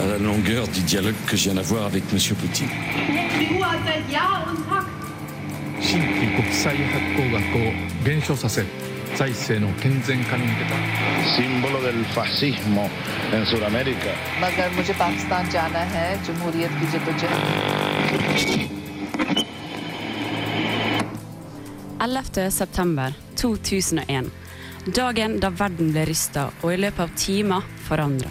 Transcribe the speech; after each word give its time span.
À 0.00 0.06
la 0.06 0.18
longueur 0.18 0.68
du 0.68 0.80
dialogue 0.82 1.14
que 1.26 1.36
je 1.38 1.44
viens 1.44 1.54
d'avoir 1.54 1.86
avec 1.86 2.02
M. 2.12 2.18
Poutine. 2.36 2.68
símbolo 11.36 11.78
del 11.82 12.04
fascismo 12.14 12.90
en 13.32 13.44
Sudamérica. 13.46 14.12
मगर 14.42 14.68
मुझे 14.76 14.94
पाकिस्तान 14.94 15.48
जाना 15.50 15.82
september 22.50 23.12
2001 23.36 24.47
Dagen 24.86 25.40
da 25.42 25.50
verden 25.50 25.90
ble 25.92 26.04
rysta 26.06 26.48
og 26.62 26.70
i 26.72 26.78
løpet 26.78 27.02
av 27.02 27.16
timer 27.18 27.64
forandra. 27.88 28.30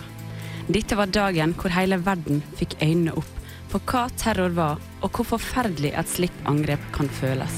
Dette 0.68 0.96
var 1.00 1.12
dagen 1.12 1.54
hvor 1.60 1.74
hele 1.76 2.00
verden 2.04 2.42
fikk 2.60 2.78
øynene 2.82 3.16
opp 3.20 3.34
for 3.68 3.84
hva 3.92 4.06
terror 4.16 4.54
var, 4.56 4.84
og 5.04 5.12
hvor 5.12 5.28
forferdelig 5.36 5.92
et 6.00 6.12
slikt 6.12 6.46
angrep 6.48 6.84
kan 6.96 7.10
føles. 7.20 7.58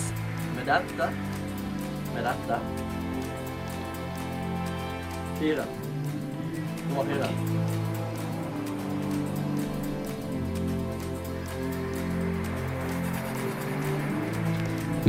Med 0.55 0.65
dette. 0.69 1.09
Med 2.15 2.25
dette. 2.25 2.61
Fire. 5.39 5.67
Nummer 6.89 7.13
fire. 7.13 7.78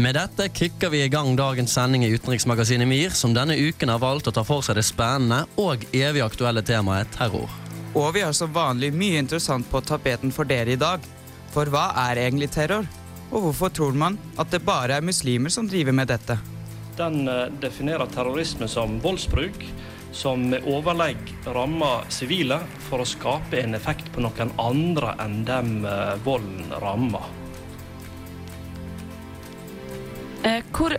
Med 0.01 0.15
dette 0.15 0.49
kicker 0.49 0.89
vi 0.91 1.03
i 1.05 1.09
gang 1.13 1.35
dagens 1.37 1.75
sending 1.77 2.05
i 2.05 2.09
Utenriksmagasinet 2.15 2.89
MIR, 2.89 3.11
som 3.11 3.35
denne 3.37 3.53
uken 3.57 3.91
har 3.93 3.99
valgt 4.01 4.31
å 4.31 4.33
ta 4.33 4.41
for 4.49 4.65
seg 4.65 4.79
det 4.79 4.85
spennende 4.89 5.43
og 5.61 5.83
evig 5.93 6.23
aktuelle 6.25 6.63
temaet 6.65 7.11
terror. 7.13 7.51
Og 7.93 8.15
vi 8.15 8.23
har 8.25 8.33
som 8.33 8.53
vanlig 8.55 8.95
mye 8.97 9.19
interessant 9.21 9.69
på 9.69 9.83
tapeten 9.85 10.33
for 10.33 10.49
dere 10.49 10.73
i 10.73 10.79
dag. 10.81 11.05
For 11.53 11.69
hva 11.69 11.91
er 12.07 12.23
egentlig 12.23 12.49
terror? 12.55 12.89
Og 13.29 13.51
hvorfor 13.51 13.75
tror 13.77 13.99
man 14.05 14.17
at 14.41 14.49
det 14.55 14.63
bare 14.65 14.97
er 14.97 15.05
muslimer 15.05 15.53
som 15.53 15.69
driver 15.69 15.93
med 15.93 16.09
dette? 16.09 16.39
Den 16.97 17.29
eh, 17.29 17.51
definerer 17.61 18.09
terrorisme 18.15 18.71
som 18.73 18.97
voldsbruk 19.05 19.67
som 20.17 20.49
med 20.55 20.65
overlegg 20.71 21.35
rammer 21.53 22.09
sivile 22.09 22.63
for 22.89 23.05
å 23.05 23.11
skape 23.13 23.61
en 23.61 23.77
effekt 23.77 24.09
på 24.15 24.25
noen 24.25 24.57
andre 24.57 25.13
enn 25.21 25.43
dem 25.45 25.85
eh, 25.85 26.17
volden 26.25 26.73
rammer. 26.81 27.29
Hvor, 30.73 30.97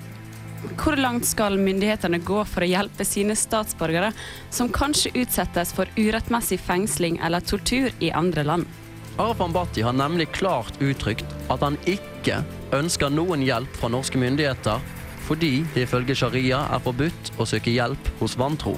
hvor 0.77 0.97
langt 0.99 1.25
skal 1.25 1.57
myndighetene 1.57 2.21
gå 2.25 2.43
for 2.45 2.65
å 2.65 2.69
hjelpe 2.69 3.05
sine 3.07 3.35
statsborgere 3.37 4.11
som 4.53 4.69
kanskje 4.73 5.13
utsettes 5.23 5.73
for 5.73 5.89
urettmessig 5.97 6.59
fengsling 6.61 7.19
eller 7.23 7.41
tortur 7.41 7.89
i 7.99 8.11
andre 8.11 8.45
land? 8.45 8.69
Arafan 9.17 9.53
Bhatti 9.53 9.81
har 9.81 9.93
nemlig 9.93 10.31
klart 10.31 10.77
uttrykt 10.79 11.25
at 11.51 11.61
han 11.65 11.77
ikke 11.89 12.43
ønsker 12.73 13.11
noen 13.11 13.43
hjelp 13.43 13.75
fra 13.81 13.91
norske 13.91 14.21
myndigheter 14.21 14.79
fordi 15.27 15.61
det 15.75 15.85
ifølge 15.85 16.15
sharia 16.17 16.63
er 16.73 16.81
forbudt 16.83 17.33
å 17.39 17.45
søke 17.47 17.73
hjelp 17.73 18.09
hos 18.19 18.37
vantro. 18.39 18.77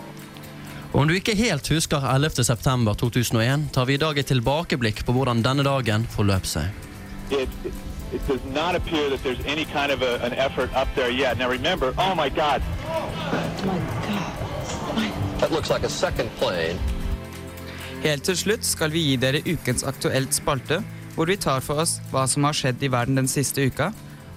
Om 0.94 1.08
du 1.10 1.16
ikke 1.18 1.34
helt 1.38 1.66
husker 1.74 2.04
11.9.2001, 2.06 3.70
tar 3.74 3.88
vi 3.90 3.96
i 3.96 4.02
dag 4.02 4.20
et 4.20 4.30
tilbakeblikk 4.30 5.02
på 5.08 5.16
hvordan 5.16 5.42
denne 5.46 5.66
dagen 5.66 6.06
forløp 6.14 6.46
seg. 6.46 6.70
It, 8.14 8.28
does 8.28 8.44
not 8.54 8.76
appear 8.76 9.10
that 9.10 9.24
there's 9.24 9.44
any 9.46 9.66
kind 9.66 9.92
of 9.92 10.02
a, 10.02 10.24
an 10.24 10.34
effort 10.34 10.74
up 10.76 10.88
there 10.96 11.10
yet. 11.10 11.38
Now 11.38 11.50
remember, 11.50 11.94
oh 11.98 12.16
my 12.16 12.30
God, 12.30 12.62
That 15.40 15.52
looks 15.52 15.70
like 15.70 15.84
a 15.84 15.90
second 15.90 16.30
plane. 16.40 16.80
Helt 18.04 18.24
til 18.24 18.38
slutt 18.38 18.64
skal 18.64 18.92
vi 18.92 19.02
gi 19.10 19.18
dere 19.20 19.42
ukens 19.44 19.84
aktuelt 19.84 20.32
spalte, 20.36 20.82
hvor 21.16 21.28
vi 21.28 21.38
tar 21.38 21.64
for 21.64 21.84
oss 21.84 21.98
hva 22.12 22.26
som 22.28 22.48
har 22.48 22.56
skjedd 22.56 22.84
i 22.84 22.90
verden 22.92 23.20
den 23.20 23.28
siste 23.28 23.66
uka. 23.68 23.90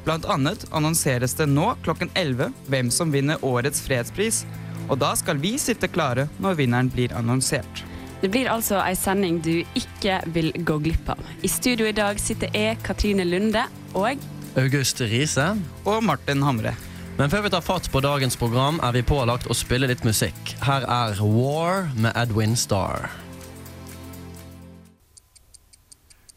Blant 0.07 0.27
annet 0.31 0.67
annonseres 0.71 1.35
det 1.39 1.49
nå 1.51 1.73
klokken 1.87 2.11
11 2.15 2.53
hvem 2.71 2.91
som 2.95 3.15
vinner 3.15 3.43
årets 3.43 3.83
fredspris. 3.87 4.45
Og 4.91 4.99
da 5.03 5.13
skal 5.19 5.39
vi 5.43 5.57
sitte 5.59 5.91
klare 5.91 6.29
når 6.43 6.59
vinneren 6.63 6.91
blir 6.91 7.15
annonsert. 7.19 7.83
Det 8.27 8.33
blir 8.35 8.49
altså 8.51 8.81
ei 8.83 8.97
sending 8.99 9.37
du 9.39 9.53
ikke 9.79 10.17
vil 10.35 10.49
gå 10.67 10.81
glipp 10.83 11.13
av. 11.13 11.21
I 11.47 11.49
studio 11.49 11.87
i 11.87 11.93
dag 11.95 12.19
sitter 12.19 12.51
jeg, 12.59 12.75
Katrine 12.83 13.23
Lunde, 13.23 13.63
og 13.95 14.19
August 14.59 14.99
Riise. 14.99 15.45
Og 15.87 16.03
Martin 16.03 16.43
Hamre. 16.43 16.73
Men 17.21 17.31
før 17.31 17.45
vi 17.45 17.53
tar 17.55 17.63
fatt 17.63 17.87
på 17.93 18.03
dagens 18.03 18.35
program, 18.35 18.81
er 18.83 18.97
vi 18.99 19.05
pålagt 19.07 19.47
å 19.47 19.55
spille 19.55 19.87
litt 19.87 20.03
musikk. 20.03 20.57
Her 20.67 20.89
er 20.91 21.23
War 21.23 21.87
med 21.95 22.19
Edwin 22.19 22.59
Starr. 22.59 23.07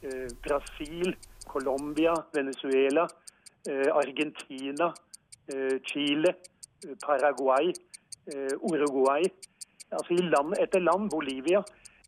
eh, 0.05 0.29
Brasil, 0.45 1.15
Colombia, 1.47 2.13
Venezuela, 2.37 3.09
eh, 3.65 3.89
Argentina, 3.97 4.93
eh, 5.47 5.79
Chile, 5.89 6.35
Paraguay, 7.01 7.73
Uruguay. 8.61 9.23
Altså 9.91 10.13
i 10.13 10.25
land 10.29 10.53
etter 10.61 10.83
land, 10.85 11.09
Bolivia. 11.09 11.63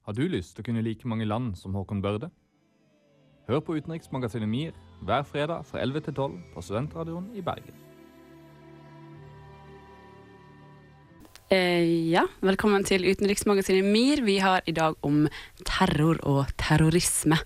Har 0.06 0.18
du 0.18 0.25
lyst 0.30 0.56
til 0.56 0.64
å 0.64 0.68
kunne 0.69 0.84
like 0.86 1.08
mange 1.09 1.25
land 1.25 1.56
som 1.58 1.74
Håkon 1.78 2.02
Børde? 2.02 2.30
Hør 3.50 3.62
på 3.66 3.78
Utenriksmagasinet 3.78 4.50
MIR 4.50 4.75
hver 5.06 5.24
fredag 5.25 5.66
fra 5.66 5.81
11 5.81 6.06
til 6.08 6.14
12 6.14 6.36
på 6.53 6.66
Studentradioen 6.66 7.31
i 7.36 7.41
Bergen. 7.46 7.88
eh, 11.52 12.12
ja, 12.12 12.24
velkommen 12.40 12.86
til 12.88 13.03
utenriksmagasinet 13.09 13.84
MIR. 13.84 14.22
Vi 14.24 14.38
har 14.40 14.64
i 14.66 14.75
dag 14.75 14.96
om 15.03 15.25
terror 15.68 16.22
og 16.24 16.53
terrorisme. 16.62 17.41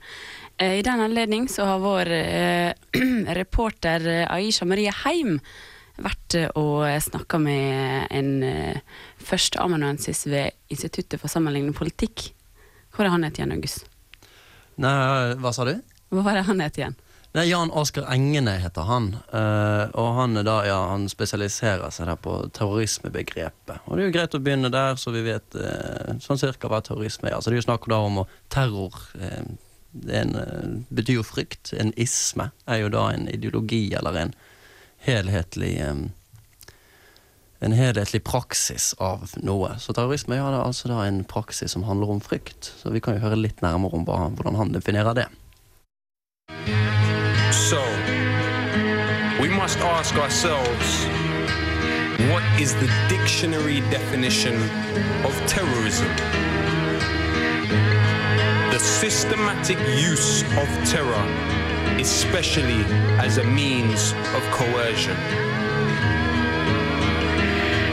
Eh, 0.61 0.79
I 0.79 0.83
den 0.85 1.01
anledning 1.01 1.47
så 1.49 1.65
har 1.65 1.81
vår 1.81 2.11
eh, 2.13 2.73
reporter 3.39 4.05
eh, 4.05 4.27
Aisha 4.29 4.67
Marie 4.69 4.93
Heim 5.03 5.39
vært 5.95 6.35
og 6.59 6.83
snakka 7.01 7.39
med 7.39 8.11
en 8.11 8.31
eh, 8.43 8.79
førsteamanuensis 9.25 10.25
ved 10.29 10.55
Instituttet 10.73 11.21
for 11.21 11.31
sammenlignende 11.31 11.77
politikk. 11.77 12.29
Hvor 12.95 13.07
er 13.07 13.13
han 13.13 13.25
het 13.27 13.39
igjen, 13.39 13.55
August? 13.55 13.89
Nei, 14.81 14.93
hva 15.41 15.51
sa 15.55 15.65
du? 15.67 15.75
Hva 16.13 16.23
var 16.25 16.39
det 16.39 16.45
han 16.47 16.63
het 16.63 16.79
igjen? 16.79 16.95
Nei, 17.35 17.49
Jan 17.49 17.73
Oskar 17.75 18.07
Engene 18.13 18.53
heter 18.63 18.87
han. 18.87 19.09
Uh, 19.33 19.91
og 19.99 20.13
han, 20.21 20.39
da, 20.47 20.61
ja, 20.67 20.77
han 20.93 21.09
spesialiserer 21.11 21.91
seg 21.91 22.07
der 22.07 22.21
på 22.21 22.37
terrorismebegrepet. 22.55 23.83
Og 23.83 23.97
det 23.97 24.05
er 24.05 24.07
jo 24.07 24.15
greit 24.15 24.37
å 24.37 24.43
begynne 24.43 24.71
der, 24.71 24.95
så 24.99 25.11
vi 25.11 25.25
vet 25.25 25.57
uh, 25.59 26.15
sånn 26.23 26.39
cirka 26.39 26.71
hva 26.71 26.79
terrorisme 26.85 27.27
er. 27.27 27.35
Altså, 27.35 27.51
det 27.51 27.59
er 27.59 27.63
jo 27.65 27.69
snakk 27.69 27.89
da 27.91 28.01
om 28.07 28.23
terror 28.53 29.03
Uh, 29.15 29.55
det 29.95 30.17
en, 30.19 30.85
betyr 30.91 31.21
jo 31.21 31.23
frykt. 31.23 31.71
En 31.79 31.93
isme 31.95 32.49
er 32.67 32.81
jo 32.81 32.91
da 32.91 33.05
en 33.13 33.29
ideologi 33.31 33.93
eller 33.95 34.17
en 34.19 34.33
helhetlig 35.05 35.77
eh, 35.79 35.95
en 37.65 37.73
helhetlig 37.73 38.23
praksis 38.23 38.93
av 39.01 39.31
noe. 39.41 39.71
Så 39.81 39.93
terrorisme 39.97 40.37
ja, 40.37 40.49
det 40.53 40.59
er 40.59 40.67
altså 40.67 40.91
da 40.91 41.01
en 41.07 41.23
praksis 41.25 41.73
som 41.73 41.85
handler 41.87 42.11
om 42.13 42.21
frykt. 42.21 42.69
Så 42.77 42.93
vi 42.93 43.01
kan 43.01 43.17
jo 43.17 43.23
høre 43.25 43.39
litt 43.39 43.63
nærmere 43.65 43.97
om 43.97 44.05
hvordan 44.05 44.59
han 44.59 44.73
definerer 44.75 45.17
det. 45.17 45.25
So, 47.49 47.81
we 49.41 49.49
must 49.49 49.79
ask 49.81 50.13
ourselves 50.15 51.07
what 52.29 52.45
is 52.61 52.75
the 52.75 52.89
dictionary 53.09 53.81
definition 53.89 54.53
of 55.25 55.33
terrorism? 55.47 56.09
The 58.69 58.79
systematic 58.79 59.79
use 59.97 60.43
of 60.61 60.69
terror, 60.85 61.25
especially 61.97 62.85
as 63.17 63.39
a 63.39 63.43
means 63.43 64.13
of 64.35 64.43
coercion. 64.51 65.17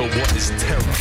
But 0.02 0.16
what 0.18 0.32
is 0.34 0.48
terror? 0.58 0.96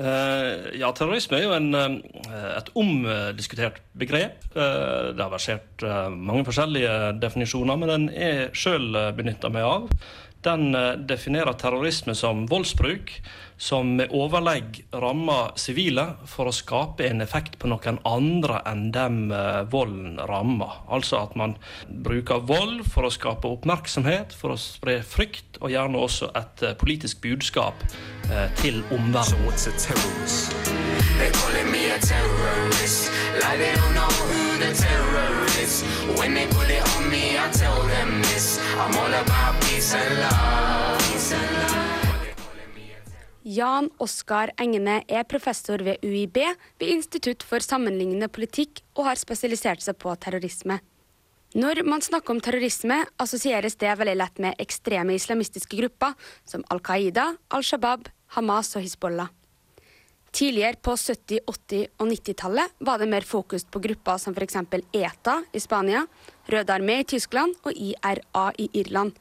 Uh, 0.00 0.70
ja, 0.80 0.88
terrorisme 0.96 1.36
er 1.36 1.42
jo 1.44 1.50
en, 1.52 1.74
uh, 1.76 2.54
et 2.56 2.70
omdiskutert 2.72 3.82
begrep. 4.00 4.38
Uh, 4.54 5.12
det 5.12 5.20
har 5.20 5.28
versert 5.28 5.84
mange 6.08 6.46
forskjellige 6.48 6.94
definisjoner, 7.20 7.76
men 7.76 7.92
den 7.92 8.06
er 8.16 8.40
sjøl 8.56 8.96
benytta 9.18 9.52
meg 9.52 9.68
av. 9.68 9.92
Den 10.44 10.74
eh, 10.74 10.92
definerer 11.08 11.56
terrorisme 11.56 12.14
som 12.14 12.44
voldsbruk 12.50 13.16
som 13.56 13.94
med 13.96 14.10
overlegg 14.12 14.80
rammer 14.92 15.52
sivile 15.60 16.04
for 16.28 16.50
å 16.50 16.54
skape 16.54 17.06
en 17.06 17.22
effekt 17.24 17.54
på 17.62 17.70
noen 17.70 18.00
andre 18.08 18.58
enn 18.68 18.88
dem 18.92 19.30
eh, 19.32 19.62
volden 19.72 20.18
rammer. 20.28 20.82
Altså 20.92 21.22
at 21.22 21.36
man 21.38 21.56
bruker 21.88 22.42
vold 22.44 22.82
for 22.90 23.06
å 23.06 23.12
skape 23.14 23.48
oppmerksomhet, 23.48 24.34
for 24.36 24.54
å 24.54 24.60
spre 24.60 24.98
frykt, 25.06 25.60
og 25.62 25.72
gjerne 25.72 26.02
også 26.02 26.32
et 26.34 26.66
eh, 26.66 26.76
politisk 26.80 27.22
budskap 27.24 27.86
til 28.60 28.80
omverdenen. 28.90 29.52
They 33.44 34.43
the 34.64 34.72
terrorists. 34.84 35.82
When 36.18 36.34
they 36.34 36.46
put 36.46 36.68
it 36.70 36.82
on 36.96 37.10
me, 37.10 37.36
I 37.36 37.46
tell 37.52 37.80
them 37.94 38.22
this. 38.22 38.58
I'm 38.80 38.96
all 38.96 39.14
about 39.22 39.54
peace 39.64 39.94
and 39.94 40.14
love. 40.24 40.98
Peace 41.08 41.32
and 41.36 41.50
love. 41.56 41.82
Jan 43.44 43.90
Oskar 44.00 44.54
Engene 44.56 45.02
er 45.08 45.24
professor 45.28 45.82
ved 45.84 46.00
UiB 46.02 46.38
ved 46.80 46.88
Institutt 46.88 47.44
for 47.44 47.60
sammenlignende 47.60 48.30
politikk 48.32 48.80
og 48.96 49.04
har 49.10 49.20
spesialisert 49.20 49.84
seg 49.84 49.98
på 50.00 50.14
terrorisme. 50.16 50.78
Når 51.54 51.84
man 51.86 52.02
snakker 52.02 52.32
om 52.32 52.40
terrorisme, 52.40 53.02
assosieres 53.20 53.76
det 53.76 53.92
veldig 54.00 54.16
lett 54.16 54.40
med 54.42 54.56
ekstreme 54.64 55.14
islamistiske 55.14 55.76
grupper 55.76 56.16
som 56.48 56.64
Al 56.72 56.80
Qaida, 56.80 57.34
Al 57.52 57.62
Shabaab, 57.62 58.08
Hamas 58.34 58.72
og 58.74 58.82
Hizbollah. 58.82 59.28
Tidligere 60.34 60.80
på 60.82 60.96
70-, 60.98 61.44
80- 61.46 61.84
og 62.02 62.08
90-tallet 62.10 62.72
var 62.82 62.98
det 62.98 63.06
mer 63.06 63.22
fokus 63.22 63.62
på 63.70 63.78
grupper 63.84 64.18
som 64.18 64.34
f.eks. 64.34 64.56
ETA 64.90 65.36
i 65.54 65.62
Spania, 65.62 66.02
Røde 66.50 66.74
armé 66.74 66.98
i 67.04 67.06
Tyskland 67.06 67.54
og 67.62 67.70
IRA 67.72 68.48
i 68.58 68.66
Irland. 68.80 69.14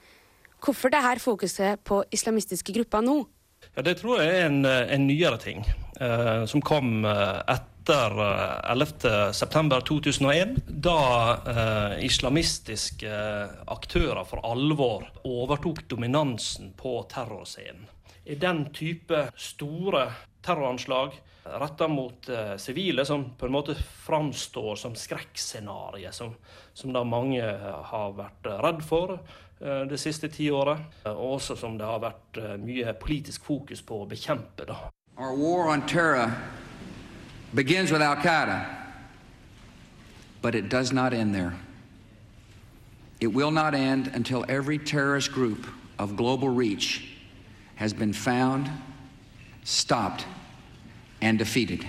Hvorfor 0.63 0.89
dette 0.89 1.21
fokuset 1.21 1.83
på 1.86 2.01
islamistiske 2.12 2.74
grupper 2.74 3.06
nå? 3.06 3.19
Ja, 3.75 3.81
Det 3.81 4.00
tror 4.01 4.24
jeg 4.24 4.39
er 4.39 4.48
en, 4.48 4.65
en 4.65 5.06
nyere 5.07 5.38
ting, 5.38 5.62
eh, 6.01 6.45
som 6.50 6.65
kom 6.65 7.06
etter 7.06 7.69
etter 7.83 9.31
september 9.31 9.81
11.9.2001. 9.81 10.62
Da 10.68 11.00
eh, 11.48 12.06
islamistiske 12.06 13.13
aktører 13.68 14.24
for 14.25 14.44
alvor 14.44 15.07
overtok 15.24 15.83
dominansen 15.88 16.74
på 16.77 17.01
terrorscenen. 17.12 17.89
I 18.25 18.36
den 18.39 18.69
type 18.71 19.27
store 19.36 20.07
terroranslag 20.44 21.16
retta 21.44 21.88
mot 21.88 22.30
eh, 22.30 22.57
sivile, 22.57 23.06
som 23.06 23.36
på 23.38 23.45
en 23.45 23.51
måte 23.51 23.75
framstår 23.75 24.75
som 24.75 24.95
skrekkscenarioet 24.95 26.16
som, 26.16 26.36
som 26.74 26.94
da 26.94 27.04
mange 27.04 27.44
har 27.84 28.13
vært 28.18 28.48
redd 28.63 28.84
for 28.86 29.18
eh, 29.18 29.84
det 29.90 30.00
siste 30.00 30.30
tiåret, 30.31 30.80
og 31.10 31.34
også 31.36 31.57
som 31.60 31.78
det 31.78 31.88
har 31.88 32.00
vært 32.04 32.40
eh, 32.40 32.56
mye 32.62 32.94
politisk 33.00 33.45
fokus 33.45 33.81
på 33.81 34.04
å 34.04 34.07
bekjempe. 34.10 34.66
da. 34.68 34.90
Our 35.18 35.36
war 35.36 35.68
on 35.69 35.86
terror 35.86 36.31
begins 37.54 37.92
with 37.92 38.01
Al 38.01 38.16
Qaeda, 38.16 38.66
but 40.42 40.56
it 40.56 40.69
does 40.69 40.92
not 40.92 41.13
end 41.13 41.36
there. 41.36 41.54
It 43.19 43.34
will 43.34 43.51
not 43.51 43.75
end 43.75 44.12
until 44.16 44.44
every 44.50 44.78
terrorist 44.78 45.31
group 45.31 45.68
of 46.00 46.18
global 46.18 46.50
reach 46.50 47.10
has 47.75 47.94
been 47.94 48.12
found, 48.12 48.69
stopped, 49.63 50.25
and 51.24 51.40
defeated. 51.40 51.86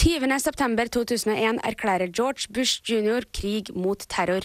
20.9.2001 0.00 1.60
erklærer 1.64 2.10
George 2.12 2.46
Bush 2.54 2.82
jr. 2.82 3.24
krig 3.32 3.74
mot 3.74 4.04
terror. 4.08 4.44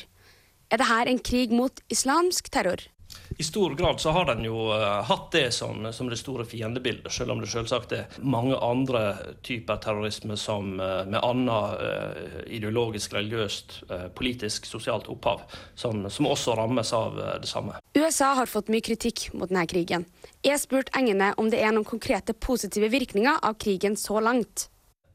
Er 0.72 0.78
dette 0.78 1.10
en 1.12 1.20
krig 1.20 1.52
mot 1.52 1.82
islamsk 1.90 2.52
terror? 2.52 2.91
I 3.38 3.44
stor 3.44 3.76
grad 3.76 4.00
så 4.00 4.10
har 4.10 4.26
den 4.26 4.44
jo 4.46 4.68
uh, 4.70 5.02
hatt 5.08 5.32
det 5.32 5.52
som, 5.52 5.94
som, 5.94 6.10
det 6.10 6.18
store 6.20 6.46
fiendebildet, 6.46 7.12
selv 7.12 7.32
om 7.32 7.40
det 7.42 7.48
selvsagt 7.50 7.94
er 7.96 8.18
mange 8.20 8.58
andre 8.58 9.16
typer 9.42 9.80
terrorisme 9.82 10.38
som 10.38 10.76
uh, 10.80 11.02
med 11.08 11.20
annet 11.24 11.82
uh, 11.82 12.42
ideologisk, 12.46 13.16
religiøst, 13.16 13.80
politisk, 14.16 14.68
sosialt 14.68 15.08
opphav, 15.10 15.42
som, 15.76 16.04
som 16.10 16.28
også 16.28 16.56
rammes 16.60 16.94
av 16.94 17.18
det 17.42 17.50
samme. 17.50 17.80
USA 17.98 18.34
har 18.38 18.50
fått 18.52 18.70
mye 18.72 18.84
kritikk 18.84 19.30
mot 19.34 19.50
denne 19.50 19.66
krigen. 19.70 20.06
Jeg 20.46 20.60
spurte 20.62 20.94
Engene 20.98 21.32
om 21.42 21.50
det 21.52 21.64
er 21.64 21.74
noen 21.74 21.88
konkrete 21.88 22.36
positive 22.38 22.92
virkninger 22.92 23.42
av 23.42 23.58
krigen 23.62 23.98
så 23.98 24.20
langt. 24.22 24.68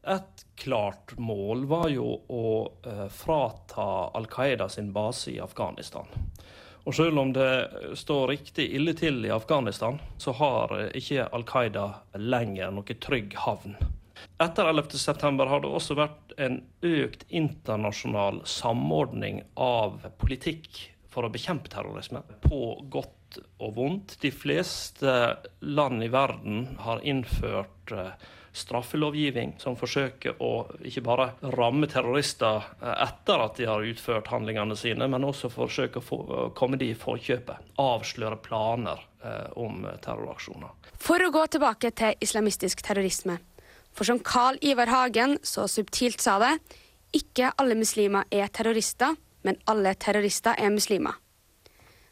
Et 0.07 0.45
klart 0.57 1.13
mål 1.19 1.65
var 1.69 1.89
jo 1.91 2.11
å 2.31 2.45
frata 3.11 3.87
Al 4.15 4.27
Qaida 4.31 4.69
sin 4.71 4.93
base 4.95 5.33
i 5.35 5.39
Afghanistan. 5.43 6.07
Og 6.87 6.95
selv 6.95 7.19
om 7.19 7.33
det 7.35 7.51
står 7.99 8.29
riktig 8.31 8.69
ille 8.77 8.93
til 8.95 9.25
i 9.27 9.31
Afghanistan, 9.35 9.97
så 10.17 10.31
har 10.39 10.71
ikke 10.95 11.25
Al 11.35 11.43
Qaida 11.47 11.87
lenger 12.15 12.71
noe 12.71 12.95
trygg 13.03 13.35
havn. 13.43 13.75
Etter 14.39 14.69
11.9 14.71 15.49
har 15.51 15.63
det 15.63 15.71
også 15.79 15.97
vært 15.99 16.31
en 16.39 16.61
økt 16.87 17.25
internasjonal 17.27 18.39
samordning 18.47 19.41
av 19.59 19.99
politikk 20.21 20.79
for 21.11 21.27
å 21.27 21.33
bekjempe 21.33 21.73
terrorisme, 21.73 22.21
på 22.45 22.77
godt 22.93 23.41
og 23.59 23.75
vondt. 23.75 24.15
De 24.23 24.31
fleste 24.31 25.13
land 25.67 26.05
i 26.05 26.11
verden 26.13 26.77
har 26.85 27.03
innført 27.03 27.91
straffelovgivning 28.57 29.55
som 29.61 29.77
forsøker 29.79 30.41
å 30.43 30.51
ikke 30.85 31.03
bare 31.05 31.27
ramme 31.55 31.89
terrorister 31.91 32.65
etter 32.81 33.43
at 33.43 33.59
de 33.59 33.67
har 33.69 33.85
utført 33.85 34.31
handlingene 34.33 34.75
sine, 34.79 35.07
men 35.07 35.27
også 35.27 35.51
forsøker 35.53 36.01
å 36.01 36.47
komme 36.57 36.79
de 36.81 36.91
i 36.91 36.97
forkjøpet. 36.97 37.75
Avsløre 37.81 38.39
planer 38.41 39.03
om 39.59 39.85
terroraksjoner. 40.03 40.73
For 40.97 41.21
å 41.21 41.31
gå 41.33 41.45
tilbake 41.53 41.91
til 41.97 42.17
islamistisk 42.23 42.81
terrorisme. 42.85 43.37
For 43.97 44.05
som 44.05 44.19
Carl 44.21 44.59
Ivar 44.61 44.91
Hagen 44.91 45.37
så 45.45 45.65
subtilt 45.71 46.21
sa 46.21 46.37
det, 46.41 46.57
ikke 47.17 47.53
alle 47.57 47.77
muslimer 47.77 48.27
er 48.33 48.49
terrorister, 48.53 49.15
men 49.47 49.57
alle 49.65 49.95
terrorister 49.97 50.57
er 50.59 50.73
muslimer. 50.73 51.15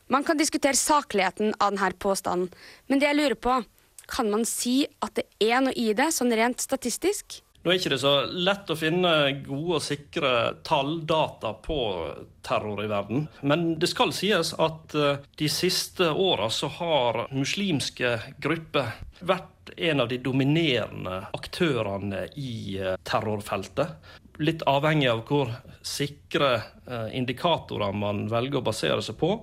Man 0.07 0.23
kan 0.23 0.37
diskutere 0.37 0.77
sakligheten 0.77 1.55
av 1.59 1.73
denne 1.73 1.91
påstanden, 1.97 2.51
men 2.87 3.01
det 3.01 3.09
jeg 3.09 3.17
lurer 3.17 3.39
på, 3.41 3.55
kan 4.11 4.29
man 4.31 4.45
si 4.49 4.83
at 5.05 5.17
det 5.19 5.27
er 5.43 5.63
noe 5.65 5.75
i 5.75 5.91
det, 5.97 6.11
sånn 6.15 6.33
rent 6.35 6.63
statistisk? 6.63 7.41
Nå 7.65 7.71
er 7.73 7.79
ikke 7.79 7.95
det 7.95 8.01
så 8.03 8.13
lett 8.29 8.69
å 8.69 8.77
finne 8.77 9.11
gode 9.47 9.79
og 9.79 9.81
sikre 9.81 10.31
talldata 10.67 11.55
på 11.65 11.77
terror 12.45 12.83
i 12.83 12.89
verden. 12.91 13.25
Men 13.41 13.71
det 13.81 13.89
skal 13.89 14.13
sies 14.13 14.51
at 14.61 14.93
de 14.93 15.49
siste 15.49 16.11
åra 16.13 16.51
så 16.53 16.69
har 16.77 17.23
muslimske 17.33 18.11
grupper 18.37 18.93
vært 19.25 19.73
en 19.81 20.03
av 20.03 20.11
de 20.13 20.19
dominerende 20.21 21.23
aktørene 21.33 22.27
i 22.37 22.77
terrorfeltet. 23.01 23.97
Litt 24.37 24.65
avhengig 24.67 25.07
av 25.07 25.21
hvor 25.29 25.51
sikre 25.85 26.49
indikatorer 27.15 27.93
man 27.95 28.25
velger 28.27 28.59
å 28.59 28.65
basere 28.65 29.01
seg 29.05 29.15
på, 29.21 29.37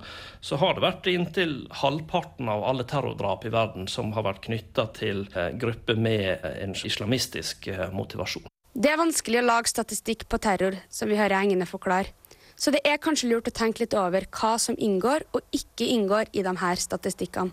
så 0.44 0.59
har 0.61 0.77
det 0.77 0.85
vært 0.85 1.09
inntil 1.09 1.55
halvparten 1.81 2.50
av 2.53 2.65
alle 2.69 2.85
terrordrap 2.89 3.47
i 3.49 3.53
verden 3.55 3.89
som 3.89 4.12
har 4.12 4.27
vært 4.27 4.44
knytta 4.44 4.89
til 4.99 5.25
grupper 5.56 5.97
med 5.97 6.44
en 6.50 6.77
islamistisk 6.77 7.71
motivasjon. 7.94 8.44
Det 8.73 8.93
er 8.93 9.00
vanskelig 9.00 9.41
å 9.41 9.47
lage 9.47 9.73
statistikk 9.73 10.27
på 10.29 10.41
terror, 10.41 10.77
som 10.93 11.09
vi 11.09 11.17
hører 11.21 11.39
Engene 11.41 11.69
forklare. 11.69 12.12
Så 12.56 12.71
det 12.73 12.85
er 12.85 13.00
kanskje 13.00 13.31
lurt 13.33 13.49
å 13.49 13.56
tenke 13.56 13.83
litt 13.83 13.97
over 13.97 14.29
hva 14.29 14.55
som 14.61 14.77
inngår 14.77 15.25
og 15.33 15.56
ikke 15.56 15.89
inngår 15.89 16.31
i 16.37 16.44
de 16.44 16.53
her 16.61 16.81
statistikkene. 16.81 17.53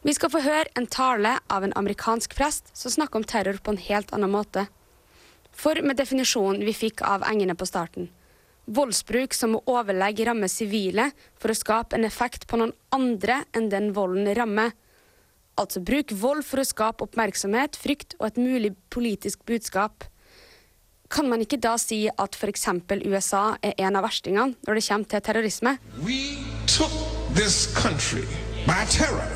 Vi 0.00 0.14
skal 0.16 0.32
få 0.32 0.40
høre 0.40 0.72
en 0.80 0.88
tale 0.88 1.34
av 1.52 1.64
en 1.64 1.74
amerikansk 1.76 2.32
prest 2.32 2.72
som 2.72 2.92
snakker 2.92 3.20
om 3.20 3.26
terror 3.28 3.60
på 3.60 3.74
en 3.74 3.82
helt 3.90 4.14
annen 4.16 4.32
måte. 4.32 4.64
For 5.60 5.76
med 5.84 5.98
definisjonen 6.00 6.64
vi 6.64 6.72
fikk 6.72 7.02
av 7.04 7.24
Engene 7.28 7.56
på 7.58 7.66
starten, 7.68 8.08
voldsbruk 8.64 9.34
som 9.36 9.58
å 9.58 9.64
overlegge 9.68 10.24
rammer 10.28 10.48
sivile 10.48 11.10
for 11.40 11.52
å 11.52 11.58
skape 11.58 11.98
en 11.98 12.06
effekt 12.08 12.46
på 12.48 12.60
noen 12.60 12.72
andre 12.96 13.42
enn 13.56 13.68
den 13.72 13.90
volden 13.96 14.30
rammer. 14.38 14.72
Altså 15.60 15.82
bruk 15.84 16.14
vold 16.16 16.46
for 16.48 16.62
å 16.62 16.64
skape 16.64 17.04
oppmerksomhet, 17.04 17.76
frykt 17.76 18.16
og 18.20 18.30
et 18.30 18.40
mulig 18.40 18.72
politisk 18.94 19.44
budskap. 19.50 20.06
Kan 21.10 21.28
man 21.28 21.42
ikke 21.44 21.60
da 21.60 21.74
si 21.82 22.04
at 22.08 22.38
f.eks. 22.38 22.68
USA 23.04 23.44
er 23.60 23.74
en 23.84 23.98
av 23.98 24.06
verstingene 24.06 24.54
når 24.64 24.78
det 24.78 24.86
kommer 24.88 25.10
til 25.12 25.26
terrorisme? 25.28 25.76
We 26.06 26.38
took 26.70 26.94
this 27.36 27.66
country 27.76 28.24
by 28.64 28.86
terror. 28.88 29.26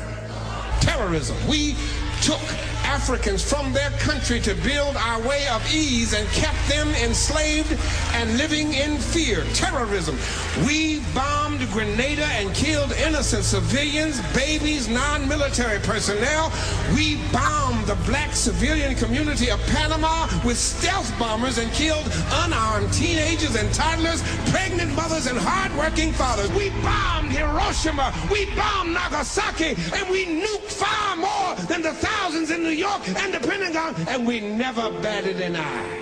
Terrorism. 0.81 1.35
We 1.51 1.75
took 2.23 2.64
Africans 2.85 3.43
from 3.43 3.73
their 3.73 3.89
country 3.99 4.39
to 4.39 4.55
build 4.55 4.95
our 4.95 5.19
way 5.27 5.47
of 5.49 5.61
ease 5.73 6.13
and 6.13 6.27
kept 6.29 6.57
them 6.69 6.87
enslaved 7.03 7.77
and 8.13 8.37
living 8.37 8.73
in 8.73 8.97
fear. 8.97 9.43
Terrorism. 9.53 10.17
We 10.65 11.01
bombed 11.13 11.59
Grenada 11.71 12.25
and 12.39 12.53
killed 12.55 12.93
innocent 12.93 13.43
civilians, 13.43 14.21
babies, 14.33 14.87
non 14.87 15.27
military 15.27 15.79
personnel. 15.79 16.51
We 16.95 17.17
bombed 17.31 17.85
the 17.85 17.97
black 18.05 18.33
civilian 18.33 18.95
community 18.95 19.49
of 19.51 19.59
Panama 19.67 20.27
with 20.45 20.57
stealth 20.57 21.11
bombers 21.19 21.57
and 21.57 21.71
killed 21.73 22.07
unarmed 22.43 22.93
teenagers 22.93 23.55
and 23.55 23.71
toddlers, 23.73 24.23
pregnant 24.51 24.95
mothers, 24.95 25.27
and 25.27 25.37
hardworking 25.37 26.13
fathers. 26.13 26.51
We 26.53 26.69
bombed 26.81 27.31
Hiroshima. 27.31 28.13
We 28.31 28.45
bombed 28.55 28.93
Nagasaki. 28.93 29.75
And 29.93 30.09
we 30.09 30.25
nuked 30.25 30.71
far 30.71 31.15
more 31.17 31.34
than 31.75 31.93
the 31.93 32.07
thousands 32.07 32.51
in 32.51 32.63
New 32.63 32.77
York 32.87 33.07
and 33.07 33.33
the 33.33 33.39
Pentagon, 33.39 33.95
and 34.07 34.27
we 34.27 34.39
never 34.39 34.91
batted 35.01 35.41
an 35.41 35.55
eye. 35.55 36.01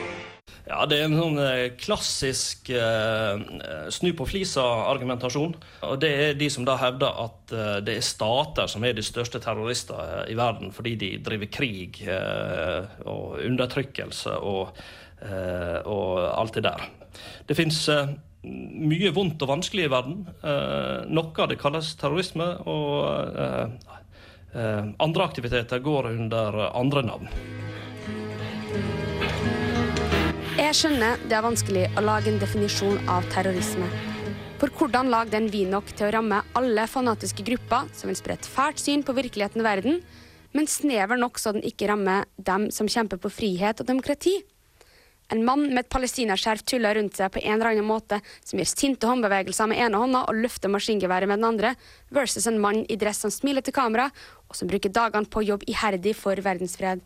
Ja, 0.68 0.86
Det 0.86 1.00
er 1.00 1.10
en 1.10 1.18
sånn 1.18 1.40
klassisk 1.82 2.70
eh, 2.72 3.42
snu 3.92 4.14
på 4.16 4.28
flisa-argumentasjon. 4.30 5.56
Og 5.90 6.00
Det 6.00 6.12
er 6.12 6.38
de 6.40 6.48
som 6.50 6.64
da 6.66 6.78
hevder 6.80 7.18
at 7.26 7.52
eh, 7.52 7.80
det 7.84 7.98
er 7.98 8.06
stater 8.06 8.70
som 8.72 8.86
er 8.86 8.96
de 8.96 9.04
største 9.04 9.42
terrorister 9.44 10.24
i 10.32 10.38
verden 10.40 10.72
fordi 10.72 10.96
de 10.96 11.12
driver 11.26 11.52
krig 11.52 12.00
eh, 12.08 12.88
og 13.04 13.42
undertrykkelse 13.44 14.38
og, 14.40 14.78
og, 15.24 16.14
alt 16.30 16.56
det 16.56 16.64
der. 16.70 16.88
Det 17.48 17.58
fins 17.58 17.86
mye 18.44 19.12
vondt 19.16 19.44
og 19.44 19.52
vanskelig 19.54 19.86
i 19.86 19.92
verden. 19.92 20.26
noe 21.08 21.32
av 21.40 21.48
det 21.48 21.60
kalles 21.62 21.94
terrorisme. 21.96 22.50
og 22.68 23.54
Eh, 23.64 23.68
andre 24.54 25.26
aktiviteter 25.26 25.82
går 25.84 26.12
under 26.14 26.60
andre 26.72 27.04
navn. 27.08 27.30
Jeg 30.54 30.78
skjønner 30.78 31.22
det 31.30 31.36
er 31.38 31.46
vanskelig 31.46 31.86
å 31.98 32.02
lage 32.06 32.30
en 32.30 32.42
definisjon 32.42 33.00
av 33.10 33.26
terrorisme. 33.34 33.88
For 34.62 34.72
hvordan 34.72 35.10
lage 35.12 35.34
den 35.34 35.50
vid 35.52 35.68
nok 35.74 35.90
til 35.92 36.08
å 36.08 36.14
ramme 36.16 36.38
alle 36.56 36.86
fanatiske 36.88 37.44
grupper 37.44 37.90
som 37.98 38.08
vil 38.12 38.18
spre 38.20 38.38
et 38.38 38.48
fælt 38.48 38.80
syn 38.80 39.02
på 39.04 39.16
virkeligheten 39.18 39.60
i 39.60 39.66
verden, 39.66 40.00
men 40.54 40.70
snever 40.70 41.20
nok 41.20 41.42
så 41.42 41.52
den 41.56 41.66
ikke 41.68 41.90
rammer 41.90 42.30
dem 42.38 42.70
som 42.72 42.88
kjemper 42.88 43.20
på 43.20 43.32
frihet 43.34 43.82
og 43.82 43.90
demokrati? 43.90 44.38
En 45.32 45.46
mann 45.46 45.70
med 45.70 45.86
et 45.86 45.92
palestinaskjerf 45.94 46.66
tuller 46.68 46.98
rundt 46.98 47.16
seg 47.18 47.32
på 47.34 47.42
en 47.42 47.56
eller 47.56 47.72
annen 47.72 47.88
måte, 47.88 48.20
som 48.44 48.60
gjør 48.60 48.70
sinte 48.70 49.08
håndbevegelser 49.10 49.70
med 49.72 49.80
ene 49.86 50.02
hånda 50.02 50.26
og 50.28 50.42
løfter 50.44 50.72
maskingeværet 50.74 51.32
med 51.32 51.40
den 51.40 51.48
andre, 51.48 51.74
versus 52.14 52.48
en 52.50 52.60
mann 52.62 52.84
i 52.92 53.00
dress 53.00 53.24
som 53.24 53.34
smiler 53.34 53.64
til 53.66 53.76
kamera, 53.76 54.10
og 54.50 54.60
som 54.60 54.70
bruker 54.70 54.94
dagene 54.94 55.30
på 55.32 55.42
å 55.42 55.48
jobbe 55.54 55.70
iherdig 55.72 56.16
for 56.20 56.38
verdensfred. 56.44 57.02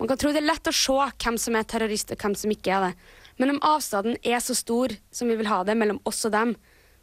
Man 0.00 0.10
kan 0.10 0.18
tro 0.18 0.32
det 0.34 0.42
er 0.42 0.48
lett 0.48 0.66
å 0.66 0.74
se 0.74 0.98
hvem 1.22 1.38
som 1.38 1.56
er 1.56 1.66
terrorist 1.68 2.10
og 2.10 2.18
hvem 2.18 2.34
som 2.34 2.50
ikke 2.50 2.74
er 2.74 2.88
det, 2.88 2.92
men 3.38 3.54
om 3.54 3.62
avstanden 3.64 4.18
er 4.26 4.42
så 4.42 4.56
stor 4.58 4.92
som 5.14 5.30
vi 5.30 5.38
vil 5.38 5.50
ha 5.50 5.62
det 5.64 5.76
mellom 5.78 6.00
oss 6.08 6.24
og 6.26 6.34
dem, 6.34 6.56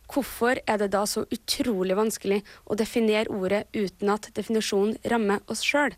hvorfor 0.10 0.60
er 0.66 0.82
det 0.82 0.90
da 0.94 1.06
så 1.08 1.24
utrolig 1.32 1.96
vanskelig 1.98 2.42
å 2.66 2.78
definere 2.78 3.32
ordet 3.32 3.68
uten 3.78 4.12
at 4.14 4.30
definisjonen 4.36 4.98
rammer 5.10 5.42
oss 5.48 5.64
sjøl? 5.66 5.96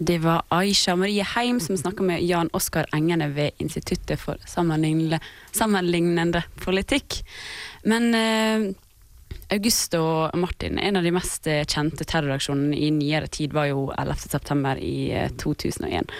Det 0.00 0.18
var 0.22 0.42
Aisha 0.54 0.96
Marie 0.96 1.24
Heim 1.34 1.60
som 1.60 1.76
snakka 1.76 2.02
med 2.02 2.22
Jan 2.22 2.50
Oskar 2.52 2.86
Engene 2.94 3.28
ved 3.34 3.50
Instituttet 3.58 4.20
for 4.20 4.38
sammenlignende, 4.46 6.42
politikk. 6.62 7.22
Men 7.82 8.14
eh, 9.48 9.56
August 9.56 9.94
og 9.98 10.36
Martin, 10.38 10.78
en 10.78 10.96
av 10.96 11.06
de 11.06 11.12
mest 11.14 11.46
eh, 11.46 11.64
kjente 11.64 12.04
terroraksjonene 12.08 12.76
i 12.76 12.90
nyere 12.94 13.26
tid 13.32 13.54
var 13.56 13.70
jo 13.70 13.88
11.9. 13.96 14.74
i 14.84 14.96
eh, 15.16 15.30
2001. 15.40 16.12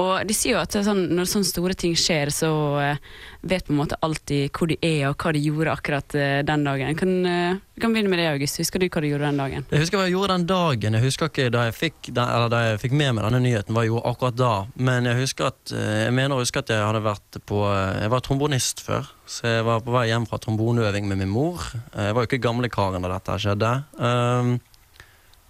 Og 0.00 0.26
de 0.28 0.36
sier 0.36 0.56
jo 0.56 0.62
at 0.62 0.76
sånn, 0.84 1.06
når 1.16 1.30
sånne 1.30 1.48
store 1.48 1.76
ting 1.78 1.96
skjer, 1.98 2.32
så 2.34 2.50
eh, 2.82 3.00
vet 3.44 3.66
på 3.66 3.74
en 3.74 3.80
måte 3.80 3.98
alltid 4.04 4.52
hvor 4.54 4.70
de 4.70 4.78
er 4.84 5.08
og 5.08 5.16
hva 5.20 5.32
de 5.34 5.42
gjorde 5.44 5.72
akkurat 5.72 6.16
eh, 6.18 6.40
den 6.46 6.64
dagen. 6.66 6.94
Kan, 6.98 7.14
eh, 7.28 7.58
kan 7.80 7.94
begynne 7.94 8.12
med 8.12 8.20
det, 8.22 8.28
August. 8.32 8.60
Husker 8.62 8.82
du 8.82 8.88
hva 8.88 9.02
du 9.02 9.08
gjorde 9.08 9.30
den 9.30 9.42
dagen? 9.42 9.66
Jeg 9.70 9.84
husker 9.84 10.00
hva 10.00 10.06
jeg 10.08 10.16
gjorde 10.16 10.36
den 10.38 10.46
dagen. 10.50 10.98
Jeg 10.98 11.06
husker 11.08 11.32
ikke 11.32 11.50
da 11.54 11.66
jeg 11.68 11.76
fikk, 11.78 12.12
da, 12.16 12.28
da 12.52 12.62
jeg 12.70 12.82
fikk 12.84 12.96
med 12.96 13.16
meg 13.16 13.28
denne 13.28 13.42
nyheten, 13.44 13.74
hva 13.76 13.84
jeg 13.84 13.94
gjorde 13.94 14.14
akkurat 14.14 14.38
da. 14.40 14.52
Men 14.76 15.10
jeg 15.10 15.20
husker 15.22 15.50
at 15.52 15.74
eh, 15.74 15.90
jeg 16.06 16.16
mener 16.16 16.36
å 16.36 16.44
huske 16.44 16.64
at 16.64 16.72
jeg 16.72 16.84
hadde 16.84 17.04
vært 17.04 17.40
på 17.48 17.64
Jeg 17.64 18.10
var 18.12 18.22
trombonist 18.24 18.82
før, 18.84 19.08
så 19.26 19.48
jeg 19.48 19.64
var 19.66 19.80
på 19.84 19.92
vei 19.94 20.06
hjem 20.10 20.26
fra 20.28 20.38
tromboneøving 20.42 21.06
med 21.08 21.22
min 21.22 21.32
mor. 21.32 21.62
Eh, 21.94 22.10
Jeg 22.10 22.14
var 22.16 22.24
jo 22.24 22.28
ikke 22.28 22.42
gamlekaren 22.44 23.02
da 23.04 23.10
dette 23.14 23.38
skjedde. 23.40 23.70
Um, 23.96 24.54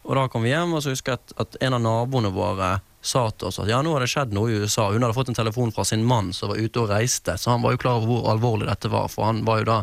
og 0.04 0.14
da 0.18 0.26
kom 0.28 0.44
vi 0.44 0.52
hjem, 0.52 0.74
og 0.76 0.82
så 0.84 0.92
husker 0.92 1.14
jeg 1.14 1.22
at, 1.22 1.34
at 1.46 1.56
en 1.64 1.78
av 1.78 1.82
naboene 1.84 2.30
våre 2.34 2.74
sa 3.04 3.26
til 3.32 3.48
oss 3.50 3.58
at 3.60 3.68
ja, 3.68 3.82
nå 3.84 3.92
har 3.92 4.04
det 4.04 4.10
skjedd 4.12 4.32
noe 4.36 4.48
i 4.52 4.58
USA. 4.62 4.86
Hun 4.92 5.02
hadde 5.04 5.16
fått 5.16 5.30
en 5.32 5.36
telefon 5.36 5.72
fra 5.72 5.84
sin 5.88 6.04
mann 6.08 6.32
som 6.36 6.52
var 6.52 6.60
ute 6.60 6.80
og 6.80 6.90
reiste, 6.92 7.36
så 7.40 7.54
han 7.54 7.64
var 7.64 7.74
jo 7.74 7.80
klar 7.82 7.98
over 8.00 8.10
hvor 8.12 8.30
alvorlig 8.32 8.68
dette 8.70 8.90
var, 8.92 9.08
for 9.12 9.28
han 9.28 9.42
var 9.48 9.62
jo 9.62 9.68
da 9.72 9.78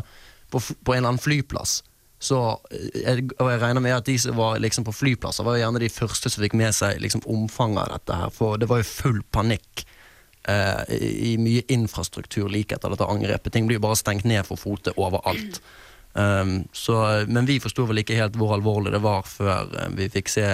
på, 0.52 0.58
på 0.60 0.94
en 0.94 0.98
eller 1.02 1.12
annen 1.14 1.22
flyplass. 1.22 1.80
Så, 2.22 2.38
eh, 2.70 3.00
jeg, 3.02 3.28
og 3.42 3.50
jeg 3.50 3.62
regner 3.62 3.82
med 3.82 3.96
at 3.98 4.06
de 4.06 4.14
som 4.22 4.36
var 4.38 4.60
liksom 4.62 4.86
på 4.86 4.94
flyplasser, 4.94 5.46
var 5.46 5.58
jo 5.58 5.64
gjerne 5.64 5.82
de 5.82 5.90
første 5.90 6.30
som 6.30 6.44
fikk 6.46 6.54
med 6.58 6.74
seg 6.76 7.02
liksom 7.02 7.24
omfanget 7.26 7.82
av 7.82 7.96
dette 7.96 8.18
her, 8.22 8.30
for 8.34 8.62
det 8.62 8.70
var 8.70 8.82
jo 8.82 8.88
full 8.90 9.20
panikk. 9.34 9.84
Eh, 10.48 10.82
i 10.98 11.36
mye 11.38 11.62
infrastruktur 11.68 12.48
like 12.50 12.74
etter 12.74 12.90
dette 12.94 13.06
angrepet. 13.08 13.52
Ting 13.52 13.66
blir 13.66 13.78
jo 13.80 13.86
bare 13.86 13.96
stengt 14.00 14.24
ned 14.24 14.46
for 14.46 14.56
fote 14.60 14.92
overalt. 14.96 15.60
Um, 16.14 16.64
så, 16.76 17.24
men 17.28 17.46
vi 17.48 17.56
forsto 17.62 17.86
vel 17.88 18.02
ikke 18.02 18.18
helt 18.18 18.34
hvor 18.36 18.52
alvorlig 18.52 18.90
det 18.92 19.00
var 19.00 19.22
før 19.24 19.70
eh, 19.80 19.88
vi 19.96 20.10
fikk 20.12 20.28
se 20.28 20.44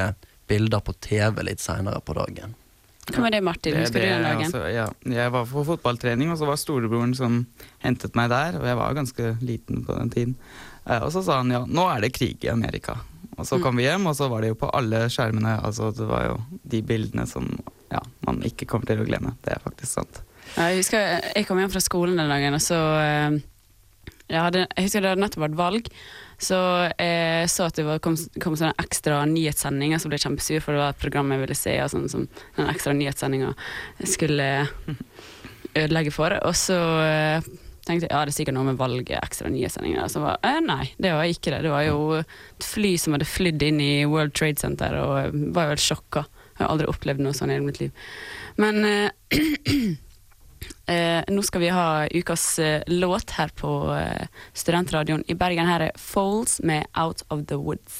bilder 0.48 0.80
på 0.86 0.94
TV 1.02 1.42
litt 1.48 1.60
seinere 1.60 1.98
på 2.00 2.14
dagen. 2.14 2.54
Hva 3.08 3.24
med 3.24 3.32
det, 3.32 3.40
Martin? 3.42 3.74
Det- 3.74 3.80
Husker 3.88 4.00
du 4.04 4.06
den 4.06 4.22
dagen? 4.22 4.44
altså, 4.46 4.62
ja. 4.70 4.84
Jeg 5.08 5.32
var 5.32 5.46
på 5.48 5.64
fotballtrening, 5.64 6.30
og 6.30 6.38
så 6.38 6.46
var 6.46 6.60
storebroren 6.60 7.14
som 7.16 7.40
hentet 7.82 8.14
meg 8.20 8.28
der. 8.30 8.58
Og 8.60 8.66
jeg 8.68 8.76
var 8.78 8.94
ganske 8.96 9.30
liten 9.40 9.82
på 9.86 9.96
den 9.98 10.10
tiden. 10.12 10.34
Eh, 10.86 11.00
og 11.02 11.10
så 11.12 11.22
sa 11.24 11.38
han 11.40 11.50
ja, 11.56 11.62
nå 11.66 11.86
er 11.90 12.04
det 12.04 12.12
krig 12.16 12.44
i 12.44 12.52
Amerika. 12.52 12.98
Og 13.38 13.46
så 13.46 13.56
Mm. 13.58 13.62
kom 13.64 13.76
vi 13.76 13.84
hjem, 13.88 14.06
og 14.06 14.14
så 14.18 14.28
var 14.28 14.42
det 14.42 14.48
jo 14.52 14.58
på 14.60 14.70
alle 14.74 15.06
skjermene. 15.08 15.56
Altså 15.64 15.90
det 15.96 16.06
var 16.06 16.24
jo 16.26 16.36
de 16.68 16.82
bildene 16.82 17.26
som 17.26 17.48
man 18.28 18.40
ikke 18.46 18.68
kommer 18.70 18.90
til 18.90 19.02
å 19.02 19.08
glemme. 19.08 19.34
Det 19.44 19.56
er 19.56 19.64
faktisk 19.64 19.98
sant. 19.98 20.22
Jeg 20.54 20.78
husker 20.80 21.18
jeg 21.34 21.46
kom 21.48 21.60
hjem 21.60 21.72
fra 21.72 21.82
skolen 21.84 22.16
den 22.18 22.30
dagen, 22.30 22.56
og 22.56 22.62
så 22.64 22.78
eh, 23.02 23.36
jeg, 24.28 24.40
hadde, 24.40 24.64
jeg 24.64 24.86
husker 24.86 25.04
det 25.04 25.12
hadde 25.12 25.24
nettopp 25.24 25.44
vært 25.46 25.60
valg. 25.60 25.92
Så 26.38 26.56
jeg 27.00 27.48
så 27.50 27.66
at 27.66 27.78
det 27.78 27.84
var, 27.88 28.00
kom, 28.02 28.14
kom 28.38 28.54
sånne 28.58 28.76
ekstra 28.78 29.24
nyhetssendinger 29.26 29.98
som 29.98 30.12
ble 30.12 30.20
kjempesur, 30.22 30.60
for 30.62 30.76
det 30.76 30.82
var 30.84 30.94
et 30.94 31.00
program 31.02 31.32
jeg 31.34 31.42
ville 31.42 31.56
se, 31.58 31.74
og 31.82 31.90
sånn 31.90 32.10
som 32.12 32.28
den 32.56 32.70
ekstra 32.70 32.94
nyhetssendinga 32.94 33.54
skulle 34.06 34.50
ødelegge 35.74 36.14
for. 36.14 36.36
Og 36.46 36.54
så 36.58 36.78
eh, 37.02 37.48
tenkte 37.88 38.06
jeg 38.06 38.12
ja, 38.12 38.22
det 38.22 38.34
er 38.34 38.36
sikkert 38.36 38.58
noe 38.58 38.68
med 38.70 38.78
valget, 38.78 39.16
ekstra 39.18 39.50
nyhetssendinger. 39.52 40.04
Og 40.04 40.14
så 40.14 40.22
var 40.22 40.38
eh, 40.46 40.60
nei, 40.64 40.84
det 41.02 41.14
var 41.16 41.26
ikke 41.26 41.54
det. 41.54 41.62
Det 41.66 41.74
var 41.74 41.86
jo 41.88 42.00
et 42.20 42.68
fly 42.70 42.94
som 43.00 43.16
hadde 43.16 43.28
flydd 43.28 43.66
inn 43.70 43.82
i 43.82 43.92
World 44.08 44.36
Trade 44.38 44.62
Center, 44.62 44.94
og 45.02 45.38
var 45.56 45.68
jo 45.68 45.74
helt 45.74 45.86
sjokka. 45.88 46.28
Jeg 46.58 46.64
har 46.64 46.74
aldri 46.74 46.90
opplevd 46.90 47.22
noe 47.22 47.36
sånt 47.36 47.54
i 47.54 47.56
hele 47.56 47.68
mitt 47.68 47.80
liv. 47.80 48.04
Men 48.58 48.84
eh, 48.84 49.08
Eh, 50.88 51.20
nå 51.28 51.42
skal 51.44 51.60
vi 51.60 51.68
ha 51.68 52.06
ukas 52.10 52.58
eh, 52.58 52.82
låt 52.86 53.30
her 53.36 53.48
på 53.48 53.70
eh, 53.92 54.24
Studentradioen 54.56 55.24
i 55.28 55.36
Bergen. 55.36 55.68
Her 55.68 55.84
er 55.90 55.98
Foles 56.00 56.60
med 56.64 56.88
Out 56.96 57.22
of 57.28 57.44
the 57.50 57.58
Woods. 57.60 57.98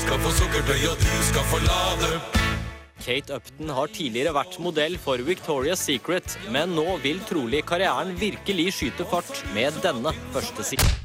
Skal 0.00 0.20
få 0.24 0.32
sukkertøy, 0.38 0.86
og 0.88 0.96
du 1.02 1.12
skal 1.28 1.46
få 1.52 1.60
lade. 1.66 2.10
Kate 3.04 3.36
Upton 3.36 3.72
har 3.76 3.92
tidligere 3.92 4.32
vært 4.32 4.56
modell 4.64 4.96
for 5.02 5.20
Victoria's 5.26 5.84
Secret, 5.84 6.38
men 6.54 6.72
nå 6.78 6.86
vil 7.04 7.20
trolig 7.28 7.64
karrieren 7.68 8.14
virkelig 8.16 8.70
skyte 8.78 9.04
fart 9.10 9.44
med 9.52 9.76
denne 9.84 10.16
første 10.32 10.64
singelen. 10.64 11.03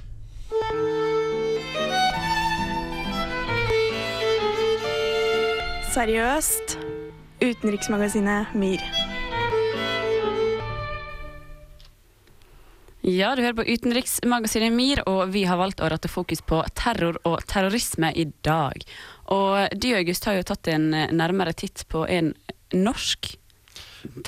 Seriøst. 5.89 6.75
Utenriksmagasinet 7.41 8.51
MIR. 8.53 8.81
Ja, 13.01 13.31
du 13.33 13.41
hører 13.41 13.55
på 13.57 13.65
Utenriksmagasinet 13.65 14.75
MIR, 14.75 15.01
og 15.09 15.33
vi 15.33 15.47
har 15.49 15.57
valgt 15.57 15.81
å 15.81 15.89
rette 15.89 16.11
fokus 16.11 16.43
på 16.45 16.61
terror 16.77 17.17
og 17.25 17.41
terrorisme 17.49 18.11
i 18.13 18.27
dag. 18.45 18.85
Og 19.33 19.73
du, 19.81 19.89
August, 19.97 20.29
har 20.29 20.37
jo 20.37 20.45
tatt 20.51 20.69
en 20.69 20.91
eh, 20.93 21.09
nærmere 21.09 21.55
titt 21.57 21.87
på 21.89 22.05
en 22.05 22.35
norsk 22.75 23.33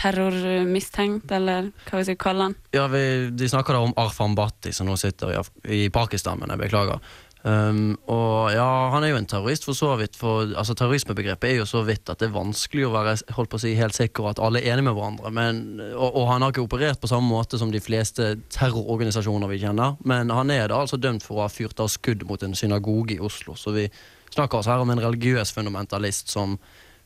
terrormistenkt, 0.01 1.29
eller 1.31 1.69
hva 1.85 1.99
vi 1.99 2.07
skal 2.09 2.21
kalle 2.25 2.49
han. 2.49 2.55
Ja, 2.73 2.87
vi, 2.91 3.03
De 3.37 3.49
snakker 3.49 3.77
da 3.77 3.85
om 3.85 3.93
Arfan 4.01 4.33
Bhatti, 4.35 4.73
som 4.73 4.89
nå 4.89 4.97
sitter 4.99 5.35
i, 5.35 5.37
Af 5.37 5.51
i 5.69 5.83
Pakistan, 5.93 6.41
men 6.41 6.55
jeg 6.55 6.65
beklager. 6.65 7.05
Um, 7.41 7.95
og 8.05 8.51
ja, 8.53 8.65
Han 8.93 9.01
er 9.03 9.15
jo 9.15 9.17
en 9.17 9.25
terrorist, 9.25 9.65
for 9.65 9.74
så 9.77 9.95
vidt. 9.98 10.17
For 10.19 10.51
altså, 10.53 10.75
Terrorismebegrepet 10.77 11.50
er 11.50 11.57
jo 11.62 11.65
så 11.69 11.81
vidt 11.88 12.10
at 12.12 12.21
det 12.21 12.29
er 12.29 12.36
vanskelig 12.36 12.86
å 12.86 12.93
være 12.93 13.15
holdt 13.33 13.51
på 13.53 13.57
å 13.57 13.63
si, 13.63 13.74
helt 13.79 13.98
sikker 13.98 14.29
at 14.29 14.41
alle 14.43 14.62
er 14.62 14.75
enige 14.75 14.89
med 14.89 14.98
hverandre. 15.00 15.33
Men, 15.33 15.63
og, 15.95 16.10
og 16.10 16.29
han 16.29 16.45
har 16.45 16.53
ikke 16.53 16.67
operert 16.67 17.01
på 17.01 17.10
samme 17.10 17.31
måte 17.31 17.57
som 17.62 17.74
de 17.74 17.81
fleste 17.81 18.36
terrororganisasjoner 18.53 19.50
vi 19.51 19.62
kjenner. 19.63 19.98
Men 20.05 20.33
han 20.33 20.53
er 20.53 20.69
da 20.69 20.83
altså 20.83 21.01
dømt 21.01 21.25
for 21.25 21.39
å 21.39 21.48
ha 21.48 21.51
fyrt 21.51 21.81
av 21.81 21.89
skudd 21.93 22.27
mot 22.29 22.43
en 22.45 22.57
synagoge 22.57 23.17
i 23.17 23.21
Oslo. 23.24 23.57
Så 23.57 23.74
vi 23.75 23.88
snakker 24.31 24.62
altså 24.62 24.75
her 24.75 24.86
om 24.86 24.93
en 24.93 25.03
religiøs 25.03 25.53
fundamentalist 25.55 26.29
som 26.31 26.60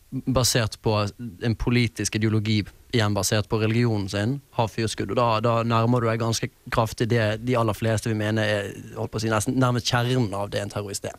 basert 0.09 0.81
på 0.81 1.07
en 1.43 1.55
politisk 1.55 2.15
ideologi, 2.15 2.62
igjen 2.95 3.15
basert 3.15 3.50
på 3.50 3.59
religionen 3.59 4.07
sin, 4.09 4.38
har 4.55 4.69
fyrskudd. 4.71 5.12
Og 5.12 5.17
da, 5.19 5.27
da 5.43 5.55
nærmer 5.67 6.01
du 6.03 6.09
deg 6.09 6.21
ganske 6.21 6.50
kraftig 6.71 7.09
det 7.12 7.25
de 7.43 7.57
aller 7.59 7.75
fleste 7.75 8.12
vil 8.12 8.19
mene 8.19 8.45
er 8.45 8.69
holdt 8.95 9.12
på 9.12 9.19
å 9.19 9.25
si, 9.25 9.31
nesten 9.33 9.59
nærmest 9.59 9.89
kjernen 9.91 10.31
av 10.38 10.53
det 10.53 10.63
en 10.63 10.71
terrorist 10.71 11.09
er. 11.09 11.17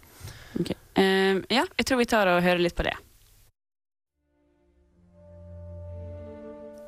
Eh, 0.97 1.43
ja, 1.53 1.67
jeg 1.67 1.85
tror 1.85 2.01
vi 2.01 2.09
tar 2.09 2.31
og 2.33 2.41
hører 2.45 2.63
litt 2.65 2.79
på 2.79 2.87
det. 2.87 2.97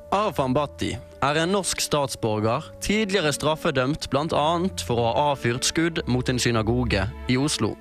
Arfan 0.09 0.55
Bhatti 0.57 0.95
er 1.21 1.37
en 1.37 1.51
norsk 1.53 1.83
statsborger, 1.85 2.65
tidligere 2.81 3.29
straffedømt 3.35 4.07
bl.a. 4.09 4.47
for 4.87 4.97
å 4.97 5.05
ha 5.05 5.25
avfyrt 5.35 5.67
skudd 5.67 6.01
mot 6.09 6.25
en 6.31 6.41
synagoge 6.41 7.03
i 7.29 7.37
Oslo. 7.37 7.75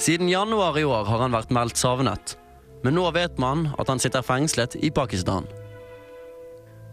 Siden 0.00 0.30
januar 0.32 0.78
i 0.80 0.86
år 0.88 1.04
har 1.10 1.26
han 1.26 1.34
vært 1.36 1.52
meldt 1.52 1.76
savnet, 1.76 2.38
men 2.82 2.94
nå 2.94 3.10
vet 3.14 3.38
man 3.38 3.68
at 3.78 3.88
han 3.88 3.98
sitter 4.02 4.22
fengslet 4.22 4.76
i 4.76 4.90
Pakistan. 4.90 5.46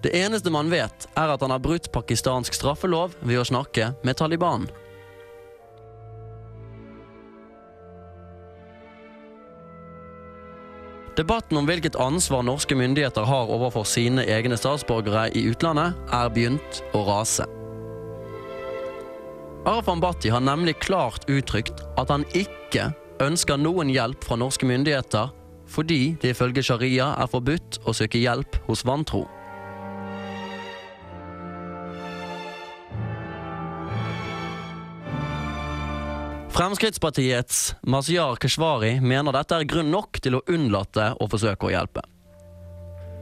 Det 0.05 0.13
eneste 0.13 0.51
man 0.53 0.69
vet, 0.69 1.07
er 1.17 1.31
at 1.33 1.41
han 1.41 1.53
har 1.53 1.61
brutt 1.63 1.91
pakistansk 1.93 2.53
straffelov 2.53 3.15
ved 3.25 3.41
å 3.41 3.45
snakke 3.47 3.93
med 4.05 4.17
Taliban. 4.19 4.67
Debatten 11.15 11.57
om 11.57 11.65
hvilket 11.65 11.95
ansvar 11.95 12.43
norske 12.43 12.75
myndigheter 12.75 13.23
har 13.23 13.49
overfor 13.49 13.87
sine 13.87 14.25
egne 14.27 14.57
statsborgere 14.59 15.29
i 15.31 15.45
utlandet, 15.47 15.95
er 16.11 16.33
begynt 16.35 16.81
å 16.93 17.05
rase. 17.07 17.47
Arfan 19.65 20.03
Bhatti 20.03 20.29
har 20.29 20.43
nemlig 20.43 20.75
klart 20.83 21.25
uttrykt 21.31 21.81
at 21.97 22.11
han 22.13 22.27
ikke 22.35 22.91
ønsker 23.23 23.57
noen 23.57 23.89
hjelp 23.89 24.27
fra 24.27 24.37
norske 24.37 24.67
myndigheter 24.67 25.31
fordi 25.67 26.15
det 26.22 26.36
ifølge 26.36 26.63
sharia 26.63 27.13
er 27.19 27.31
forbudt 27.31 27.81
å 27.86 27.95
søke 27.95 28.22
hjelp 28.22 28.60
hos 28.67 28.86
vantro. 28.88 29.25
Fremskrittspartiets 36.55 37.74
Mazyar 37.84 38.38
Keshvari 38.39 38.93
mener 39.03 39.36
dette 39.36 39.57
er 39.60 39.67
grunn 39.67 39.89
nok 39.91 40.22
til 40.24 40.38
å 40.38 40.45
unnlate 40.48 41.10
å 41.19 41.27
forsøke 41.27 41.67
å 41.67 41.74
hjelpe. 41.74 42.03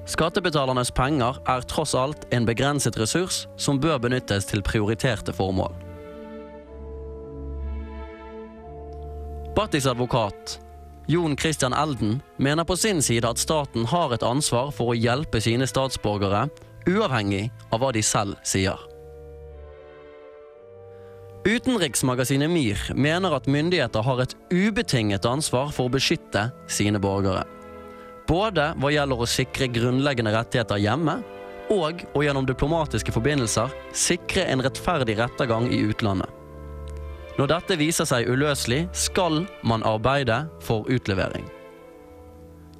Skattebetalernes 0.05 0.91
penger 0.93 1.39
er 1.49 1.65
tross 1.65 1.95
alt 1.97 2.27
en 2.35 2.45
begrenset 2.45 2.99
ressurs 2.99 3.47
som 3.57 3.79
bør 3.81 3.97
benyttes 4.03 4.45
til 4.51 4.61
prioriterte 4.61 5.33
formål. 5.33 5.73
Battis 9.57 9.89
advokat, 9.89 10.59
Jon 11.07 11.35
Christian 11.35 11.73
Elden, 11.73 12.21
mener 12.37 12.63
på 12.63 12.77
sin 12.79 13.01
side 13.01 13.27
at 13.27 13.41
staten 13.41 13.85
har 13.91 14.13
et 14.15 14.23
ansvar 14.23 14.71
for 14.71 14.93
å 14.93 14.97
hjelpe 14.97 15.41
sine 15.43 15.67
statsborgere, 15.67 16.45
uavhengig 16.87 17.49
av 17.71 17.83
hva 17.83 17.91
de 17.95 18.03
selv 18.03 18.39
sier. 18.47 18.79
Utenriksmagasinet 21.43 22.47
MIR 22.47 22.93
mener 22.95 23.35
at 23.35 23.49
myndigheter 23.51 24.05
har 24.05 24.21
et 24.23 24.35
ubetinget 24.47 25.25
ansvar 25.27 25.73
for 25.75 25.89
å 25.89 25.91
beskytte 25.91 26.47
sine 26.71 27.01
borgere. 27.03 27.43
Både 28.29 28.69
hva 28.79 28.93
gjelder 28.93 29.19
å 29.19 29.27
sikre 29.27 29.67
grunnleggende 29.67 30.31
rettigheter 30.31 30.79
hjemme, 30.79 31.17
og 31.73 32.05
å 32.15 32.23
gjennom 32.23 32.47
diplomatiske 32.47 33.11
forbindelser 33.15 33.75
sikre 33.95 34.45
en 34.47 34.63
rettferdig 34.63 35.17
rettergang 35.19 35.67
i 35.67 35.81
utlandet. 35.83 36.42
Når 37.33 37.49
dette 37.49 37.75
viser 37.79 38.05
seg 38.05 38.27
uløselig, 38.29 38.83
skal 38.93 39.43
man 39.65 39.81
arbeide 39.89 40.43
for 40.61 40.85
utlevering. 40.85 41.47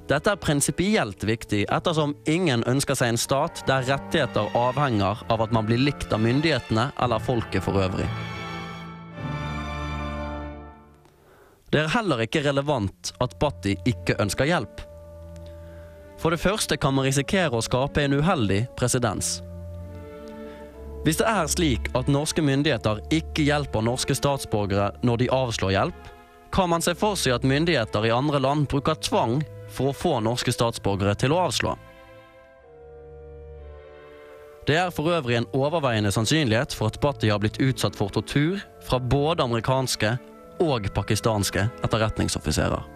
Dette 0.06 0.30
er 0.30 0.38
prinsipielt 0.38 1.24
viktig 1.24 1.62
ettersom 1.72 2.12
ingen 2.28 2.62
ønsker 2.68 2.94
seg 2.98 3.14
en 3.14 3.18
stat 3.18 3.62
der 3.66 3.86
rettigheter 3.88 4.52
avhenger 4.54 5.24
av 5.32 5.42
at 5.42 5.54
man 5.54 5.66
blir 5.66 5.80
likt 5.80 6.12
av 6.12 6.20
myndighetene 6.22 6.90
eller 7.02 7.24
folket 7.24 7.64
for 7.64 7.80
øvrig. 7.80 8.06
Det 11.72 11.80
er 11.80 11.90
heller 11.96 12.22
ikke 12.22 12.44
relevant 12.44 13.10
at 13.24 13.34
Bhatti 13.40 13.74
ikke 13.90 14.20
ønsker 14.22 14.46
hjelp. 14.46 14.84
For 16.20 16.30
det 16.30 16.38
første 16.38 16.78
kan 16.78 16.94
man 16.94 17.08
risikere 17.08 17.56
å 17.58 17.64
skape 17.64 18.04
en 18.04 18.14
uheldig 18.20 18.60
presedens. 18.78 19.40
Hvis 21.04 21.18
det 21.20 21.26
er 21.28 21.48
slik 21.52 21.90
at 21.92 22.08
norske 22.08 22.40
myndigheter 22.40 23.02
ikke 23.12 23.44
hjelper 23.44 23.84
norske 23.84 24.14
statsborgere 24.16 24.88
når 25.04 25.20
de 25.20 25.32
avslår 25.36 25.74
hjelp, 25.74 26.06
kan 26.54 26.70
man 26.70 26.84
se 26.84 26.94
for 26.96 27.18
seg 27.18 27.34
at 27.34 27.44
myndigheter 27.44 28.06
i 28.08 28.12
andre 28.14 28.40
land 28.40 28.68
bruker 28.72 28.96
tvang 29.04 29.42
for 29.68 29.90
å 29.90 29.96
få 29.96 30.14
norske 30.24 30.54
statsborgere 30.54 31.12
til 31.20 31.34
å 31.34 31.42
avslå. 31.44 31.74
Det 34.64 34.78
er 34.80 34.92
for 34.96 35.12
øvrig 35.12 35.36
en 35.36 35.48
overveiende 35.52 36.12
sannsynlighet 36.14 36.72
for 36.72 36.88
at 36.88 36.96
Bhatti 37.02 37.28
har 37.28 37.42
blitt 37.42 37.60
utsatt 37.60 37.98
for 37.98 38.08
tortur 38.08 38.62
fra 38.86 38.96
både 38.96 39.44
amerikanske 39.44 40.14
og 40.64 40.88
pakistanske 40.96 41.66
etterretningsoffiserer. 41.84 42.86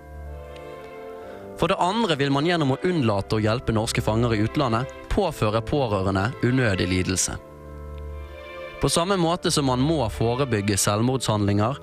For 1.58 1.68
det 1.68 1.76
andre 1.82 2.16
vil 2.16 2.32
man 2.32 2.46
gjennom 2.46 2.72
å 2.72 2.80
unnlate 2.86 3.36
å 3.36 3.42
hjelpe 3.42 3.74
norske 3.76 4.00
fanger 4.00 4.32
i 4.32 4.40
utlandet 4.46 4.96
påføre 5.12 5.60
pårørende 5.66 6.30
unødig 6.46 6.88
lidelse. 6.88 7.36
På 8.80 8.88
samme 8.88 9.16
måte 9.16 9.50
som 9.50 9.66
man 9.66 9.80
må 9.82 10.04
forebygge 10.08 10.76
selvmordshandlinger, 10.78 11.78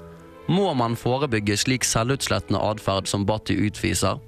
må 0.47 0.73
man 0.73 0.95
forebygge 0.95 1.57
slik 1.57 1.83
selvutslettende 1.83 2.61
atferd 2.61 3.09
som 3.09 3.25
Bhatti 3.27 3.57
utviser, 3.67 4.21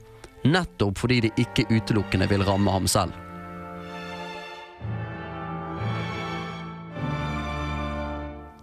nettopp 0.43 0.99
fordi 0.99 1.21
det 1.27 1.31
ikke 1.39 1.67
utelukkende 1.71 2.27
vil 2.27 2.43
ramme 2.43 2.73
ham 2.73 2.87
selv. 2.91 3.15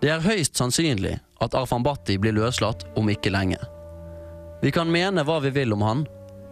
Det 0.05 0.11
er 0.13 0.21
høyst 0.21 0.59
sannsynlig 0.61 1.15
at 1.41 1.55
Arfan 1.57 1.85
Bhatti 1.87 2.19
blir 2.21 2.37
løslatt 2.37 2.85
om 3.01 3.09
ikke 3.09 3.33
lenge. 3.33 3.57
Vi 4.61 4.73
kan 4.73 4.91
mene 4.93 5.25
hva 5.25 5.39
vi 5.41 5.53
vil 5.55 5.73
om 5.73 5.85
han, 5.85 6.03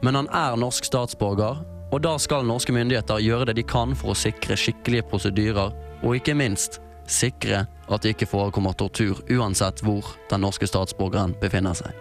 men 0.00 0.16
han 0.16 0.30
er 0.32 0.56
norsk 0.56 0.88
statsborger, 0.88 1.60
og 1.92 2.00
da 2.00 2.14
skal 2.16 2.48
norske 2.48 2.72
myndigheter 2.72 3.20
gjøre 3.20 3.50
det 3.50 3.58
de 3.60 3.66
kan 3.68 3.92
for 3.98 4.14
å 4.14 4.16
sikre 4.16 4.56
skikkelige 4.56 5.04
prosedyrer, 5.10 5.76
og 6.00 6.16
ikke 6.16 6.36
minst 6.38 6.80
sikre 7.10 7.66
at 7.92 8.04
det 8.04 8.14
ikke 8.14 8.30
forekommer 8.30 8.76
tortur 8.78 9.20
uansett 9.30 9.82
hvor 9.84 10.14
den 10.30 10.44
norske 10.44 10.68
statsborgeren 10.68 11.36
befinner 11.40 11.76
seg. 11.76 11.92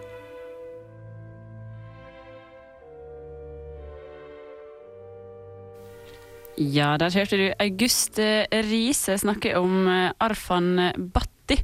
Ja, 6.60 6.98
der 7.00 7.14
hørte 7.16 7.38
du 7.40 7.46
August 7.64 8.18
Riise 8.20 9.16
snakke 9.18 9.54
om 9.58 9.86
eh, 9.88 10.12
Arfan 10.20 10.92
Batti, 11.14 11.56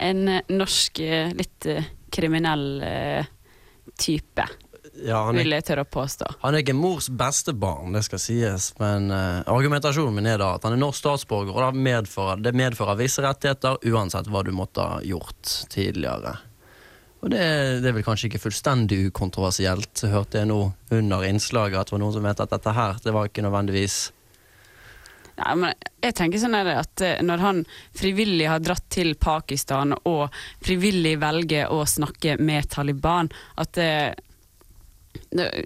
En 0.00 0.24
norsk 0.48 1.00
eh, 1.04 1.32
litt 1.36 1.66
eh, 1.68 1.84
kriminell 2.10 2.80
type. 4.00 4.46
Ja, 5.06 5.22
han, 5.26 5.38
vil 5.38 5.52
er, 5.52 5.60
jeg 5.60 5.68
tørre 5.70 5.86
å 5.86 5.90
påstå. 5.90 6.28
han 6.42 6.56
er 6.56 6.64
ikke 6.64 6.76
mors 6.76 7.08
beste 7.08 7.54
barn, 7.56 7.94
det 7.96 8.02
skal 8.06 8.20
sies, 8.22 8.70
men 8.80 9.08
uh, 9.12 9.40
argumentasjonen 9.50 10.18
min 10.18 10.28
er 10.28 10.40
da 10.42 10.52
at 10.56 10.66
han 10.66 10.76
er 10.76 10.82
norsk 10.82 11.00
statsborger, 11.00 11.54
og 11.54 11.62
det 11.64 11.84
medfører, 11.88 12.44
det 12.44 12.54
medfører 12.58 13.00
visse 13.00 13.24
rettigheter 13.24 13.80
uansett 13.90 14.30
hva 14.30 14.44
du 14.46 14.52
måtte 14.56 14.84
ha 14.84 15.00
gjort 15.06 15.56
tidligere. 15.72 16.36
Og 17.20 17.32
det, 17.32 17.42
det 17.84 17.90
er 17.90 17.96
vel 17.98 18.06
kanskje 18.06 18.30
ikke 18.30 18.44
fullstendig 18.46 19.02
ukontroversielt, 19.10 20.06
hørte 20.08 20.40
jeg 20.40 20.48
nå 20.48 20.62
under 20.96 21.26
innslaget 21.28 21.80
at 21.80 21.90
det 21.90 21.96
var 21.96 22.02
noen 22.04 22.16
som 22.16 22.24
mente 22.24 22.46
at 22.46 22.54
dette 22.54 22.76
her, 22.76 22.96
det 23.04 23.14
var 23.16 23.28
ikke 23.28 23.44
nødvendigvis 23.44 24.00
Nei, 25.40 25.52
men 25.56 25.84
jeg 26.04 26.16
tenker 26.18 26.40
sånn 26.42 26.56
er 26.58 26.66
det 26.68 26.76
at 26.76 27.02
eh, 27.04 27.20
Når 27.24 27.44
han 27.44 27.60
frivillig 27.96 28.48
har 28.50 28.60
dratt 28.60 28.84
til 28.92 29.14
Pakistan 29.20 29.94
og 30.08 30.34
frivillig 30.64 31.14
velger 31.22 31.72
å 31.72 31.84
snakke 31.88 32.36
med 32.40 32.68
Taliban, 32.72 33.30
at 33.60 33.72
det, 33.78 33.92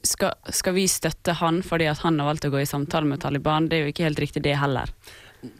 skal, 0.03 0.33
skal 0.53 0.75
vi 0.77 0.87
støtte 0.89 1.37
han 1.41 1.63
fordi 1.65 1.89
at 1.91 2.03
han 2.05 2.19
har 2.21 2.31
valgt 2.33 2.49
å 2.49 2.53
gå 2.55 2.63
i 2.63 2.69
samtale 2.69 3.09
med 3.09 3.23
Taliban? 3.25 3.69
Det 3.69 3.79
er 3.79 3.87
jo 3.87 3.95
ikke 3.95 4.09
helt 4.09 4.23
riktig, 4.23 4.45
det 4.45 4.57
heller. 4.61 4.93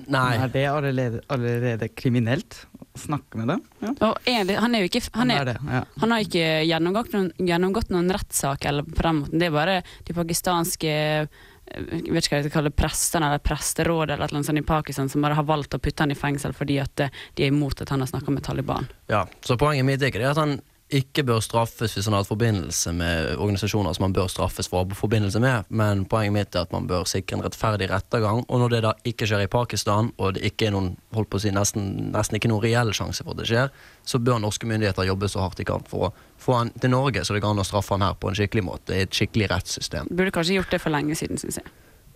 Nei. 0.09 0.37
Er 0.41 0.53
det 0.53 0.65
allerede, 0.71 1.21
allerede 1.33 1.89
kriminelt 1.93 2.63
å 2.79 2.87
snakke 2.99 3.41
med 3.41 3.51
dem? 3.53 3.65
Ja. 3.85 3.95
Og 4.09 4.29
er 4.31 4.47
det, 4.49 4.59
han, 4.63 4.77
er 4.77 4.85
jo 4.85 4.91
ikke, 4.91 5.03
han, 5.13 5.29
Han 5.29 5.33
er, 5.35 5.41
er 5.41 5.51
det, 5.51 5.57
ja. 5.77 5.83
han 6.01 6.15
har 6.15 6.25
ikke 6.25 6.47
gjennomgått 6.65 7.17
noen, 7.17 7.33
gjennomgått 7.51 7.91
noen 7.93 8.13
rettssak 8.17 8.65
eller 8.71 8.87
på 8.89 9.05
den 9.05 9.19
måten. 9.21 9.43
Det 9.43 9.49
er 9.49 9.57
bare 9.59 9.81
de 10.07 10.17
pakistanske 10.17 10.95
eh, 10.95 11.43
jeg 11.75 12.13
vet 12.13 12.27
ikke 12.27 12.35
hva 12.35 12.39
jeg 12.39 12.45
skal 12.45 12.55
kalle 12.59 12.71
det, 12.71 12.77
prestene 12.77 13.29
eller 13.31 13.41
presterådet 13.45 14.19
eller 14.19 14.37
noe 14.37 14.47
sånt 14.47 14.61
i 14.61 14.67
Pakistan 14.69 15.09
som 15.09 15.25
bare 15.25 15.39
har 15.39 15.47
valgt 15.49 15.77
å 15.77 15.81
putte 15.81 16.05
han 16.05 16.13
i 16.13 16.19
fengsel 16.19 16.53
fordi 16.57 16.77
at 16.83 17.07
eh, 17.07 17.25
de 17.37 17.47
er 17.47 17.53
imot 17.53 17.81
at 17.85 17.93
han 17.93 18.05
har 18.05 18.11
snakka 18.11 18.35
med 18.35 18.45
Taliban. 18.47 18.89
Ja, 19.13 19.25
så 19.45 19.57
poenget 19.61 19.89
mitt 19.89 20.03
er 20.03 20.13
ikke 20.13 20.23
det 20.23 20.33
at 20.33 20.41
han 20.41 20.59
ikke 20.95 21.25
bør 21.27 21.41
straffes 21.45 21.97
hvis 21.97 22.07
han 22.09 22.15
har 22.15 22.23
hatt 22.23 22.31
forbindelse 22.31 22.93
med 22.97 23.35
organisasjoner 23.35 23.97
som 23.97 24.07
han 24.07 24.15
bør 24.17 24.29
straffes 24.31 24.69
for 24.71 24.95
forbindelse 24.97 25.41
med, 25.43 25.69
men 25.69 26.05
poenget 26.11 26.35
mitt 26.37 26.57
er 26.57 26.67
at 26.67 26.75
man 26.75 26.89
bør 26.91 27.07
sikre 27.09 27.39
en 27.39 27.45
rettferdig 27.45 27.89
rettergang, 27.91 28.45
og 28.47 28.63
når 28.63 28.75
det 28.75 28.83
da 28.87 28.95
ikke 29.11 29.29
skjer 29.29 29.45
i 29.45 29.51
Pakistan, 29.51 30.13
og 30.17 30.37
det 30.37 30.45
ikke 30.51 30.69
er 30.69 30.77
noen, 30.77 30.93
holdt 31.17 31.33
på 31.33 31.41
å 31.41 31.45
si, 31.45 31.53
nesten, 31.55 32.11
nesten 32.15 32.39
ikke 32.39 32.51
noen 32.53 32.65
reell 32.65 32.95
sjanse 32.97 33.27
for 33.27 33.35
at 33.35 33.43
det 33.43 33.51
skjer, 33.51 33.73
så 34.07 34.21
bør 34.23 34.43
norske 34.45 34.69
myndigheter 34.71 35.11
jobbe 35.11 35.31
så 35.33 35.45
hardt 35.45 35.61
de 35.61 35.69
kan 35.69 35.85
for 35.91 36.09
å 36.09 36.13
få 36.45 36.59
han 36.61 36.75
til 36.79 36.93
Norge, 36.95 37.25
så 37.25 37.37
det 37.37 37.45
går 37.45 37.57
an 37.57 37.65
å 37.65 37.69
straffe 37.69 37.97
han 37.97 38.07
her 38.07 38.19
på 38.21 38.31
en 38.31 38.39
skikkelig 38.39 38.67
måte, 38.67 38.97
i 38.97 39.07
et 39.07 39.15
skikkelig 39.15 39.51
rettssystem. 39.55 40.11
Burde 40.11 40.35
kanskje 40.35 40.61
gjort 40.61 40.75
det 40.75 40.83
for 40.83 40.95
lenge 40.95 41.17
siden, 41.19 41.41
syns 41.41 41.63
jeg. 41.63 41.73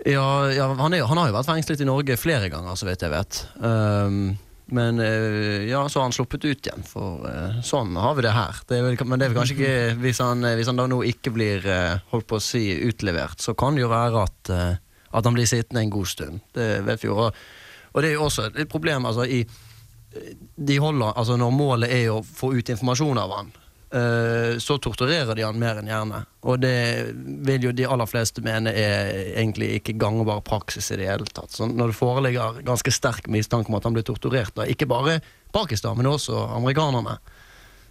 Ja, 0.06 0.46
ja 0.54 0.68
han, 0.78 0.94
er, 0.94 1.08
han 1.10 1.18
har 1.18 1.30
jo 1.30 1.34
vært 1.34 1.48
fengslet 1.48 1.82
i 1.82 1.88
Norge 1.88 2.18
flere 2.20 2.50
ganger, 2.52 2.78
så 2.78 2.86
vidt 2.86 3.02
jeg 3.02 3.10
vet. 3.10 3.40
Um, 3.58 4.36
men 4.70 5.00
eh, 5.00 5.68
ja, 5.70 5.88
så 5.88 5.98
har 5.98 6.08
han 6.08 6.12
sluppet 6.12 6.44
ut 6.44 6.66
igjen, 6.66 6.82
for 6.84 7.24
eh, 7.28 7.60
sånn 7.64 7.96
har 7.96 8.18
vi 8.18 8.24
det 8.26 8.34
her. 8.36 8.58
Det 8.68 8.80
vel, 8.84 8.98
men 9.08 9.20
det 9.20 9.28
er 9.28 9.32
vel 9.32 9.38
kanskje 9.40 9.56
ikke 9.56 9.94
Hvis 10.02 10.20
han, 10.20 10.44
eh, 10.44 10.56
hvis 10.58 10.68
han 10.68 10.80
da 10.80 10.84
nå 10.90 10.98
ikke 11.08 11.32
blir 11.32 11.64
holdt 12.12 12.28
på 12.28 12.36
å 12.36 12.44
si 12.44 12.66
utlevert, 12.84 13.40
så 13.40 13.56
kan 13.56 13.78
det 13.78 13.86
jo 13.86 13.92
være 13.92 14.26
at, 14.26 14.52
at 14.52 15.30
han 15.30 15.36
blir 15.36 15.48
sittende 15.48 15.86
en 15.86 15.94
god 15.94 16.10
stund. 16.10 16.44
Det 16.52 16.68
vet 16.84 17.04
vi 17.04 17.08
jo. 17.08 17.16
Og, 17.16 17.40
og 17.94 18.04
det 18.04 18.10
er 18.10 18.18
jo 18.18 18.26
også 18.28 18.50
et 18.52 18.68
problem 18.68 19.08
altså, 19.08 19.24
i 19.24 19.40
de 20.56 20.76
holder, 20.80 21.12
altså 21.20 21.36
Når 21.36 21.50
målet 21.52 21.90
er 21.92 22.06
å 22.10 22.22
få 22.24 22.54
ut 22.56 22.70
informasjon 22.72 23.20
av 23.20 23.32
han, 23.36 23.50
så 23.88 24.74
torturerer 24.84 25.32
de 25.32 25.46
han 25.46 25.56
mer 25.56 25.78
enn 25.80 25.86
gjerne. 25.88 26.18
Og 26.44 26.58
det 26.60 27.08
vil 27.46 27.68
jo 27.68 27.72
de 27.72 27.86
aller 27.88 28.10
fleste 28.10 28.42
mene 28.44 28.74
er 28.76 29.08
egentlig 29.30 29.70
ikke 29.78 29.94
gangbar 29.96 30.42
praksis 30.44 30.90
i 30.92 30.98
det 31.00 31.08
hele 31.08 31.24
tatt. 31.32 31.54
Så 31.56 31.64
når 31.70 31.94
det 31.94 31.96
foreligger 31.96 32.60
ganske 32.68 32.92
sterk 32.92 33.30
mistanke 33.32 33.72
om 33.72 33.78
at 33.78 33.88
han 33.88 33.96
blir 33.96 34.04
torturert, 34.04 34.52
da, 34.58 34.68
ikke 34.68 34.90
bare 34.90 35.22
Pakistan, 35.56 35.96
men 35.96 36.10
også 36.10 36.36
amerikanerne, 36.58 37.16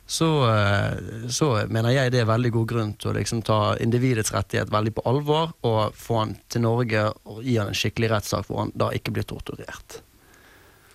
så, 0.07 0.55
eh, 0.55 1.27
så 1.29 1.67
mener 1.67 1.91
jeg 1.91 2.11
det 2.13 2.21
er 2.23 2.29
veldig 2.29 2.51
god 2.55 2.67
grunn 2.71 2.93
til 2.95 3.11
å 3.11 3.17
liksom 3.17 3.41
ta 3.43 3.75
individets 3.83 4.31
rettighet 4.31 4.71
veldig 4.71 4.93
på 4.95 5.03
alvor 5.09 5.51
og 5.67 5.97
få 5.99 6.21
han 6.21 6.37
til 6.47 6.63
Norge 6.63 7.09
og 7.27 7.41
gi 7.43 7.57
han 7.59 7.73
en 7.73 7.77
skikkelig 7.77 8.13
rettssak 8.13 8.47
hvor 8.47 8.63
han 8.63 8.71
da 8.79 8.87
ikke 8.95 9.11
blir 9.17 9.27
torturert. 9.27 9.99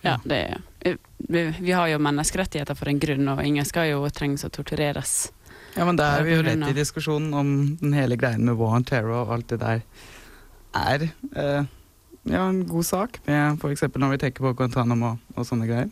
Ja, 0.03 0.17
det 0.25 0.39
er, 0.85 0.97
vi, 1.29 1.45
vi 1.61 1.73
har 1.75 1.87
jo 1.93 2.01
menneskerettigheter 2.03 2.75
for 2.79 2.91
en 2.91 2.99
grunn, 3.03 3.29
og 3.31 3.45
ingen 3.47 3.67
skal 3.69 3.93
jo 3.93 4.03
trenges 4.11 4.45
å 4.47 4.51
tortureres 4.53 5.31
Ja, 5.77 5.87
men 5.89 5.97
da 5.97 6.11
er 6.19 6.27
vi 6.27 6.35
jo 6.35 6.43
rett 6.45 6.67
i 6.69 6.75
diskusjonen 6.77 7.33
om 7.39 7.53
den 7.81 7.95
hele 7.97 8.19
greien 8.21 8.45
med 8.45 8.59
war 8.59 8.75
on 8.77 8.85
terror 8.85 9.23
og 9.23 9.37
alt 9.39 9.49
det 9.55 9.61
der 9.63 9.85
er 10.73 11.07
eh, 11.07 11.65
ja, 12.25 12.43
en 12.49 12.63
god 12.67 12.87
sak, 12.87 13.19
med 13.27 13.63
eksempel 13.71 14.03
når 14.03 14.15
vi 14.15 14.21
tenker 14.25 14.45
på 14.47 14.55
Guantánamo 14.59 15.17
og 15.37 15.47
sånne 15.47 15.67
greier. 15.69 15.91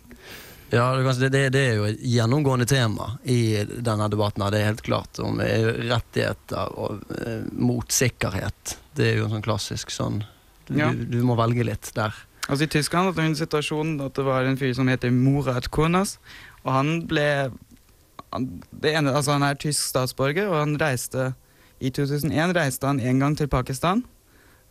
Ja, 0.71 0.85
det, 0.95 1.15
det, 1.19 1.29
det, 1.35 1.41
det 1.57 1.63
er 1.67 1.79
jo 1.81 1.87
et 1.89 2.03
gjennomgående 2.07 2.67
tema 2.71 3.17
i 3.27 3.65
denne 3.67 4.07
debatten. 4.13 4.45
Det 4.55 4.61
er 4.61 4.69
helt 4.69 4.85
klart. 4.87 5.19
Om 5.19 5.41
eh, 5.43 5.67
rettigheter 5.91 6.77
og 6.79 7.01
eh, 7.19 7.43
mot 7.59 7.91
sikkerhet. 7.91 8.77
Det 8.95 9.09
er 9.09 9.19
jo 9.19 9.27
en 9.27 9.35
sånn 9.35 9.47
klassisk 9.47 9.91
sånn 9.91 10.21
Du, 10.69 10.77
Ja. 10.79 10.93
du, 10.95 11.03
du 11.11 11.19
må 11.27 11.35
velge 11.35 11.67
litt 11.67 11.91
der. 11.97 12.15
Altså 12.51 12.67
I 12.67 12.73
Tyskland 12.75 13.07
hadde 13.07 13.23
vi 13.23 13.31
en 13.31 13.39
situasjon 13.39 13.93
at 14.03 14.17
det 14.19 14.27
var 14.27 14.47
en 14.47 14.59
fyr 14.59 14.73
som 14.75 14.89
heter 14.91 15.13
Murat 15.15 15.71
Kurnas, 15.71 16.17
og 16.65 16.73
han 16.75 16.95
ble 17.09 17.27
han, 18.31 18.47
det 18.71 18.95
ene, 18.95 19.13
altså 19.15 19.37
han 19.37 19.47
er 19.47 19.59
tysk 19.59 19.89
statsborger, 19.91 20.51
og 20.51 20.59
han 20.59 20.77
reiste 20.81 21.33
i 21.81 21.91
2001 21.95 22.55
reiste 22.55 22.87
han 22.87 23.01
en 23.01 23.23
gang 23.23 23.37
til 23.39 23.49
Pakistan. 23.51 24.05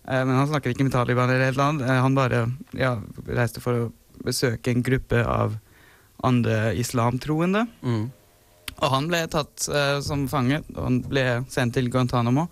Eh, 0.06 0.22
men 0.22 0.36
han 0.38 0.48
snakker 0.48 0.74
ikke 0.74 0.86
med 0.88 0.94
Taliban 0.94 1.32
eller 1.32 1.50
et 1.50 1.56
eller 1.56 1.72
annet. 1.72 1.88
Eh, 1.88 2.02
han 2.04 2.16
bare 2.16 2.44
ja, 2.78 2.94
reiste 3.28 3.64
for 3.64 3.88
å 3.88 3.90
besøke 4.26 4.72
en 4.72 4.86
gruppe 4.86 5.24
av 5.26 5.58
andre 6.24 6.74
islamtroende. 6.80 7.66
Og 8.80 8.94
han 8.94 9.10
ble 9.12 9.24
tatt 9.32 9.68
eh, 9.68 9.98
som 10.06 10.28
fange, 10.32 10.62
og 10.76 10.82
han 10.86 11.02
ble 11.08 11.26
sendt 11.52 11.76
til 11.76 11.90
Guantánamo. 11.92 12.48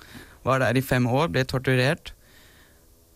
Var 0.47 0.63
der 0.63 0.79
i 0.79 0.85
fem 0.85 1.07
år, 1.07 1.31
ble 1.31 1.45
torturert. 1.47 2.13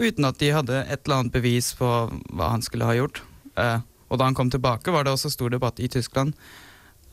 Uten 0.01 0.25
at 0.25 0.39
de 0.41 0.49
hadde 0.55 0.81
et 0.81 1.05
eller 1.05 1.21
annet 1.21 1.35
bevis 1.35 1.71
på 1.77 1.87
hva 2.33 2.51
han 2.55 2.65
skulle 2.65 2.89
ha 2.89 2.97
gjort. 2.97 3.21
Uh, 3.53 3.79
og 4.09 4.19
da 4.19 4.27
han 4.27 4.35
kom 4.35 4.49
tilbake, 4.51 4.91
var 4.91 5.05
det 5.05 5.13
også 5.13 5.31
stor 5.31 5.53
debatt 5.53 5.79
i 5.79 5.89
Tyskland. 5.91 6.33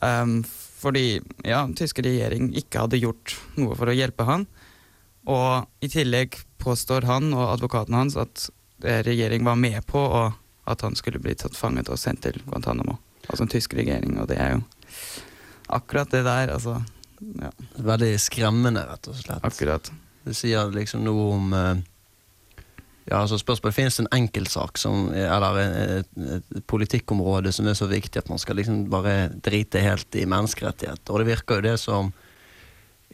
Um, 0.01 0.41
fordi 0.79 1.19
ja, 1.47 1.65
tyske 1.75 2.03
regjering 2.05 2.53
ikke 2.57 2.85
hadde 2.85 3.01
gjort 3.01 3.35
noe 3.59 3.75
for 3.77 3.91
å 3.91 3.95
hjelpe 3.95 4.25
han. 4.27 4.47
Og 5.29 5.85
i 5.85 5.89
tillegg 5.91 6.39
påstår 6.59 7.07
han 7.07 7.33
og 7.35 7.51
advokaten 7.53 7.97
hans 7.97 8.17
at 8.19 8.47
regjeringen 8.79 9.05
regjering 9.05 9.43
var 9.43 9.57
med 9.59 9.85
på 9.91 9.99
og 9.99 10.69
at 10.69 10.81
han 10.85 10.95
skulle 10.95 11.19
bli 11.19 11.33
tatt 11.35 11.57
fanget 11.57 11.89
og 11.91 11.99
sendt 11.99 12.23
til 12.23 12.37
Guantánamo. 12.45 12.95
Altså 13.27 13.43
en 13.43 13.51
tysk 13.51 13.73
regjering, 13.75 14.15
og 14.21 14.29
det 14.31 14.37
er 14.39 14.53
jo 14.55 14.61
akkurat 15.75 16.11
det 16.13 16.23
der, 16.23 16.53
altså. 16.53 16.79
Ja. 17.19 17.49
Veldig 17.75 18.13
skremmende, 18.21 18.85
rett 18.87 19.09
og 19.11 19.17
slett. 19.19 19.43
Akkurat. 19.43 19.91
Det 20.23 20.35
sier 20.37 20.71
liksom 20.71 21.03
noe 21.03 21.25
om 21.35 21.53
eh, 21.57 21.81
Ja, 23.09 23.23
altså 23.23 23.39
spørsmålet 23.41 23.75
Finnes 23.75 23.97
det 23.97 24.03
en 24.05 24.11
enkeltsak 24.19 24.77
som 24.77 25.07
Eller 25.17 25.59
et, 25.63 26.09
et 26.37 26.65
politikkområde 26.69 27.51
som 27.55 27.67
er 27.67 27.77
så 27.77 27.89
viktig 27.89 28.21
at 28.21 28.29
man 28.29 28.41
skal 28.41 28.59
liksom 28.59 28.83
bare 28.91 29.31
drite 29.45 29.81
helt 29.81 30.15
i 30.15 30.27
menneskerettigheter? 30.29 31.13
Og 31.13 31.23
det 31.23 31.31
virker 31.31 31.59
jo 31.59 31.67
det 31.71 31.77
som 31.81 32.11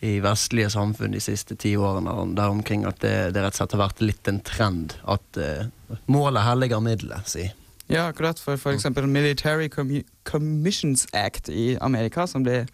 i 0.04 0.18
vestlige 0.20 0.70
samfunn 0.74 1.16
de 1.16 1.22
siste 1.24 1.56
ti 1.56 1.72
årene 1.80 2.12
der 2.36 2.52
omkring 2.52 2.84
at 2.86 3.00
det, 3.00 3.14
det 3.34 3.44
rett 3.44 3.56
og 3.56 3.62
slett 3.62 3.76
har 3.78 3.84
vært 3.86 4.02
litt 4.04 4.28
en 4.28 4.42
trend. 4.44 4.98
At 5.08 5.40
uh, 5.40 5.70
målet 6.12 6.44
helliger 6.44 6.84
middelet, 6.84 7.32
si. 7.32 7.46
Ja, 7.88 8.10
akkurat. 8.10 8.40
For 8.42 8.58
f.eks. 8.58 8.82
eksempel 8.82 9.08
Military 9.08 9.70
Commissions 10.26 11.08
Act 11.14 11.50
i 11.50 11.78
Amerika, 11.82 12.26
som 12.28 12.44
ble 12.44 12.66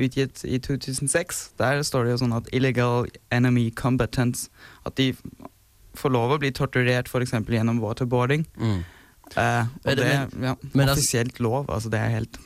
utgitt 0.00 0.42
i 0.44 0.58
2006. 0.58 1.44
Der 1.60 1.82
står 1.86 2.04
det 2.04 2.16
jo 2.16 2.22
sånn 2.24 2.34
at 2.34 2.48
illegal 2.50 3.06
enemy 3.30 3.68
combatants 3.70 4.48
At 4.82 4.96
de 4.98 5.12
får 5.96 6.12
lov 6.14 6.34
å 6.36 6.38
bli 6.42 6.50
torturert 6.52 7.08
f.eks. 7.10 7.32
gjennom 7.48 7.80
waterboarding. 7.80 8.46
Mm. 8.58 8.84
Eh, 9.36 9.60
og 9.84 9.90
Er 9.90 9.94
det- 9.96 10.34
men- 10.36 10.44
ja, 10.44 10.54
offisielt 10.92 11.38
lov. 11.40 11.66
Altså, 11.68 11.90
det 11.90 12.00
er 12.00 12.08
helt 12.10 12.38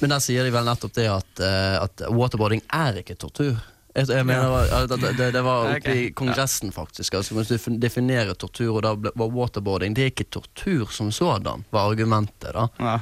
Men, 0.00 0.08
der 0.10 0.18
sier 0.20 0.44
de 0.44 0.50
vel 0.50 0.64
nettopp 0.64 0.92
det 0.94 1.06
at, 1.12 1.40
eh, 1.40 1.82
at 1.82 1.96
waterboarding 2.08 2.62
er 2.72 3.02
ikke 3.02 3.16
tortur. 3.18 3.58
Jeg, 3.94 4.24
mener 4.24 4.86
det, 4.86 5.16
det, 5.16 5.32
det 5.34 5.42
var 5.44 5.74
oppe 5.74 5.90
i 5.92 6.10
Kongressen, 6.12 6.70
faktisk. 6.72 7.14
Altså, 7.18 7.34
hvis 7.34 7.48
du 7.66 7.76
definerer 7.78 8.34
tortur, 8.38 8.76
og 8.76 8.82
da 8.82 8.94
var 8.94 9.28
waterboarding 9.28 9.94
Det 9.94 10.04
er 10.04 10.10
ikke 10.12 10.30
tortur 10.30 10.86
som 10.92 11.10
sådan, 11.10 11.64
var 11.72 11.90
argumentet. 11.90 12.52
da 12.54 12.68
Ja. 12.78 12.98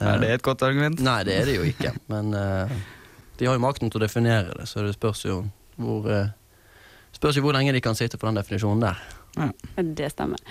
Er 0.00 0.18
det 0.18 0.30
et 0.30 0.42
godt 0.42 0.62
argument? 0.62 1.00
Nei, 1.00 1.22
det 1.24 1.34
er 1.40 1.44
det 1.46 1.54
jo 1.56 1.62
ikke. 1.62 1.92
Men 2.08 2.34
uh, 2.34 2.68
de 3.38 3.46
har 3.46 3.54
jo 3.54 3.60
makten 3.62 3.90
til 3.90 4.00
å 4.00 4.04
definere 4.06 4.54
det, 4.58 4.66
så 4.68 4.82
det 4.86 4.94
spørs 4.96 5.24
jo 5.24 5.44
hvor 5.78 6.06
eh, 6.10 6.28
Spørs 7.24 7.38
ikke 7.40 7.46
hvor 7.46 7.56
lenge 7.56 7.72
de 7.72 7.80
kan 7.80 7.96
sitte 7.96 8.18
på 8.20 8.26
den 8.28 8.36
definisjonen 8.36 8.82
der. 8.84 8.98
Det 9.96 10.10
stemmer. 10.12 10.42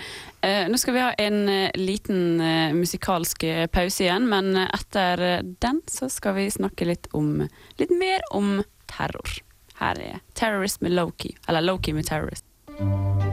Eh, 0.42 0.64
nå 0.66 0.74
skal 0.82 0.96
vi 0.96 1.04
ha 1.04 1.12
en 1.22 1.36
eh, 1.46 1.76
liten 1.78 2.40
eh, 2.42 2.74
musikalsk 2.74 3.46
eh, 3.46 3.68
pause 3.70 4.02
igjen, 4.02 4.26
men 4.26 4.56
eh, 4.58 4.66
etter 4.74 5.22
den 5.62 5.78
så 5.86 6.10
skal 6.10 6.34
vi 6.40 6.48
snakke 6.50 6.88
litt 6.90 7.06
om 7.14 7.44
Litt 7.78 7.94
mer 7.94 8.26
om 8.34 8.64
terror. 8.90 9.38
Her 9.78 10.02
er 10.02 10.18
'Terrorist' 10.34 10.82
med 10.82 10.98
Loki. 10.98 11.36
Eller 11.46 11.62
'Loki' 11.62 11.94
med 11.94 12.10
'Terrorist'. 12.10 13.23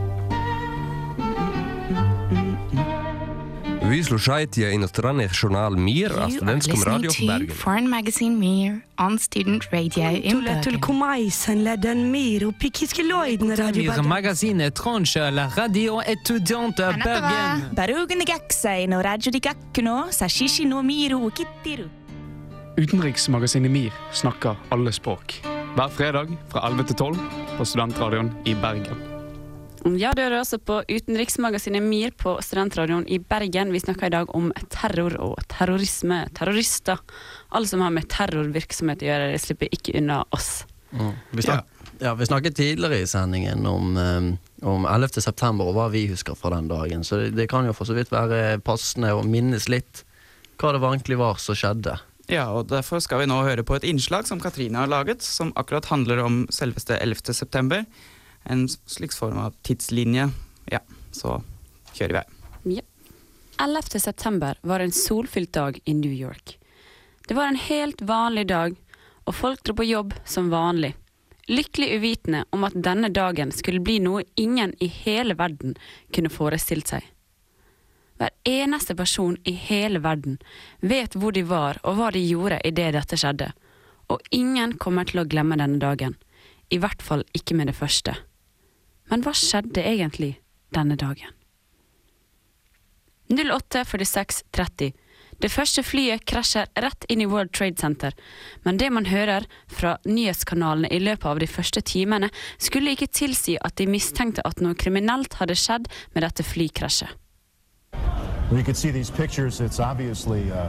vi 3.92 4.04
slušajte 4.04 4.72
inostrane 4.72 5.28
žurnal 5.34 5.76
Mir 5.76 6.12
na 6.18 6.30
studentskom 6.30 6.84
radiju 6.86 7.10
u 7.24 7.28
Bergen. 7.28 7.56
Foreign 7.56 7.90
magazine 7.90 8.36
Mir 8.36 8.80
on 8.98 9.20
student 9.20 9.64
radio 9.72 10.04
in 10.24 10.44
Bergen. 10.44 10.80
كومايسن 10.80 11.64
لدى 11.64 11.94
مير 11.94 12.48
وبيكيت 12.48 12.94
كلويد 12.94 13.44
راديو 13.44 13.92
مير 13.92 14.02
ماغازين 14.02 14.62
اترونش 14.62 15.18
لا 15.18 15.50
راديو 15.58 16.00
اتوديونت 16.00 16.82
بيرغن 16.82 17.70
باروغن 17.74 18.24
جاكسين 18.28 18.94
وراديو 18.94 19.32
دي 19.32 19.40
جاكنو 19.40 20.06
ساشيشي 20.10 20.64
no 20.64 20.82
miru 20.82 21.26
og 21.26 21.34
kittiru. 21.34 21.88
Utenriksmagasinet 22.78 23.72
MIR 23.72 23.92
snakker 24.14 24.56
alle 24.72 24.92
språk. 24.92 25.34
Hver 25.76 25.88
fredag 25.88 26.28
fra 26.50 26.68
11 26.68 26.84
til 26.84 26.96
12 26.96 27.20
på 27.58 27.66
Studentradioen 27.66 28.32
i 28.46 28.54
Bergen. 28.54 29.11
Ja, 29.82 30.12
du 30.14 30.22
hører 30.22 30.44
også 30.44 30.60
på 30.62 30.82
utenriksmagasinet 30.86 31.82
MIR 31.82 32.12
på 32.20 32.36
Studentradioen 32.46 33.08
i 33.10 33.18
Bergen. 33.18 33.72
Vi 33.74 33.82
snakker 33.82 34.12
i 34.12 34.14
dag 34.14 34.30
om 34.38 34.52
terror 34.70 35.16
og 35.18 35.42
terrorisme. 35.50 36.28
Terrorister. 36.38 37.02
Alle 37.50 37.70
som 37.70 37.82
har 37.82 37.94
med 37.96 38.06
terrorvirksomhet 38.12 39.02
å 39.02 39.10
gjøre, 39.10 39.32
de 39.34 39.40
slipper 39.42 39.74
ikke 39.74 39.96
unna 39.98 40.20
oss. 40.38 40.68
Vi, 40.92 41.42
snak 41.42 41.66
ja. 42.04 42.14
vi 42.20 42.28
snakket 42.28 42.60
tidligere 42.60 43.02
i 43.02 43.10
sendingen 43.10 43.66
om, 43.66 43.98
eh, 43.98 44.30
om 44.68 44.86
11. 44.86 45.22
september 45.24 45.72
og 45.72 45.78
hva 45.80 45.90
vi 45.94 46.06
husker 46.12 46.38
fra 46.38 46.54
den 46.54 46.70
dagen. 46.70 47.08
Så 47.08 47.24
det, 47.24 47.34
det 47.40 47.50
kan 47.50 47.66
jo 47.66 47.74
for 47.74 47.90
så 47.90 47.98
vidt 47.98 48.14
være 48.14 48.60
passende 48.62 49.16
å 49.16 49.26
minnes 49.26 49.70
litt 49.72 50.06
hva 50.62 50.76
det 50.76 50.84
egentlig 50.86 51.18
var 51.18 51.42
som 51.42 51.58
skjedde. 51.58 51.98
Ja, 52.30 52.52
og 52.54 52.70
derfor 52.70 53.02
skal 53.02 53.24
vi 53.24 53.32
nå 53.32 53.42
høre 53.44 53.66
på 53.66 53.76
et 53.80 53.86
innslag 53.88 54.30
som 54.30 54.40
Katrine 54.40 54.84
har 54.84 54.92
laget, 54.92 55.26
som 55.26 55.50
akkurat 55.58 55.90
handler 55.90 56.22
om 56.22 56.44
selveste 56.54 57.00
11. 57.02 57.34
september. 57.34 57.88
En 58.44 58.68
slik 58.68 59.14
form 59.14 59.38
av 59.38 59.56
tidslinje. 59.66 60.30
Ja, 60.72 60.80
så 61.12 61.42
kjører 61.94 62.16
vi 62.16 62.22
her. 62.22 62.40
Ja. 62.78 62.86
11. 63.62 64.00
september 64.00 64.58
var 64.62 64.80
en 64.80 64.92
solfylt 64.92 65.54
dag 65.54 65.80
i 65.86 65.94
New 65.94 66.12
York. 66.12 66.58
Det 67.28 67.34
var 67.34 67.48
en 67.48 67.56
helt 67.56 68.02
vanlig 68.02 68.48
dag, 68.48 68.76
og 69.24 69.36
folk 69.36 69.64
dro 69.64 69.76
på 69.78 69.86
jobb 69.86 70.16
som 70.26 70.50
vanlig. 70.50 70.96
Lykkelig 71.48 71.90
uvitende 71.98 72.46
om 72.50 72.64
at 72.64 72.74
denne 72.74 73.10
dagen 73.14 73.52
skulle 73.52 73.84
bli 73.84 74.00
noe 74.00 74.24
ingen 74.36 74.74
i 74.80 74.88
hele 74.88 75.36
verden 75.38 75.76
kunne 76.16 76.34
forestilt 76.34 76.90
seg. 76.94 77.06
Hver 78.18 78.34
eneste 78.46 78.96
person 78.96 79.38
i 79.46 79.54
hele 79.58 80.02
verden 80.02 80.40
vet 80.80 81.16
hvor 81.18 81.34
de 81.34 81.42
var 81.46 81.80
og 81.84 81.98
hva 81.98 82.12
de 82.14 82.22
gjorde 82.22 82.62
idet 82.66 82.92
dette 82.98 83.18
skjedde, 83.18 83.52
og 84.10 84.22
ingen 84.30 84.76
kommer 84.78 85.06
til 85.10 85.22
å 85.22 85.28
glemme 85.30 85.58
denne 85.58 85.82
dagen. 85.82 86.18
I 86.70 86.78
hvert 86.82 87.02
fall 87.02 87.26
ikke 87.38 87.58
med 87.58 87.70
det 87.72 87.78
første. 87.78 88.16
Men 89.12 89.26
hva 89.26 89.36
skjedde 89.36 89.84
egentlig 89.84 90.38
denne 90.72 90.96
dagen? 90.96 91.36
08.46.30. 93.32 94.92
Det 95.42 95.50
første 95.50 95.82
flyet 95.84 96.26
krasjer 96.30 96.68
rett 96.84 97.06
inn 97.10 97.24
i 97.24 97.28
World 97.30 97.52
Trade 97.56 97.80
Center, 97.82 98.14
men 98.62 98.78
det 98.78 98.92
man 98.94 99.08
hører 99.10 99.48
fra 99.68 99.96
nyhetskanalene 100.06 100.92
i 100.94 101.00
løpet 101.02 101.26
av 101.26 101.40
de 101.42 101.48
første 101.50 101.82
timene, 101.82 102.30
skulle 102.62 102.94
ikke 102.94 103.10
tilsi 103.10 103.58
at 103.58 103.80
de 103.82 103.88
mistenkte 103.90 104.46
at 104.46 104.62
noe 104.62 104.78
kriminelt 104.78 105.40
hadde 105.42 105.58
skjedd 105.58 105.90
med 106.14 106.28
dette 106.28 106.46
flykrasjet. 106.46 107.18
You 108.52 108.64
can 108.64 108.76
see 108.76 108.92
these 108.92 109.10
pictures. 109.10 109.62
It's 109.62 109.80
obviously 109.80 110.52
uh, 110.52 110.68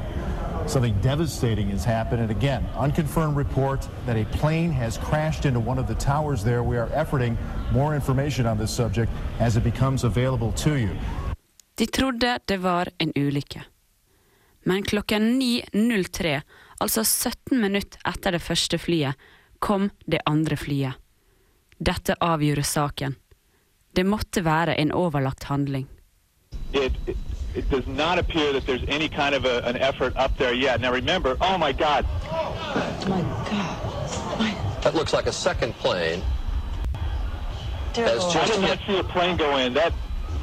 something 0.66 0.94
devastating 1.00 1.70
has 1.70 1.84
happened. 1.84 2.22
And 2.22 2.30
again, 2.30 2.64
unconfirmed 2.76 3.36
report 3.36 3.88
that 4.06 4.16
a 4.16 4.24
plane 4.38 4.70
has 4.70 4.98
crashed 4.98 5.44
into 5.44 5.60
one 5.60 5.78
of 5.78 5.86
the 5.86 5.94
towers 5.94 6.44
there. 6.44 6.62
We 6.62 6.78
are 6.78 6.88
efforting 6.88 7.36
more 7.72 7.94
information 7.94 8.46
on 8.46 8.58
this 8.58 8.70
subject 8.70 9.10
as 9.40 9.56
it 9.56 9.64
becomes 9.64 10.04
available 10.04 10.52
to 10.52 10.70
you. 10.70 10.90
De 11.74 11.86
trodde 11.86 12.38
det 12.44 12.56
var 12.56 12.88
en 12.98 13.12
ulykke. 13.16 13.64
Men 14.64 14.82
klokken 14.82 15.42
9.03, 15.42 16.40
altså 16.80 17.04
17 17.04 17.60
minutter 17.60 17.98
etter 18.08 18.32
det 18.32 18.42
første 18.42 18.78
flyet, 18.78 19.14
kom 19.58 19.90
det 20.06 20.20
andre 20.26 20.56
flyet. 20.56 20.94
Dette 21.78 22.14
avgjorde 22.20 22.62
saken. 22.62 23.16
Det 23.92 24.06
måtte 24.06 24.44
være 24.44 24.76
en 24.78 24.92
overlagt 24.92 25.44
handling. 25.44 25.88
It, 26.72 26.92
it, 27.06 27.31
it 27.54 27.68
does 27.70 27.86
not 27.86 28.18
appear 28.18 28.52
that 28.52 28.66
there's 28.66 28.84
any 28.88 29.08
kind 29.08 29.34
of 29.34 29.44
a, 29.44 29.62
an 29.64 29.76
effort 29.76 30.16
up 30.16 30.36
there 30.38 30.54
yet. 30.54 30.80
Now 30.80 30.92
remember, 30.92 31.36
oh 31.40 31.58
my 31.58 31.72
God. 31.72 32.06
Oh 32.24 32.54
My 33.08 33.20
God. 33.50 34.38
My 34.38 34.80
That 34.82 34.94
looks 34.94 35.12
like 35.12 35.26
a 35.26 35.32
second 35.32 35.74
plane. 35.74 36.22
Has 37.94 38.24
I 38.24 38.32
just 38.32 38.52
did 38.52 38.60
not 38.62 38.78
hit. 38.78 38.86
see 38.86 38.98
a 38.98 39.04
plane 39.04 39.36
go 39.36 39.56
in. 39.58 39.74
That 39.74 39.92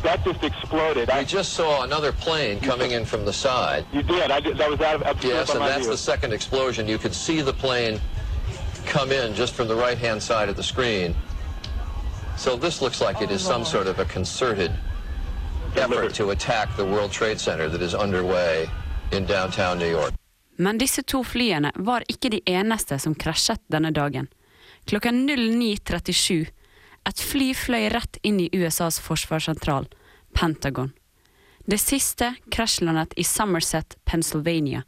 that 0.03 0.23
just 0.23 0.43
exploded. 0.43 1.09
We 1.13 1.25
just 1.25 1.53
saw 1.53 1.83
another 1.83 2.11
plane 2.11 2.59
coming 2.59 2.91
in 2.91 3.05
from 3.05 3.25
the 3.25 3.33
side. 3.33 3.85
You 3.91 4.03
did. 4.03 4.31
I 4.31 4.39
did. 4.39 4.57
That 4.57 4.69
was 4.69 4.79
out 4.81 4.95
of 4.95 5.01
obscured 5.01 5.33
Yes, 5.33 5.49
and 5.49 5.59
my 5.59 5.67
that's 5.67 5.81
view. 5.81 5.91
the 5.91 5.97
second 5.97 6.31
explosion. 6.31 6.87
You 6.87 6.97
could 6.97 7.13
see 7.13 7.41
the 7.41 7.51
plane 7.51 7.99
come 8.85 9.11
in 9.11 9.33
just 9.33 9.53
from 9.55 9.67
the 9.67 9.75
right-hand 9.75 10.21
side 10.21 10.47
of 10.47 10.55
the 10.55 10.63
screen. 10.63 11.15
So 12.37 12.55
this 12.55 12.81
looks 12.81 13.01
like 13.01 13.21
it 13.21 13.29
is 13.29 13.45
oh, 13.45 13.51
some 13.51 13.65
sort 13.65 13.87
of 13.87 13.99
a 13.99 14.05
concerted 14.05 14.71
effort 15.77 16.13
to 16.15 16.29
attack 16.29 16.75
the 16.77 16.85
World 16.85 17.11
Trade 17.11 17.39
Center 17.39 17.69
that 17.69 17.81
is 17.81 17.93
underway 17.93 18.69
in 19.11 19.25
downtown 19.25 19.77
New 19.77 19.91
York. 19.91 20.13
Men 20.55 20.77
disse 20.77 21.03
to 21.03 21.23
flyene 21.23 21.71
var 21.75 22.03
ikke 22.07 22.29
de 22.29 22.41
eneste 22.45 22.99
som 22.99 23.15
krasjet 23.15 23.61
denne 23.67 23.91
dagen. 23.91 24.27
Klokka 24.85 25.09
09.37 25.09 26.49
et 27.07 27.19
fly 27.19 27.53
fløy 27.55 27.87
rett 27.89 28.19
inn 28.21 28.39
i 28.43 28.49
USAs 28.53 28.99
forsvarssentral, 28.99 29.87
Pentagon. 30.33 30.91
Det 31.65 31.77
siste 31.77 32.33
krasjlandet 32.51 33.13
i 33.17 33.23
Somerset, 33.23 33.95
Pennsylvania. 34.05 34.83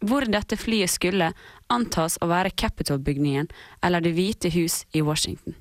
Hvor 0.00 0.26
dette 0.28 0.56
flyet 0.56 0.90
skulle 0.90 1.32
antas 1.72 2.18
å 2.22 2.28
være 2.30 2.50
Capitol-bygningen 2.50 3.48
eller 3.82 4.00
Det 4.00 4.12
hvite 4.14 4.52
hus 4.54 4.84
i 4.92 5.02
Washington. 5.02 5.54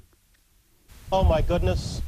Oh 1.11 1.23
my 1.23 1.41
goodness. 1.41 2.01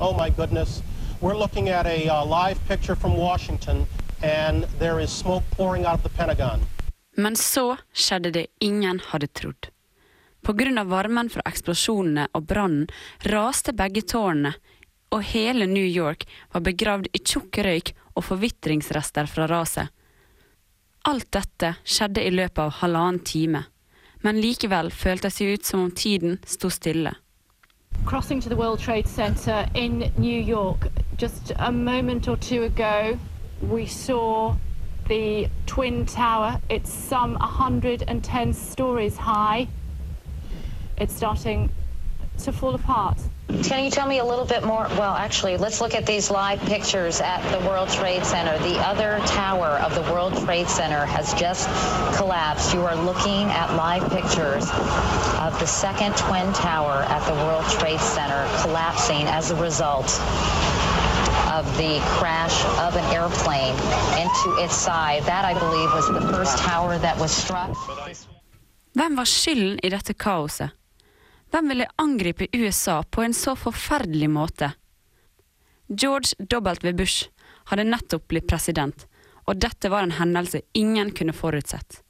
Oh 0.00 0.16
my 0.16 0.30
goodness. 0.30 0.82
We're 1.20 1.38
looking 1.38 1.68
at 1.68 1.86
a 1.86 2.08
uh, 2.08 2.24
live 2.24 2.60
picture 2.68 2.94
from 2.94 3.16
Washington, 3.16 3.86
and 4.22 4.64
there 4.78 5.00
is 5.00 5.10
smoke 5.10 5.42
pouring 5.56 5.84
out 5.84 5.94
of 5.94 6.02
the 6.02 6.08
Pentagon. 6.08 6.60
Men 7.16 7.36
så 7.36 7.76
skjedde 7.92 8.30
det 8.30 8.46
ingen 8.60 9.00
hadde 9.00 9.26
trodd. 9.26 9.66
Av 10.78 10.86
varmen 10.86 11.30
fra 11.30 11.42
eksplosjonene 11.44 12.28
og 12.32 12.46
brannen 12.46 12.86
raste 13.26 13.74
begge 13.74 14.02
tårnene, 14.06 14.54
og 15.10 15.22
hele 15.34 15.66
New 15.66 15.86
York 15.86 16.22
var 16.52 16.62
begravd 16.62 17.10
i 17.12 17.18
tjukk 17.18 17.58
røyk 17.66 17.94
og 18.14 18.24
forvitringsrester 18.24 19.26
fra 19.26 19.50
raset. 19.50 19.88
Alt 21.02 21.32
dette 21.34 21.74
skjedde 21.82 22.22
i 22.22 22.30
løpet 22.30 22.62
av 22.62 22.76
halvannen 22.78 23.24
time, 23.26 23.64
men 24.22 24.38
likevel 24.38 24.94
føltes 24.94 25.42
det 25.42 25.50
ut 25.50 25.64
som 25.66 25.88
om 25.88 25.90
tiden 25.90 26.38
sto 26.46 26.70
stille. 26.70 27.16
Crossing 28.04 28.40
to 28.40 28.48
the 28.48 28.56
World 28.56 28.80
Trade 28.80 29.06
Center 29.06 29.66
in 29.74 30.12
New 30.16 30.40
York. 30.40 30.88
Just 31.16 31.52
a 31.56 31.72
moment 31.72 32.28
or 32.28 32.36
two 32.36 32.62
ago, 32.64 33.18
we 33.62 33.86
saw 33.86 34.56
the 35.08 35.48
Twin 35.66 36.06
Tower. 36.06 36.60
It's 36.68 36.92
some 36.92 37.34
110 37.34 38.52
stories 38.52 39.16
high. 39.16 39.68
It's 40.96 41.14
starting 41.14 41.70
to 42.44 42.52
fall 42.52 42.74
apart. 42.74 43.18
Can 43.64 43.82
you 43.82 43.90
tell 43.90 44.06
me 44.06 44.18
a 44.18 44.24
little 44.24 44.44
bit 44.44 44.62
more? 44.62 44.86
Well, 44.90 45.14
actually, 45.14 45.56
let's 45.56 45.80
look 45.80 45.94
at 45.94 46.04
these 46.04 46.30
live 46.30 46.60
pictures 46.60 47.20
at 47.20 47.40
the 47.50 47.66
World 47.66 47.88
Trade 47.88 48.24
Center. 48.24 48.58
The 48.58 48.78
other 48.78 49.18
tower 49.26 49.80
of 49.80 49.94
the 49.94 50.02
World 50.12 50.36
Trade 50.44 50.68
Center 50.68 51.04
has 51.06 51.32
just 51.34 51.66
collapsed. 52.16 52.74
You 52.74 52.82
are 52.82 52.94
looking 52.94 53.48
at 53.50 53.74
live 53.74 54.02
pictures 54.10 54.68
of 55.40 55.58
the 55.58 55.66
second 55.66 56.14
twin 56.16 56.52
tower 56.52 57.04
at 57.08 57.26
the 57.26 57.34
World 57.34 57.64
Trade 57.78 58.00
Center 58.00 58.46
collapsing 58.62 59.26
as 59.26 59.50
a 59.50 59.56
result 59.56 60.08
of 61.48 61.64
the 61.78 61.98
crash 62.20 62.64
of 62.86 62.96
an 62.96 63.04
airplane 63.14 63.74
into 64.20 64.62
its 64.62 64.76
side. 64.76 65.22
That, 65.24 65.44
I 65.44 65.54
believe, 65.58 65.90
was 65.92 66.06
the 66.08 66.32
first 66.32 66.58
tower 66.58 66.98
that 66.98 67.18
was 67.18 67.32
struck. 67.32 67.74
Hvem 68.92 69.16
var 69.16 69.24
skylden 69.24 69.78
i 69.82 69.88
dette 69.88 70.14
kaoset? 70.16 70.77
Hvem 71.50 71.68
ville 71.68 71.86
angripe 71.96 72.46
USA 72.52 73.02
på 73.02 73.22
en 73.22 73.34
så 73.34 73.56
forferdelig 73.56 74.30
måte? 74.30 74.72
George 75.88 76.34
W. 76.38 76.92
Bush 76.92 77.28
hadde 77.70 77.86
nettopp 77.88 78.28
blitt 78.28 78.48
president, 78.48 79.06
og 79.48 79.56
dette 79.56 79.88
var 79.88 80.04
en 80.04 80.18
hendelse 80.18 80.60
ingen 80.76 81.10
kunne 81.16 81.32
forutsett. 81.32 82.02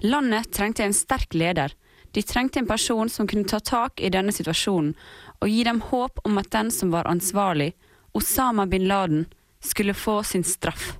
Landet 0.00 0.52
trengte 0.52 0.84
en 0.84 0.94
sterk 0.94 1.34
leder. 1.34 1.74
De 2.12 2.22
trengte 2.22 2.58
en 2.58 2.66
person 2.66 3.08
som 3.12 3.28
kunne 3.28 3.44
ta 3.44 3.60
tak 3.60 4.00
i 4.00 4.08
denne 4.08 4.32
situasjonen 4.32 4.94
og 5.40 5.50
gi 5.52 5.64
dem 5.66 5.82
håp 5.90 6.22
om 6.24 6.40
at 6.40 6.48
den 6.54 6.70
som 6.72 6.90
var 6.94 7.10
ansvarlig, 7.10 7.74
Osama 8.16 8.66
bin 8.66 8.88
Laden, 8.88 9.26
skulle 9.60 9.94
få 9.94 10.22
sin 10.22 10.44
straff. 10.44 10.96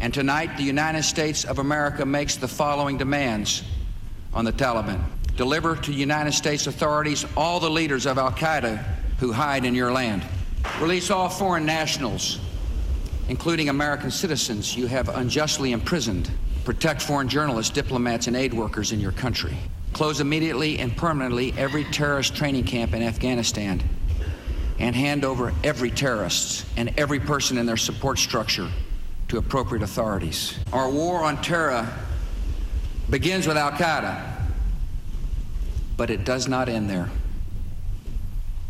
And 0.00 0.12
tonight, 0.12 0.50
the 0.58 0.68
United 0.68 1.04
States 1.04 1.44
of 1.44 1.58
America 1.58 2.04
makes 2.04 2.36
the 2.36 2.48
following 2.48 2.98
demands 2.98 3.62
on 4.34 4.44
the 4.44 4.52
Taliban. 4.52 5.00
Deliver 5.36 5.74
to 5.76 5.92
United 5.92 6.32
States 6.32 6.66
authorities 6.68 7.26
all 7.36 7.58
the 7.58 7.70
leaders 7.70 8.06
of 8.06 8.18
Al 8.18 8.30
Qaeda 8.30 8.82
who 9.18 9.32
hide 9.32 9.64
in 9.64 9.74
your 9.74 9.92
land. 9.92 10.24
Release 10.80 11.10
all 11.10 11.28
foreign 11.28 11.66
nationals, 11.66 12.38
including 13.28 13.68
American 13.68 14.10
citizens 14.10 14.76
you 14.76 14.86
have 14.86 15.08
unjustly 15.08 15.72
imprisoned. 15.72 16.30
Protect 16.64 17.02
foreign 17.02 17.28
journalists, 17.28 17.72
diplomats, 17.72 18.26
and 18.26 18.36
aid 18.36 18.54
workers 18.54 18.92
in 18.92 19.00
your 19.00 19.12
country. 19.12 19.56
Close 19.92 20.20
immediately 20.20 20.78
and 20.78 20.96
permanently 20.96 21.52
every 21.56 21.84
terrorist 21.84 22.34
training 22.34 22.64
camp 22.64 22.94
in 22.94 23.02
Afghanistan. 23.02 23.82
And 24.78 24.94
hand 24.96 25.24
over 25.24 25.52
every 25.62 25.90
terrorist 25.90 26.66
and 26.76 26.92
every 26.96 27.20
person 27.20 27.58
in 27.58 27.66
their 27.66 27.76
support 27.76 28.18
structure 28.18 28.68
to 29.28 29.38
appropriate 29.38 29.82
authorities. 29.82 30.58
Our 30.72 30.90
war 30.90 31.22
on 31.24 31.40
terror 31.42 31.88
begins 33.10 33.46
with 33.46 33.56
Al 33.56 33.72
Qaeda, 33.72 34.33
but 35.96 36.10
it 36.10 36.24
does 36.24 36.48
not 36.48 36.68
end 36.68 36.88
there. 36.90 37.08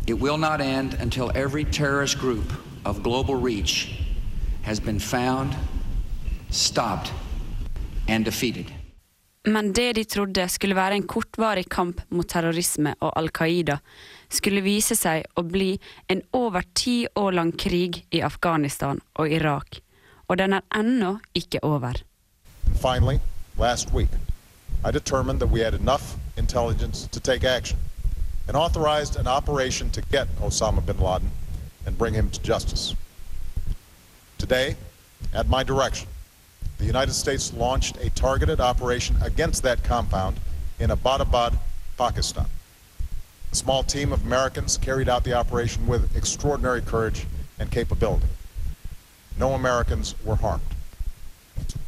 It 0.07 0.19
will 0.19 0.37
not 0.37 0.61
end 0.61 0.93
until 0.99 1.31
every 1.35 1.65
terrorist 1.65 2.19
group 2.19 2.51
of 2.85 3.01
global 3.01 3.35
reach 3.35 3.99
has 4.61 4.79
been 4.79 4.99
found, 4.99 5.55
stopped, 6.49 7.11
and 8.07 8.25
defeated. 8.25 8.71
Men 9.47 9.73
det 9.73 9.93
de 9.93 10.03
trodde 10.03 10.47
skulle 10.49 10.75
være 10.75 10.95
en 10.95 11.07
kortvarig 11.07 11.69
kamp 11.69 12.01
mot 12.09 12.27
terrorisme 12.29 12.95
og 12.99 13.11
Al 13.15 13.29
Qaida, 13.29 13.77
skulle 14.29 14.61
vise 14.65 14.95
seg 14.97 15.25
å 15.37 15.43
bli 15.45 15.75
en 16.09 16.21
over 16.33 16.65
ti 16.73 17.05
år 17.15 17.31
lang 17.37 17.51
krig 17.53 18.05
i 18.11 18.23
Afghanistan 18.25 19.01
og 19.13 19.29
Irak. 19.29 19.81
Og 20.27 20.37
den 20.41 20.57
er 20.57 20.65
ennå 20.73 21.19
ikke 21.35 21.61
over. 21.63 22.01
Finally, 22.81 23.19
last 23.57 23.93
week, 23.93 24.09
I 24.83 24.91
determined 24.91 25.39
that 25.39 25.51
we 25.51 25.61
had 25.61 25.73
enough 25.73 26.17
intelligence 26.37 27.07
to 27.11 27.19
take 27.19 27.43
action 27.43 27.77
and 28.47 28.55
authorized 28.55 29.15
an 29.15 29.27
operation 29.27 29.89
to 29.91 30.01
get 30.01 30.27
Osama 30.37 30.85
bin 30.85 30.99
Laden 30.99 31.31
and 31.85 31.97
bring 31.97 32.13
him 32.13 32.29
to 32.29 32.41
justice. 32.41 32.95
Today, 34.37 34.75
at 35.33 35.47
my 35.47 35.63
direction, 35.63 36.07
the 36.77 36.85
United 36.85 37.13
States 37.13 37.53
launched 37.53 37.97
a 37.97 38.09
targeted 38.11 38.59
operation 38.59 39.15
against 39.23 39.63
that 39.63 39.83
compound 39.83 40.39
in 40.79 40.89
Abbottabad, 40.89 41.57
Pakistan. 41.97 42.45
A 43.51 43.55
small 43.55 43.83
team 43.83 44.11
of 44.11 44.25
Americans 44.25 44.77
carried 44.77 45.07
out 45.07 45.23
the 45.23 45.33
operation 45.33 45.87
with 45.87 46.15
extraordinary 46.15 46.81
courage 46.81 47.25
and 47.57 47.71
capability. 47.71 48.27
No 49.37 49.53
Americans 49.53 50.15
were 50.23 50.35
harmed. 50.35 50.63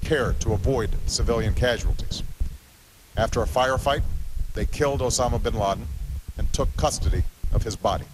Care 0.01 0.33
to 0.39 0.53
avoid 0.53 0.91
civilian 1.05 1.53
casualties. 1.53 2.23
After 3.17 3.41
a 3.41 3.45
firefight, 3.45 4.03
they 4.57 4.65
killed 4.65 5.01
Osama 5.01 5.39
bin 5.43 5.53
Laden 5.53 5.85
and 6.37 6.53
took 6.53 6.69
custody 6.77 7.23
of 7.53 7.63
his 7.63 7.77
body. 7.77 8.05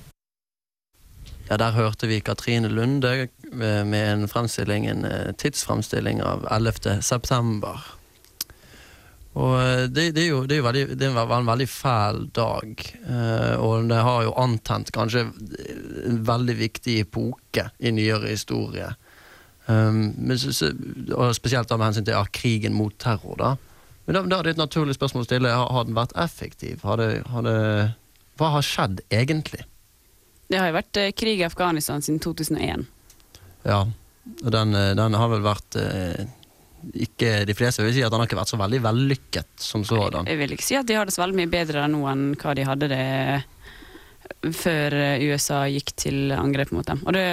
Ja, 1.50 1.58
Der 1.58 1.72
hørte 1.72 2.08
vi 2.08 2.20
Katrine 2.20 2.68
Lunde 2.68 3.22
eh, 3.22 3.86
med 3.86 4.14
en 4.14 4.28
fremstilling, 4.28 4.88
en 4.88 5.02
tidsframstilling 5.04 5.38
tidsfremstilling 5.38 6.22
av 6.22 6.48
11. 6.52 7.02
september. 7.02 7.80
Og 9.34 9.62
eh, 9.62 9.84
det, 9.90 10.12
det, 10.16 10.24
er 10.24 10.30
jo, 10.30 10.44
det, 10.46 10.56
er 10.56 10.62
jo 10.62 10.68
veldig, 10.68 11.00
det 11.00 11.14
var 11.14 11.40
en 11.40 11.48
veldig 11.48 11.70
fæl 11.70 12.28
dag, 12.36 12.86
eh, 13.10 13.56
og 13.60 13.90
det 13.90 14.02
har 14.08 14.24
jo 14.24 14.36
antent 14.38 14.92
kanskje 14.92 15.28
en 16.06 16.22
veldig 16.28 16.58
viktig 16.60 17.00
epoke 17.02 17.70
i 17.80 17.92
nyere 17.92 18.28
historie. 18.36 18.94
Um, 19.64 20.12
og 21.16 21.36
spesielt 21.36 21.70
med 21.72 21.86
hensyn 21.86 22.06
til 22.06 22.32
krigen 22.36 22.74
mot 22.76 22.94
terror. 23.00 23.36
da. 23.40 23.56
Men 24.06 24.18
da, 24.18 24.24
da 24.28 24.40
er 24.40 24.48
det 24.48 24.56
et 24.58 24.64
naturlig 24.64 24.96
spørsmål 24.98 25.24
å 25.24 25.28
stille. 25.28 25.52
Har, 25.52 25.70
har 25.72 25.86
den 25.88 25.98
vært 25.98 26.16
effektiv? 26.20 26.82
Har 26.84 27.00
det, 27.00 27.10
har 27.32 27.46
det, 27.46 27.60
hva 28.40 28.50
har 28.58 28.66
skjedd 28.68 29.04
egentlig? 29.14 29.64
Det 30.52 30.60
har 30.60 30.70
jo 30.70 30.78
vært 30.78 31.00
eh, 31.00 31.12
krig 31.16 31.42
i 31.42 31.48
Afghanistan 31.48 32.04
siden 32.04 32.20
2001. 32.24 32.86
Ja, 33.64 33.82
og 33.88 34.50
den, 34.54 34.76
eh, 34.76 34.92
den 35.00 35.16
har 35.18 35.30
vel 35.32 35.44
vært 35.46 35.78
eh, 35.80 36.26
ikke, 37.06 37.46
De 37.48 37.56
fleste 37.56 37.86
vil 37.86 37.96
si 37.96 38.04
at 38.04 38.12
den 38.12 38.20
har 38.20 38.28
ikke 38.28 38.42
vært 38.42 38.52
så 38.52 38.60
veldig 38.60 38.82
vellykket 38.84 39.64
som 39.64 39.86
sådan. 39.88 40.28
Jeg 40.28 40.42
vil 40.42 40.56
ikke 40.56 40.68
si 40.68 40.78
at 40.78 40.90
de 40.90 40.98
har 41.00 41.08
det 41.08 41.16
så 41.16 41.24
veldig 41.24 41.40
mye 41.40 41.52
bedre 41.52 41.86
nå 41.90 42.02
enn 42.12 42.26
hva 42.42 42.56
de 42.60 42.68
hadde 42.68 42.90
det 42.92 43.06
før 44.56 44.94
USA 45.24 45.62
gikk 45.72 45.94
til 46.00 46.34
angrep 46.36 46.74
mot 46.76 46.88
dem. 46.88 47.00
Og 47.08 47.16
det, 47.16 47.24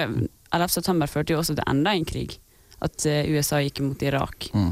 11. 0.55 0.71
september 0.71 1.11
førte 1.11 1.35
jo 1.35 1.41
også 1.41 1.57
til 1.57 1.67
enda 1.67 1.91
en 1.95 2.07
krig. 2.07 2.37
At 2.81 3.03
USA 3.03 3.59
gikk 3.61 3.83
mot 3.83 4.01
Irak. 4.07 4.47
Mm. 4.55 4.71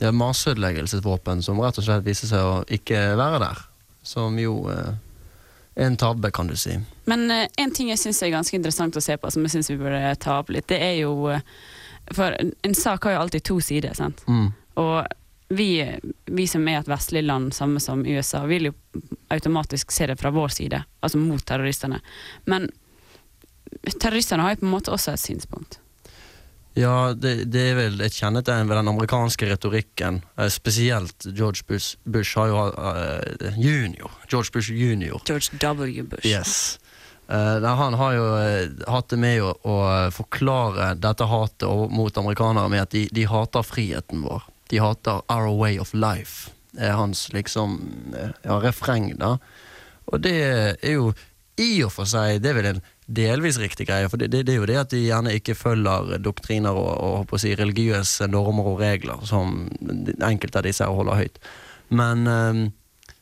Det 0.00 0.08
er 0.08 0.16
masseødeleggelsesvåpen 0.16 1.42
som 1.44 1.58
rett 1.60 1.76
og 1.76 1.84
slett 1.84 2.06
viser 2.06 2.30
seg 2.30 2.40
å 2.40 2.60
ikke 2.72 3.02
være 3.20 3.42
der. 3.42 3.66
som 4.02 4.38
jo 4.40 4.54
eh, 4.72 4.94
er 5.76 5.86
en 5.90 5.96
tabbe, 6.00 6.30
kan 6.32 6.48
du 6.48 6.56
si. 6.56 6.78
Men 7.04 7.30
eh, 7.30 7.48
en 7.60 7.74
ting 7.76 7.90
jeg 7.92 8.00
syns 8.00 8.22
er 8.22 8.32
ganske 8.32 8.56
interessant 8.56 8.96
å 8.96 9.02
se 9.04 9.18
på, 9.20 9.30
som 9.30 9.44
jeg 9.44 9.52
syns 9.52 9.68
vi 9.70 9.76
burde 9.76 10.14
ta 10.16 10.38
opp 10.40 10.48
litt, 10.48 10.70
det 10.72 10.78
er 10.80 10.94
jo 11.02 11.28
eh, 11.28 11.44
For 12.16 12.32
en, 12.32 12.54
en 12.64 12.74
sak 12.74 13.04
har 13.04 13.12
jo 13.12 13.20
alltid 13.26 13.44
to 13.44 13.58
sider, 13.60 13.92
sant. 13.94 14.24
Mm. 14.26 14.48
Og 14.80 14.96
vi, 15.52 15.84
vi 16.24 16.46
som 16.48 16.64
er 16.66 16.80
et 16.80 16.88
vestlig 16.88 17.22
land, 17.26 17.52
samme 17.54 17.80
som 17.84 18.06
USA, 18.06 18.40
vil 18.48 18.70
jo 18.70 18.72
automatisk 19.28 19.92
se 19.92 20.08
det 20.08 20.16
fra 20.16 20.32
vår 20.32 20.48
side, 20.56 20.80
altså 21.04 21.20
mot 21.20 21.44
terroristene. 21.46 22.00
Men 22.48 22.70
terroristene 24.00 24.42
har 24.48 24.56
jo 24.56 24.62
på 24.64 24.68
en 24.70 24.74
måte 24.78 24.96
også 24.96 25.12
et 25.12 25.22
synspunkt. 25.22 25.78
Ja, 26.80 27.12
det, 27.12 27.50
det 27.52 27.64
er 27.72 27.76
vel 27.76 28.00
et 28.04 28.16
kjennetegn 28.16 28.68
ved 28.70 28.78
den 28.78 28.90
amerikanske 28.92 29.48
retorikken. 29.50 30.22
Eh, 30.36 30.48
spesielt 30.52 31.26
George 31.28 31.66
Bush, 31.68 31.98
Bush 32.04 32.38
har 32.38 32.48
jo 32.50 32.62
eh, 32.70 33.58
junior. 33.60 34.12
George 34.30 34.54
Bush 34.54 34.72
junior. 34.72 35.20
George 35.28 35.52
W. 35.60 36.06
Bush. 36.08 36.26
Yes. 36.26 36.78
Eh, 37.28 37.62
han 37.62 37.94
har 37.94 38.14
jo 38.16 38.28
eh, 38.38 38.70
hatt 38.90 39.10
det 39.12 39.20
med 39.20 39.42
å, 39.44 39.52
å 39.62 39.76
forklare 40.14 40.94
dette 40.98 41.28
hatet 41.30 41.92
mot 41.94 42.22
amerikanere 42.22 42.72
med 42.72 42.86
at 42.86 42.94
de, 42.96 43.04
de 43.12 43.26
hater 43.28 43.66
friheten 43.66 44.24
vår. 44.24 44.46
De 44.72 44.80
hater 44.80 45.20
our 45.28 45.50
way 45.54 45.78
of 45.82 45.92
life. 45.94 46.54
Det 46.72 46.86
er 46.86 46.96
hans 46.98 47.28
liksom 47.34 47.76
ja, 48.14 48.60
refreng, 48.62 49.12
da. 49.18 49.36
Og 50.10 50.22
det 50.22 50.38
er 50.78 50.94
jo 50.94 51.10
i 51.60 51.82
og 51.84 51.90
for 51.92 52.08
seg 52.08 52.40
Det 52.42 52.50
er 52.50 52.56
vel 52.56 52.68
en 52.70 52.80
delvis 53.10 53.58
riktig 53.58 53.88
greie, 53.88 54.08
for 54.10 54.20
det, 54.20 54.30
det, 54.32 54.44
det 54.46 54.54
er 54.54 54.60
jo 54.60 54.68
det 54.70 54.78
at 54.80 54.92
de 54.92 55.02
gjerne 55.02 55.34
ikke 55.38 55.56
følger 55.58 56.18
doktriner 56.22 56.76
og, 56.76 57.26
og 57.26 57.40
si, 57.42 57.54
religiøse 57.58 58.28
normer 58.30 58.68
og 58.72 58.82
regler, 58.82 59.24
som 59.26 59.64
enkelte 60.22 60.60
av 60.60 60.68
disse 60.68 60.86
her 60.86 60.94
holder 60.94 61.18
høyt. 61.24 61.40
Men, 61.90 62.26
øh, 62.30 62.60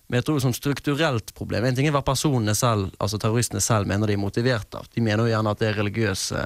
men 0.08 0.16
jeg 0.16 0.24
tror 0.24 0.40
som 0.40 0.54
strukturelt 0.56 1.34
problem 1.36 1.66
En 1.68 1.76
ting 1.76 1.86
er 1.88 1.92
hva 1.92 2.00
personene 2.04 2.54
selv, 2.56 2.90
altså 3.00 3.20
terroristene 3.20 3.60
selv 3.64 3.88
mener 3.88 4.08
de 4.08 4.16
er 4.16 4.20
motivert 4.20 4.76
av. 4.76 4.88
De 4.94 5.04
mener 5.04 5.24
jo 5.24 5.32
gjerne 5.32 5.52
at 5.52 5.60
det 5.60 5.68
er 5.68 5.78
religiøse, 5.82 6.44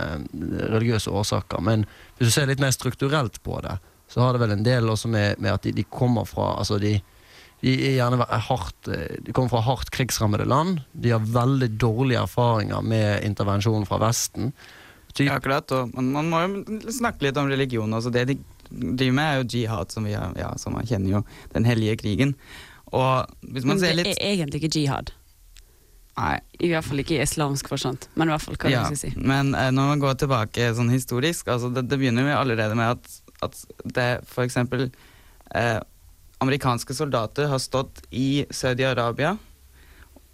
religiøse 0.74 1.10
årsaker. 1.10 1.62
Men 1.62 1.86
hvis 2.18 2.30
du 2.30 2.34
ser 2.34 2.50
litt 2.50 2.62
mer 2.62 2.74
strukturelt 2.74 3.38
på 3.46 3.60
det, 3.62 3.76
så 4.10 4.20
har 4.20 4.34
det 4.34 4.42
vel 4.42 4.54
en 4.56 4.66
del 4.66 4.90
også 4.90 5.08
med, 5.08 5.38
med 5.38 5.54
at 5.54 5.66
de, 5.66 5.72
de 5.78 5.86
kommer 5.86 6.26
fra 6.28 6.56
altså 6.58 6.78
de, 6.82 6.96
de 7.62 7.72
er 7.86 7.96
gjerne 7.96 8.24
er 8.26 8.44
hardt, 8.48 8.88
eh, 8.90 9.18
de 9.22 9.34
kommer 9.34 9.52
fra 9.52 9.62
hardt 9.62 9.92
krigsrammede 9.94 10.46
land. 10.50 10.82
De 10.92 11.12
har 11.14 11.22
veldig 11.22 11.70
dårlige 11.78 12.24
erfaringer 12.24 12.82
med 12.82 13.22
intervensjon 13.26 13.86
fra 13.86 14.00
Vesten. 14.02 14.50
Ja, 15.20 15.36
akkurat. 15.36 15.70
Og 15.76 15.92
man, 15.94 16.10
man 16.14 16.30
må 16.32 16.42
jo 16.42 16.80
snakke 16.90 17.28
litt 17.28 17.38
om 17.38 17.50
religion. 17.50 17.92
Altså 17.94 18.10
det 18.10 18.26
de 18.32 18.38
driver 18.72 19.14
med, 19.14 19.24
er 19.24 19.40
jo 19.42 19.48
jihad, 19.58 19.92
som 19.92 20.08
vi 20.08 20.14
har, 20.16 20.32
ja, 20.40 20.50
som 20.58 20.74
man 20.74 20.88
kjenner 20.88 21.18
jo 21.18 21.24
den 21.54 21.68
hellige 21.68 22.00
krigen. 22.02 22.34
Og 22.92 23.28
hvis 23.42 23.64
man 23.64 23.76
Men 23.76 23.82
ser 23.84 23.94
det 23.94 24.06
litt 24.06 24.16
er 24.16 24.32
egentlig 24.34 24.62
ikke 24.62 24.80
jihad. 24.80 25.12
Nei. 26.18 26.34
I 26.60 26.72
hvert 26.72 26.84
fall 26.84 27.00
ikke 27.00 27.16
i 27.16 27.22
islamsk 27.24 27.70
forstand. 27.72 28.08
Men 28.18 28.28
i 28.28 28.34
hvert 28.34 28.44
fall 28.44 28.58
hva 28.58 28.72
ja, 28.72 28.82
skal 28.88 28.98
jeg 28.98 29.14
si. 29.14 29.22
Men 29.22 29.54
eh, 29.56 29.70
når 29.72 29.94
man 29.94 30.02
går 30.02 30.18
tilbake 30.24 30.72
sånn 30.76 30.92
historisk, 30.92 31.48
altså 31.52 31.70
det, 31.72 31.86
det 31.88 32.00
begynner 32.00 32.26
jo 32.26 32.36
allerede 32.42 32.76
med 32.76 32.98
at, 32.98 33.16
at 33.46 33.62
det 33.96 34.08
eksempel 34.44 34.90
eh, 34.90 35.78
amerikanske 36.42 36.94
soldater 36.96 37.48
har 37.50 37.62
stått 37.62 38.02
i 38.10 38.44
Saudi-Arabia, 38.50 39.36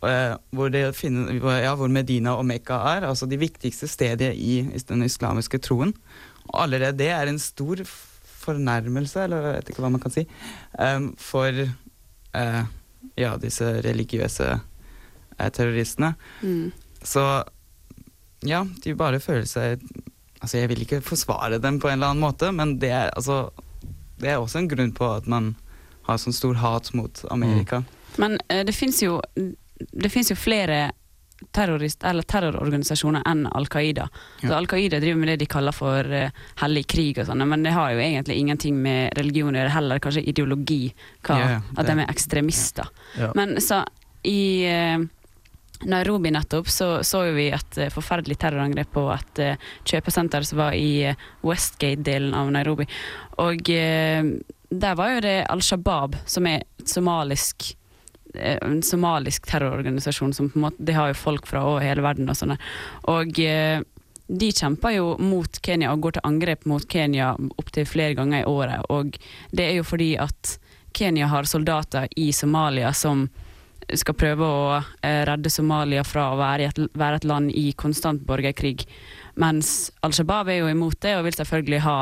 eh, 0.06 0.34
hvor, 0.54 0.74
ja, 0.74 1.74
hvor 1.76 1.92
Medina 1.92 2.36
og 2.38 2.46
Mekka 2.48 2.80
er, 2.94 3.08
altså 3.08 3.28
de 3.28 3.40
viktigste 3.40 3.88
stedene 3.90 4.34
i 4.34 4.62
den 4.88 5.04
islamiske 5.06 5.60
troen. 5.64 5.94
Og 6.48 6.62
allerede 6.64 6.98
det 7.00 7.10
er 7.12 7.28
en 7.28 7.40
stor 7.42 7.84
fornærmelse, 8.38 9.26
eller 9.26 9.44
jeg 9.44 9.58
vet 9.58 9.70
ikke 9.72 9.84
hva 9.84 9.92
man 9.92 10.02
kan 10.02 10.14
si, 10.14 10.24
eh, 10.80 10.98
for 11.20 11.62
eh, 11.62 12.62
ja, 13.18 13.36
disse 13.40 13.78
religiøse 13.84 14.52
terroristene. 15.54 16.14
Mm. 16.42 16.72
Så 17.06 17.22
ja, 18.46 18.64
de 18.84 18.94
bare 18.98 19.20
føler 19.22 19.48
seg 19.48 19.82
Altså, 20.38 20.60
jeg 20.60 20.68
vil 20.70 20.84
ikke 20.84 21.00
forsvare 21.02 21.58
dem 21.58 21.80
på 21.82 21.88
en 21.90 21.96
eller 21.96 22.12
annen 22.12 22.22
måte, 22.22 22.52
men 22.54 22.76
det 22.78 22.92
er, 22.94 23.08
altså, 23.18 23.48
det 24.22 24.28
er 24.30 24.36
også 24.38 24.60
en 24.60 24.68
grunn 24.70 24.92
på 24.94 25.08
at 25.10 25.26
man 25.26 25.56
har 26.08 26.20
sånn 26.20 26.36
stor 26.36 26.58
hat 26.62 26.92
mot 26.96 27.24
Amerika. 27.30 27.82
Men 28.16 28.38
uh, 28.48 28.62
det 28.66 28.74
fins 28.74 29.02
jo, 29.02 29.20
jo 29.38 30.38
flere 30.38 30.88
terrorist, 31.54 32.02
eller 32.04 32.26
terrororganisasjoner 32.26 33.22
enn 33.28 33.44
Al 33.46 33.68
Qaida. 33.70 34.08
Så 34.40 34.50
Al 34.54 34.66
Qaida 34.66 34.98
driver 35.00 35.20
med 35.20 35.30
det 35.32 35.36
de 35.44 35.50
kaller 35.50 35.74
for 35.76 36.08
uh, 36.10 36.32
hellig 36.62 36.84
krig 36.90 37.20
og 37.22 37.28
sånn, 37.28 37.44
men 37.48 37.62
det 37.66 37.74
har 37.76 37.92
jo 37.94 38.00
egentlig 38.02 38.40
ingenting 38.42 38.80
med 38.82 39.14
religion 39.18 39.54
å 39.54 39.60
gjøre, 39.60 39.74
heller 39.76 40.02
kanskje 40.02 40.24
ideologi. 40.32 40.82
Hva, 41.22 41.38
Ja, 41.38 41.52
ja, 41.54 41.60
at 41.78 41.86
de 41.86 41.94
er 41.94 42.10
ekstremister. 42.10 42.90
Ja. 43.20 43.30
Men 43.38 43.60
så 43.62 43.84
i 44.26 44.66
uh, 44.66 45.06
Nairobi 45.88 46.32
nettopp 46.34 46.66
så 46.74 46.88
så 47.06 47.22
vi 47.36 47.52
et 47.54 47.76
forferdelig 47.94 48.40
terrorangrep 48.42 48.90
på 48.96 49.04
et 49.14 49.42
kjøpesenter 49.86 50.42
som 50.42 50.58
var 50.58 50.74
i 50.74 51.14
Westgate-delen 51.46 52.34
av 52.34 52.50
Nairobi. 52.50 52.88
Og 53.38 53.70
der 54.70 54.94
var 54.94 55.14
jo 55.14 55.20
det 55.24 55.36
Al 55.48 55.62
Shabaab, 55.64 56.16
som 56.26 56.46
er 56.46 56.64
somalisk 56.84 57.70
eh, 58.34 58.58
en 58.62 58.82
somalisk 58.82 59.46
terrororganisasjon 59.48 60.34
som 60.36 60.50
på 60.50 60.58
en 60.58 60.66
måte, 60.68 60.82
de 60.84 60.96
har 60.96 61.12
jo 61.12 61.20
folk 61.20 61.48
fra 61.48 61.64
over 61.64 61.84
hele 61.84 62.04
verden 62.04 62.28
og 62.28 62.36
sånne. 62.36 62.58
Og 63.08 63.40
eh, 63.40 63.80
de 64.28 64.52
kjemper 64.52 64.98
jo 64.98 65.12
mot 65.24 65.60
Kenya 65.64 65.92
og 65.94 66.04
går 66.04 66.18
til 66.18 66.26
angrep 66.28 66.66
mot 66.68 66.84
Kenya 66.84 67.32
opptil 67.56 67.88
flere 67.88 68.16
ganger 68.18 68.42
i 68.42 68.48
året. 68.48 68.84
Og 68.92 69.16
det 69.50 69.70
er 69.70 69.78
jo 69.78 69.86
fordi 69.88 70.14
at 70.20 70.58
Kenya 70.92 71.30
har 71.32 71.48
soldater 71.48 72.08
i 72.16 72.30
Somalia 72.32 72.92
som 72.92 73.28
skal 73.96 74.16
prøve 74.20 74.44
å 74.44 74.64
eh, 74.76 75.22
redde 75.24 75.48
Somalia 75.48 76.04
fra 76.04 76.26
å 76.32 76.38
være 76.40 76.68
et, 76.68 76.80
være 76.92 77.22
et 77.22 77.28
land 77.28 77.52
i 77.56 77.70
konstant 77.72 78.20
borgerkrig. 78.28 78.84
Mens 79.40 79.88
Al 80.04 80.12
Shabaab 80.12 80.50
er 80.52 80.60
jo 80.60 80.72
imot 80.72 81.00
det 81.00 81.14
og 81.16 81.24
vil 81.24 81.38
selvfølgelig 81.38 81.80
ha 81.86 81.98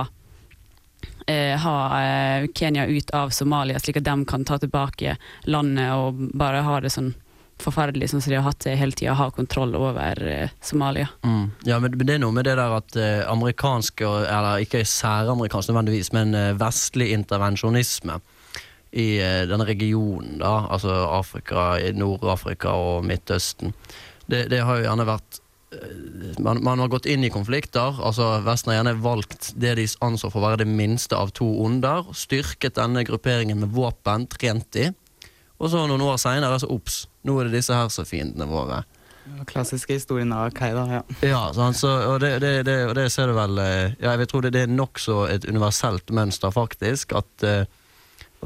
eh, 1.26 1.54
ha 1.58 1.76
eh, 2.02 2.48
Kenya 2.54 2.86
ut 2.86 3.10
av 3.10 3.30
Somalia, 3.30 3.78
slik 3.78 4.00
at 4.00 4.08
de 4.08 4.24
kan 4.24 4.44
ta 4.44 4.58
tilbake 4.58 5.16
landet 5.44 5.92
og 5.94 6.26
bare 6.38 6.64
ha 6.66 6.80
det 6.80 6.92
sånn 6.94 7.14
forferdelig 7.62 8.10
sånn 8.12 8.20
som 8.20 8.32
de 8.32 8.36
har 8.36 8.44
hatt 8.44 8.64
det 8.66 8.74
hele 8.76 8.92
tida, 8.92 9.14
ha 9.16 9.30
kontroll 9.32 9.74
over 9.78 10.20
eh, 10.28 10.50
Somalia. 10.60 11.08
Mm. 11.24 11.50
Ja, 11.64 11.78
men 11.80 11.96
det 11.98 12.18
er 12.18 12.20
noe 12.20 12.34
med 12.36 12.44
det 12.48 12.56
der 12.58 12.74
at 12.76 12.98
eh, 13.00 13.22
amerikansk, 13.30 14.04
eller 14.04 14.64
ikke 14.64 14.84
særamerikansk 14.84 15.72
nødvendigvis, 15.72 16.12
men 16.16 16.36
eh, 16.36 16.52
vestlig 16.60 17.12
intervensjonisme 17.16 18.20
i 18.96 19.08
eh, 19.24 19.42
denne 19.48 19.66
regionen, 19.68 20.36
da, 20.42 20.66
altså 20.72 20.92
Afrika, 21.16 21.74
Nord-Afrika 21.96 22.76
og 22.76 23.08
Midtøsten, 23.08 23.72
det, 24.26 24.46
det 24.52 24.60
har 24.66 24.80
jo 24.80 24.88
gjerne 24.88 25.08
vært 25.08 25.40
man, 26.38 26.62
man 26.64 26.78
har 26.78 26.88
gått 26.88 27.06
inn 27.06 27.24
i 27.24 27.30
konflikter. 27.30 27.98
altså 28.02 28.36
Vesten 28.46 28.72
har 28.72 28.80
gjerne 28.80 28.96
valgt 29.02 29.50
det 29.58 29.74
de 29.78 29.86
anså 30.04 30.30
for 30.30 30.40
å 30.40 30.50
være 30.50 30.62
det 30.64 30.70
minste 30.70 31.18
av 31.18 31.32
to 31.36 31.48
onder. 31.64 32.06
Styrket 32.14 32.78
denne 32.78 33.04
grupperingen 33.06 33.60
med 33.64 33.74
våpen, 33.74 34.28
trent 34.30 34.68
de. 34.76 34.92
Og 35.56 35.72
så 35.72 35.86
noen 35.88 36.04
år 36.04 36.20
seinere, 36.20 36.58
så 36.60 36.68
ops, 36.70 37.06
nå 37.24 37.38
er 37.40 37.48
det 37.48 37.58
disse 37.58 37.74
her 37.74 37.88
som 37.92 38.04
er 38.04 38.10
fiendene 38.10 38.48
våre. 38.50 38.82
Klassiske 39.48 39.96
historien 39.96 40.30
av 40.30 40.44
Al-Qaida, 40.46 40.84
ja. 40.92 41.00
Ja, 41.26 41.40
sant, 41.56 41.78
så, 41.80 41.90
og, 42.12 42.20
det, 42.22 42.36
det, 42.44 42.52
det, 42.68 42.76
og 42.86 42.94
det 42.94 43.08
ser 43.10 43.32
du 43.32 43.34
vel 43.34 43.58
eh, 43.58 43.96
Ja, 43.98 44.12
jeg 44.12 44.20
vil 44.20 44.28
tro 44.30 44.42
det, 44.44 44.52
det 44.54 44.62
er 44.66 44.70
nokså 44.70 45.24
et 45.32 45.48
universelt 45.48 46.12
mønster, 46.14 46.52
faktisk. 46.54 47.16
At, 47.18 47.32
eh, 47.42 47.64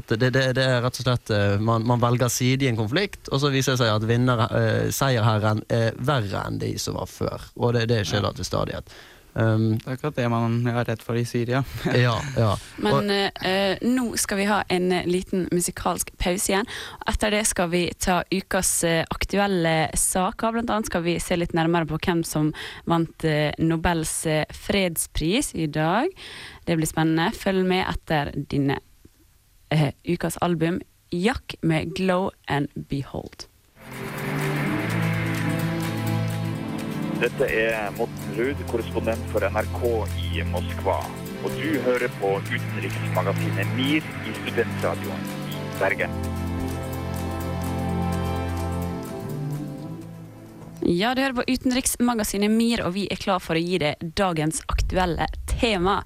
at 0.01 0.11
det, 0.19 0.31
det, 0.35 0.43
det 0.57 0.65
er 0.67 0.81
rett 0.83 0.99
og 0.99 1.05
slett 1.07 1.31
eh, 1.35 1.55
man, 1.61 1.85
man 1.87 2.01
velger 2.03 2.29
side 2.33 2.65
i 2.67 2.71
en 2.73 2.79
konflikt, 2.81 3.29
og 3.31 3.39
så 3.43 3.53
viser 3.53 3.77
det 3.77 3.83
seg 3.85 3.93
at 3.95 4.09
vinner, 4.09 4.43
eh, 4.57 4.89
seierherren 4.93 5.63
er 5.71 5.95
verre 6.01 6.43
enn 6.49 6.59
de 6.61 6.73
som 6.81 6.97
var 6.99 7.09
før. 7.09 7.49
Og 7.61 7.73
det, 7.77 7.87
det 7.93 8.03
skjer 8.09 8.25
da 8.27 8.33
til 8.35 8.47
stadighet. 8.47 8.91
Um, 9.31 9.77
Det 9.79 9.87
er 9.87 9.93
akkurat 9.95 10.17
det 10.17 10.25
man 10.27 10.57
er 10.67 10.81
redd 10.89 10.99
for 11.07 11.15
i 11.15 11.21
Syria. 11.23 11.61
ja, 11.95 12.17
ja. 12.35 12.49
Men 12.83 12.97
Og- 13.13 13.37
eh, 13.47 13.77
nå 13.87 14.09
skal 14.19 14.41
vi 14.41 14.47
ha 14.49 14.57
en 14.67 14.89
eh, 14.91 15.05
liten 15.07 15.45
musikalsk 15.55 16.11
pause 16.19 16.51
igjen. 16.51 16.67
Etter 17.07 17.31
det 17.31 17.45
skal 17.47 17.69
vi 17.71 17.85
ta 17.95 18.17
ukas 18.27 18.73
eh, 18.83 19.05
aktuelle 19.07 19.87
saker. 19.95 20.51
Blant 20.57 20.73
annet 20.75 20.91
skal 20.91 21.05
vi 21.07 21.15
se 21.23 21.39
litt 21.39 21.55
nærmere 21.55 21.87
på 21.87 22.01
hvem 22.03 22.25
som 22.27 22.51
vant 22.91 23.23
eh, 23.23 23.53
Nobels 23.63 24.17
eh, 24.27 24.43
fredspris 24.51 25.53
i 25.55 25.69
dag. 25.71 26.11
Det 26.67 26.75
blir 26.81 26.91
spennende. 26.91 27.31
Følg 27.31 27.63
med 27.71 27.87
etter 27.87 28.35
dine 28.35 28.81
eh, 29.71 29.91
ukas 30.05 30.37
album 30.41 30.81
Jack 31.11 31.55
med 31.61 31.95
'Glow 31.95 32.31
and 32.47 32.67
Behold'. 32.75 33.47
Dette 37.21 37.45
er 37.45 37.91
Morten 37.97 38.37
Ruud, 38.37 38.61
korrespondent 38.71 39.25
for 39.29 39.45
NRK 39.45 39.81
i 40.25 40.41
Moskva. 40.49 40.99
Og 41.45 41.53
du 41.57 41.77
hører 41.85 42.09
på 42.21 42.31
utenriksmagasinet 42.49 43.75
MIR 43.77 44.07
i 44.25 44.33
Studentradioen 44.39 45.27
i 45.53 45.59
Bergen. 45.77 46.40
Ja, 50.83 51.11
du 51.13 51.21
hører 51.21 51.35
på 51.37 51.43
Utenriksmagasinet 51.45 52.49
MIR, 52.49 52.81
og 52.87 52.95
vi 52.95 53.03
er 53.11 53.19
klar 53.21 53.41
for 53.43 53.53
å 53.53 53.61
gi 53.61 53.77
deg 53.83 54.01
dagens 54.17 54.63
aktuelle 54.71 55.27
tema. 55.45 55.99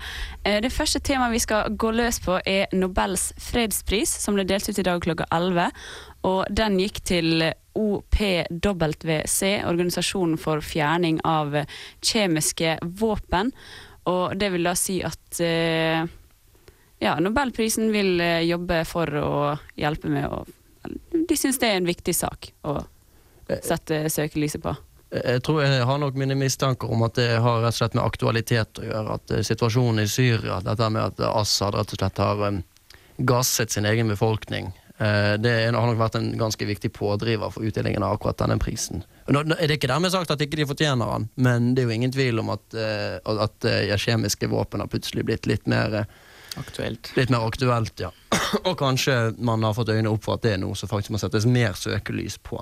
Eh, 0.43 0.59
Det 0.59 0.71
første 0.73 0.99
temaet 0.99 1.31
vi 1.31 1.39
skal 1.39 1.69
gå 1.79 1.91
løs 1.95 2.19
på, 2.19 2.41
er 2.45 2.67
Nobels 2.75 3.31
fredspris, 3.39 4.09
som 4.09 4.35
ble 4.35 4.43
delt 4.43 4.67
ut 4.67 4.79
i 4.79 4.83
dag 4.83 4.99
klokka 5.01 5.27
11. 5.31 5.71
Og 6.27 6.45
den 6.51 6.79
gikk 6.79 6.99
til 7.07 7.53
OPWC, 7.75 9.63
Organisasjonen 9.63 10.37
for 10.37 10.59
fjerning 10.59 11.21
av 11.23 11.55
kjemiske 12.01 12.79
våpen. 12.83 13.53
Og 14.05 14.35
det 14.37 14.49
vil 14.51 14.67
da 14.67 14.75
si 14.75 14.99
at 15.03 15.39
eh, 15.39 16.03
ja, 16.99 17.15
Nobelprisen 17.19 17.93
vil 17.95 18.19
eh, 18.19 18.43
jobbe 18.43 18.83
for 18.85 19.07
å 19.07 19.55
hjelpe 19.79 20.11
med 20.11 20.27
å 20.27 20.43
De 20.85 21.35
syns 21.39 21.57
det 21.57 21.71
er 21.71 21.79
en 21.79 21.87
viktig 21.87 22.13
sak 22.13 22.51
å 22.67 22.75
sette 23.63 24.05
søkelyset 24.09 24.63
på. 24.63 24.75
Jeg 25.15 25.43
tror 25.45 25.61
jeg 25.63 25.85
har 25.87 25.99
nok 26.01 26.17
mine 26.19 26.35
mistanker 26.35 26.91
om 26.91 27.05
at 27.05 27.15
det 27.19 27.29
har 27.39 27.61
rett 27.63 27.75
og 27.75 27.77
slett 27.77 27.93
med 27.95 28.03
aktualitet 28.03 28.81
å 28.81 28.87
gjøre. 28.87 29.19
At 29.19 29.35
eh, 29.35 29.43
situasjonen 29.45 30.03
i 30.03 30.09
Syria, 30.11 30.59
dette 30.65 30.89
med 30.91 31.13
at 31.13 31.21
Assad 31.29 31.77
rett 31.77 31.93
og 31.93 32.01
slett 32.01 32.23
har 32.23 32.63
gasset 33.17 33.71
sin 33.71 33.85
egen 33.85 34.09
befolkning, 34.11 34.71
eh, 34.97 35.35
det 35.39 35.55
har 35.69 35.77
nok 35.77 35.99
vært 36.01 36.17
en 36.19 36.33
ganske 36.39 36.67
viktig 36.67 36.91
pådriver 36.93 37.53
for 37.53 37.63
utdelingen 37.67 38.03
av 38.03 38.17
akkurat 38.17 38.41
denne 38.43 38.59
prisen. 38.59 39.05
Nå 39.29 39.41
er 39.55 39.65
det 39.69 39.79
ikke 39.79 39.89
dermed 39.89 40.13
sagt 40.13 40.33
at 40.33 40.41
ikke 40.43 40.59
de 40.59 40.67
fortjener 40.69 41.15
den, 41.15 41.29
men 41.35 41.73
det 41.73 41.83
er 41.83 41.89
jo 41.89 41.95
ingen 41.95 42.13
tvil 42.13 42.43
om 42.43 42.51
at, 42.53 42.65
eh, 42.77 43.17
at 43.23 43.69
eh, 43.69 43.95
kjemiske 43.97 44.49
våpen 44.51 44.83
har 44.83 44.91
plutselig 44.91 45.25
blitt 45.25 45.49
litt 45.49 45.69
mer 45.69 46.01
eh, 46.01 46.15
Aktuelt. 46.55 47.09
Litt 47.17 47.29
mer 47.33 47.43
aktuelt, 47.43 47.99
ja. 47.99 48.13
Og 48.69 48.77
kanskje 48.79 49.33
man 49.43 49.63
har 49.67 49.73
fått 49.75 49.89
øynene 49.91 50.13
opp 50.13 50.23
for 50.23 50.37
at 50.37 50.45
det 50.45 50.53
er 50.55 50.61
noe 50.61 50.77
som 50.79 50.87
faktisk 50.87 51.11
må 51.11 51.19
settes 51.19 51.43
mer 51.43 51.75
søkelys 51.75 52.37
på. 52.39 52.61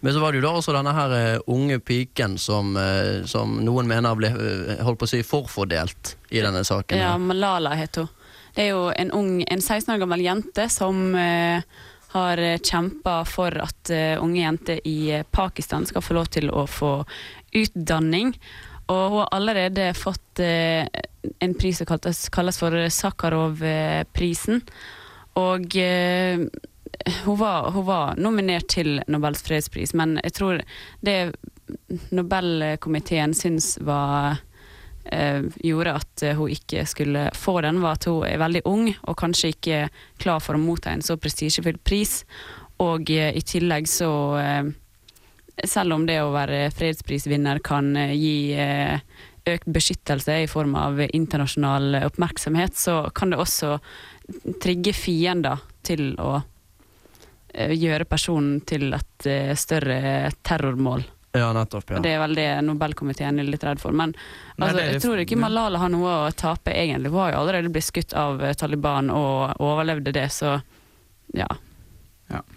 Men 0.00 0.14
så 0.14 0.20
var 0.20 0.32
det 0.32 0.40
jo 0.40 0.46
da 0.46 0.54
også 0.56 0.72
denne 0.72 0.92
her 0.96 1.12
eh, 1.16 1.42
unge 1.52 1.76
piken 1.84 2.38
som, 2.40 2.72
eh, 2.80 3.20
som 3.28 3.58
noen 3.64 3.88
mener 3.88 4.16
ble 4.16 4.30
eh, 4.32 4.80
holdt 4.84 5.02
på 5.02 5.08
å 5.08 5.12
si 5.12 5.20
forfordelt 5.26 6.14
i 6.32 6.40
denne 6.40 6.62
saken. 6.64 7.00
Ja, 7.00 7.16
Malala 7.20 7.74
heter 7.76 8.06
hun. 8.06 8.16
Det 8.50 8.64
er 8.64 8.72
jo 8.72 8.86
en 8.90 9.12
ung, 9.14 9.34
en 9.46 9.60
16 9.62 9.92
år 9.94 10.00
gammel 10.02 10.24
jente 10.24 10.64
som 10.72 11.12
har 12.10 12.40
kjempa 12.66 13.20
for 13.30 13.54
at 13.62 13.92
unge 14.18 14.40
jenter 14.40 14.80
i 14.90 15.20
Pakistan 15.30 15.86
skal 15.86 16.02
få 16.02 16.16
lov 16.16 16.26
til 16.34 16.50
å 16.50 16.64
få 16.66 16.90
utdanning. 17.54 18.32
Og 18.90 19.04
hun 19.04 19.20
har 19.20 19.30
allerede 19.38 19.86
fått 19.94 20.42
en 20.42 21.54
pris 21.62 21.78
som 21.78 21.86
kalles, 21.86 22.58
for 22.58 22.74
Sakharov-prisen. 22.98 24.64
Og 25.38 25.78
hun, 27.24 27.38
var, 27.38 27.70
hun 27.70 27.86
var 27.86 28.16
nominert 28.20 28.68
til 28.68 29.00
Nobels 29.08 29.42
fredspris, 29.46 29.94
men 29.96 30.18
jeg 30.24 30.36
tror 30.36 30.60
det 31.04 31.16
Nobelkomiteen 32.10 33.34
syns 33.36 33.76
var 33.86 34.40
eh, 35.04 35.42
gjorde 35.64 35.94
at 36.00 36.24
eh, 36.26 36.36
hun 36.36 36.50
ikke 36.52 36.84
skulle 36.88 37.28
få 37.36 37.60
den, 37.64 37.80
var 37.82 37.98
at 37.98 38.08
hun 38.10 38.26
er 38.26 38.40
veldig 38.42 38.64
ung 38.68 38.90
og 38.90 39.18
kanskje 39.20 39.54
ikke 39.54 39.80
klar 40.22 40.42
for 40.42 40.58
å 40.58 40.62
motta 40.62 40.92
en 40.92 41.04
så 41.04 41.18
prestisjefull 41.20 41.78
pris. 41.84 42.20
Og 42.82 43.10
eh, 43.14 43.32
i 43.36 43.44
tillegg 43.46 43.88
så 43.90 44.12
eh, 44.40 44.70
Selv 45.68 45.92
om 45.92 46.06
det 46.08 46.14
å 46.22 46.30
være 46.32 46.70
fredsprisvinner 46.72 47.58
kan 47.60 47.90
eh, 47.98 48.14
gi 48.16 48.36
eh, 48.56 49.02
økt 49.50 49.66
beskyttelse 49.68 50.38
i 50.44 50.46
form 50.48 50.72
av 50.78 51.02
internasjonal 51.04 51.98
oppmerksomhet, 52.06 52.76
så 52.76 53.02
kan 53.12 53.32
det 53.32 53.40
også 53.42 53.74
trigge 54.62 54.94
fiender 54.96 55.60
til 55.84 56.14
å 56.20 56.38
gjøre 57.54 58.06
personen 58.08 58.60
til 58.66 58.92
et 58.96 59.26
eh, 59.28 59.54
større 59.58 60.30
terrormål. 60.42 61.04
Ja, 61.32 61.52
nettopp. 61.54 61.92
Og 61.92 61.96
ja. 61.98 62.02
det 62.02 62.12
er 62.16 62.22
vel 62.24 62.34
det 62.34 62.48
Nobelkomiteen 62.66 63.38
er 63.38 63.46
litt 63.46 63.62
redd 63.62 63.78
for. 63.82 63.94
Men 63.94 64.12
Nei, 64.56 64.66
altså, 64.66 64.82
jeg 64.82 65.02
tror 65.04 65.22
ikke 65.22 65.38
Malala 65.38 65.78
har 65.78 65.92
noe 65.92 66.14
å 66.24 66.32
tape, 66.34 66.74
egentlig. 66.74 67.12
Hun 67.12 67.22
har 67.22 67.34
jo 67.36 67.42
allerede 67.44 67.70
blitt 67.70 67.86
skutt 67.86 68.14
av 68.18 68.42
eh, 68.42 68.56
Taliban 68.58 69.12
og 69.14 69.62
overlevde 69.62 70.14
det, 70.16 70.26
så 70.34 70.58
ja. 71.36 71.48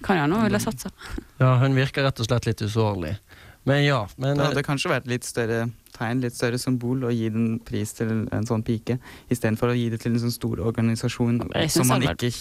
Kan 0.05 0.17
jo 0.17 0.25
ha 0.25 0.29
noe 0.29 0.47
ville 0.47 0.61
satsa. 0.61 0.89
ja, 1.43 1.55
hun 1.61 1.77
virker 1.77 2.05
rett 2.05 2.21
og 2.21 2.29
slett 2.29 2.49
litt 2.49 2.65
usårlig. 2.65 3.15
Men 3.69 3.85
ja. 3.85 4.01
Men, 4.17 4.37
det 4.37 4.49
hadde 4.49 4.65
kanskje 4.65 4.91
vært 4.91 5.07
litt 5.09 5.25
større 5.27 5.67
tegn, 5.93 6.23
litt 6.23 6.35
større 6.35 6.57
symbol, 6.59 7.05
å 7.05 7.13
gi 7.13 7.29
den 7.31 7.59
pris 7.63 7.93
til 7.97 8.25
en 8.33 8.47
sånn 8.49 8.65
pike, 8.65 8.97
istedenfor 9.31 9.71
å 9.71 9.77
gi 9.77 9.87
det 9.93 10.01
til 10.01 10.15
en 10.15 10.23
sånn 10.25 10.33
stor 10.33 10.61
organisasjon 10.65 11.43
som 11.69 11.89
man 11.93 12.05
ikke 12.09 12.31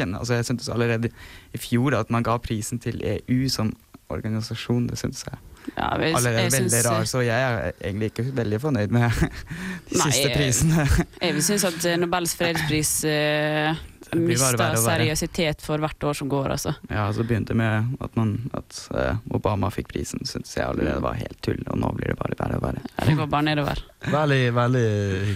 kjenner. 0.00 0.18
Altså, 0.24 0.34
jeg 0.40 0.48
syntes 0.48 0.68
allerede 0.72 1.12
i 1.54 1.60
fjor 1.60 1.96
at 2.00 2.10
man 2.10 2.26
ga 2.26 2.36
prisen 2.42 2.80
til 2.82 2.98
EU 3.04 3.46
som 3.52 3.72
organisasjon. 4.10 4.88
Det 4.90 4.98
syntes 4.98 5.24
jeg 5.28 5.38
Ja, 5.76 5.90
jeg- 6.00 6.14
allerede 6.16 6.40
jeg 6.42 6.52
veldig 6.54 6.70
synes, 6.72 6.86
rar, 6.88 7.00
eh, 7.00 7.06
så 7.06 7.20
jeg 7.20 7.42
er 7.68 7.72
egentlig 7.84 8.06
ikke 8.10 8.24
veldig 8.36 8.60
fornøyd 8.62 8.88
med 8.96 9.10
de 9.20 9.98
Nei, 9.98 10.06
siste 10.10 10.22
jeg- 10.28 10.36
prisene. 10.36 10.86
Jeg 11.20 11.34
vil 11.36 11.42
synes 11.44 11.64
at 11.68 11.84
eh, 11.86 11.98
Nobels 12.00 12.32
fredspris 12.36 12.92
eh, 13.04 13.76
verre. 14.12 14.76
seriøsitet 14.80 15.62
for 15.62 15.82
hvert 15.82 16.04
år 16.04 16.16
som 16.18 16.28
går, 16.28 16.50
altså. 16.56 16.74
Ja, 16.90 17.06
så 17.12 17.24
begynte 17.26 17.52
det 17.54 17.58
med 17.60 17.96
at, 18.00 18.16
man, 18.18 18.50
at 18.56 18.80
eh, 18.94 19.16
Obama 19.36 19.70
fikk 19.70 19.90
prisen, 19.92 20.24
syntes 20.26 20.56
jeg 20.56 20.66
allerede 20.66 21.00
var 21.04 21.18
helt 21.20 21.38
tull, 21.44 21.60
og 21.66 21.78
nå 21.80 21.92
blir 21.96 22.12
det 22.12 22.18
bare 22.20 22.38
verre 22.38 22.58
og 22.58 22.64
verre. 22.64 22.84
Det 23.06 23.16
går 23.18 23.30
bare 23.30 23.46
nedover. 23.50 23.82
Veldig, 24.10 24.40
veldig 24.56 24.86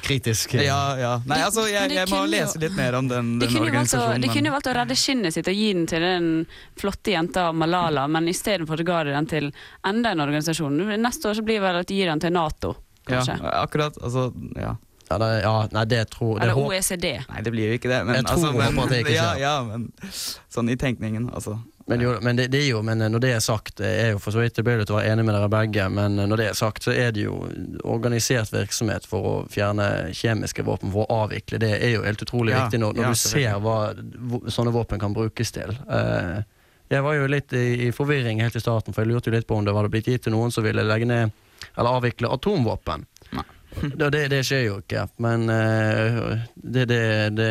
kritisk. 0.05 0.55
Ja, 0.65 0.81
ja. 0.99 1.13
Nei, 1.29 1.41
altså, 1.45 1.67
jeg, 1.69 1.93
jeg 1.95 2.09
må 2.13 2.23
lese 2.31 2.63
litt 2.63 2.77
mer 2.79 2.99
om 3.01 3.11
den, 3.11 3.35
den 3.43 3.53
valgt 3.53 3.67
organisasjonen. 3.69 4.25
de 4.25 4.33
kunne 4.33 4.51
jo 4.51 4.55
valgt 4.57 4.71
å 4.73 4.77
redde 4.79 4.97
skinnet 4.99 5.37
sitt 5.37 5.51
og 5.51 5.59
gi 5.59 5.69
den 5.75 5.85
til 5.91 6.05
den 6.05 6.31
flotte 6.81 7.13
jenta 7.15 7.51
Malala, 7.53 8.07
men 8.09 8.31
istedenfor 8.33 8.81
ga 8.87 9.03
de 9.05 9.15
den 9.15 9.29
til 9.31 9.53
enda 9.87 10.15
en 10.15 10.25
organisasjon. 10.25 10.81
Neste 11.01 11.31
år 11.31 11.39
så 11.39 11.45
blir 11.47 11.61
det 11.61 11.67
vel 11.69 11.83
at 11.83 11.93
de 11.93 12.01
gir 12.01 12.11
den 12.11 12.25
til 12.25 12.35
Nato, 12.35 12.75
kanskje. 13.09 13.39
Ja, 13.43 13.61
akkurat. 13.63 14.01
Altså, 14.03 14.31
ja. 14.57 14.75
Ja, 15.11 15.19
det, 15.21 15.29
ja, 15.45 15.55
nei, 15.73 15.85
det 15.85 16.03
tror 16.11 16.39
det 16.39 16.47
Eller 16.47 16.55
håp- 16.57 16.71
OECD. 16.73 17.07
Nei, 17.29 17.43
det 17.45 17.51
blir 17.53 17.69
jo 17.69 17.75
ikke 17.79 17.91
det. 17.93 18.01
Men, 18.09 18.15
Jeg 18.17 18.25
tror 18.25 18.35
altså, 18.35 18.49
og 18.49 18.75
men, 18.75 18.79
at 18.85 18.89
det 18.95 18.99
ikke 19.05 19.15
ja, 19.19 19.31
skjer. 19.35 19.41
ja, 19.45 19.55
men 19.69 19.89
sånn 20.57 20.71
i 20.73 20.77
tenkningen, 20.81 21.31
altså. 21.35 21.59
Men, 21.87 22.01
jo, 22.01 22.15
men, 22.25 22.37
det, 22.39 22.47
det 22.49 22.63
er 22.63 22.71
jo, 22.71 22.79
men 22.81 22.97
når 23.13 23.21
det 23.21 23.31
er 23.37 23.43
sagt, 23.45 23.83
jeg 23.85 23.99
er 24.07 24.15
jo 24.15 24.19
for 24.25 24.33
så 24.33 24.41
vidt 24.41 24.55
tilbøyelig 24.57 24.87
til 24.89 24.95
å 24.97 24.99
være 25.03 25.11
enig 25.13 25.27
med 25.29 25.35
dere 25.37 25.51
begge, 25.53 25.85
men 25.93 26.17
når 26.17 26.41
det 26.41 26.47
er 26.49 26.57
sagt, 26.57 26.87
så 26.87 26.95
er 26.97 27.11
det 27.13 27.27
jo 27.27 27.35
organisert 27.85 28.49
virksomhet 28.55 29.05
for 29.09 29.29
å 29.29 29.35
fjerne 29.53 29.89
kjemiske 30.17 30.65
våpen, 30.65 30.93
for 30.95 31.05
å 31.05 31.19
avvikle. 31.27 31.61
Det 31.61 31.75
er 31.77 31.93
jo 31.99 32.03
helt 32.07 32.25
utrolig 32.25 32.55
Ja, 32.55 32.65
viktig 32.65 32.81
når, 32.81 32.97
når 32.97 33.05
ja, 33.05 33.13
du 33.13 33.21
ser 33.21 33.61
hva 33.61 33.77
hvor- 34.31 34.49
sånne 34.57 34.73
våpen 34.73 35.01
kan 35.03 35.13
brukes 35.13 35.53
til. 35.53 35.77
Eh, 35.91 36.43
jeg 36.91 37.03
var 37.05 37.15
jo 37.21 37.27
litt 37.29 37.53
i, 37.53 37.65
i 37.89 37.93
forvirring 37.93 38.41
helt 38.41 38.57
i 38.57 38.61
starten, 38.65 38.95
for 38.97 39.05
jeg 39.05 39.13
lurte 39.13 39.29
jo 39.31 39.37
litt 39.37 39.47
på 39.49 39.57
om 39.61 39.65
det 39.69 39.75
hadde 39.77 39.93
blitt 39.93 40.09
gitt 40.09 40.25
til 40.25 40.33
noen 40.33 40.53
som 40.53 40.65
ville 40.65 40.85
legge 40.85 41.05
ned 41.09 41.33
eller 41.77 41.97
avvikle 42.01 42.29
atomvåpen. 42.33 43.07
Det, 43.81 44.11
det, 44.11 44.29
det 44.29 44.41
skjer 44.47 44.63
jo 44.69 44.77
ikke, 44.81 45.07
men 45.23 45.49
eh, 45.51 46.45
det, 46.55 46.85
det, 46.89 47.49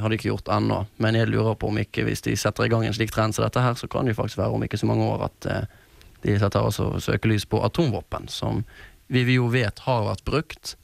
har 0.00 0.10
de 0.10 0.18
ikke 0.18 0.30
gjort 0.30 0.50
ennå. 0.54 0.84
Men 1.02 1.18
jeg 1.18 1.30
lurer 1.30 1.56
på 1.58 1.70
om 1.70 1.80
ikke, 1.80 2.06
hvis 2.06 2.24
de 2.26 2.36
setter 2.38 2.66
i 2.66 2.72
gang 2.72 2.86
en 2.86 2.96
slik 2.96 3.12
trend 3.14 3.36
som 3.36 3.44
dette 3.46 3.62
her, 3.62 3.76
så 3.78 3.88
kan 3.90 4.08
det 4.08 4.16
faktisk 4.18 4.40
være 4.40 4.56
om 4.56 4.64
ikke 4.66 4.80
så 4.80 4.88
mange 4.90 5.06
år 5.08 5.26
at 5.28 5.48
eh, 5.50 5.68
de 6.24 6.38
setter 6.40 6.64
også 6.64 6.88
søkelys 7.04 7.46
på 7.50 7.60
atomvåpen, 7.66 8.28
som 8.32 8.62
vi 9.12 9.26
jo 9.34 9.50
vet 9.52 9.84
har 9.84 10.06
vært 10.08 10.24
brukt, 10.26 10.74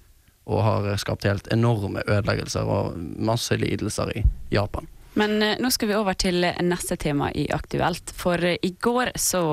og 0.51 0.65
har 0.67 0.89
skapt 1.01 1.29
helt 1.29 1.49
enorme 1.55 2.03
ødeleggelser 2.07 2.67
og 2.67 2.97
masse 2.99 3.57
lidelser 3.57 4.11
i 4.19 4.25
Japan. 4.53 4.89
Men 5.19 5.39
eh, 5.43 5.57
nå 5.63 5.71
skal 5.75 5.93
vi 5.93 5.99
over 5.99 6.19
til 6.19 6.45
neste 6.45 6.99
tema 7.01 7.31
i 7.33 7.49
Aktuelt. 7.55 8.13
For 8.17 8.43
i 8.53 8.75
går 8.83 9.15
så 9.21 9.45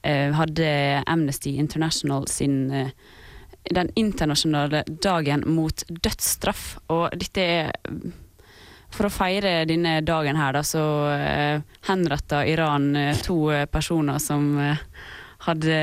hadde 0.00 0.68
Amnesty 1.12 1.50
International 1.60 2.24
sin 2.32 2.70
eh, 2.72 2.92
den 3.70 3.90
internasjonale 3.94 4.84
dagen 4.88 5.44
mot 5.46 5.84
dødsstraff. 5.88 6.78
Og 6.88 7.16
dette 7.18 7.40
er 7.44 7.72
For 8.90 9.06
å 9.06 9.12
feire 9.14 9.62
denne 9.70 10.00
dagen 10.02 10.34
her, 10.34 10.56
da, 10.56 10.64
så 10.66 10.82
eh, 11.14 11.60
henretta 11.86 12.40
Iran 12.42 12.88
eh, 12.98 13.20
to 13.22 13.52
eh, 13.54 13.68
personer 13.70 14.18
som 14.18 14.58
eh, 14.58 14.80
hadde 15.46 15.76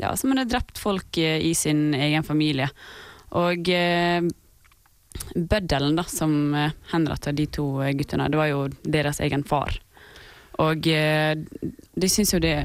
Ja, 0.00 0.14
som 0.16 0.32
hadde 0.32 0.48
drept 0.48 0.80
folk 0.80 1.18
i 1.18 1.52
sin 1.54 1.92
egen 1.92 2.24
familie. 2.24 2.70
Og 3.36 3.68
eh, 3.68 4.24
bøddelen 5.36 6.00
da, 6.00 6.06
som 6.08 6.56
henretta 6.94 7.32
de 7.36 7.44
to 7.52 7.66
guttene, 7.92 8.30
det 8.32 8.40
var 8.40 8.48
jo 8.48 8.64
deres 8.88 9.20
egen 9.20 9.44
far. 9.44 9.76
Og 10.64 10.88
eh, 10.88 11.36
de 11.36 12.08
syns 12.08 12.32
jo 12.34 12.40
det 12.42 12.56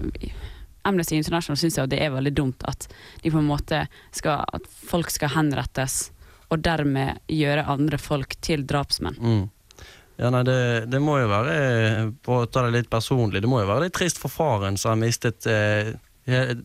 Amnesty 0.87 1.17
International 1.17 1.59
syns 1.59 1.77
jo 1.79 1.87
det 1.89 1.99
er 2.03 2.13
veldig 2.15 2.33
dumt 2.35 2.63
at 2.69 2.87
de 3.23 3.31
på 3.33 3.41
en 3.41 3.49
måte 3.49 3.85
skal 4.15 4.45
At 4.55 4.65
folk 4.67 5.11
skal 5.13 5.33
henrettes, 5.35 6.11
og 6.47 6.63
dermed 6.63 7.19
gjøre 7.27 7.67
andre 7.67 7.99
folk 7.99 8.37
til 8.41 8.63
drapsmenn. 8.67 9.17
Mm. 9.19 9.45
Ja, 10.17 10.31
nei, 10.33 10.41
det, 10.47 10.87
det 10.89 10.99
må 11.03 11.19
jo 11.19 11.27
være, 11.29 11.57
for 12.25 12.45
å 12.45 12.49
ta 12.49 12.63
det 12.65 12.73
litt 12.73 12.89
personlig, 12.89 13.43
det 13.43 13.49
må 13.51 13.59
jo 13.61 13.69
være 13.69 13.85
litt 13.85 13.95
trist 13.97 14.17
for 14.17 14.33
faren 14.33 14.79
som 14.79 14.95
har 14.95 15.01
mistet 15.03 15.45
eh, 15.51 15.91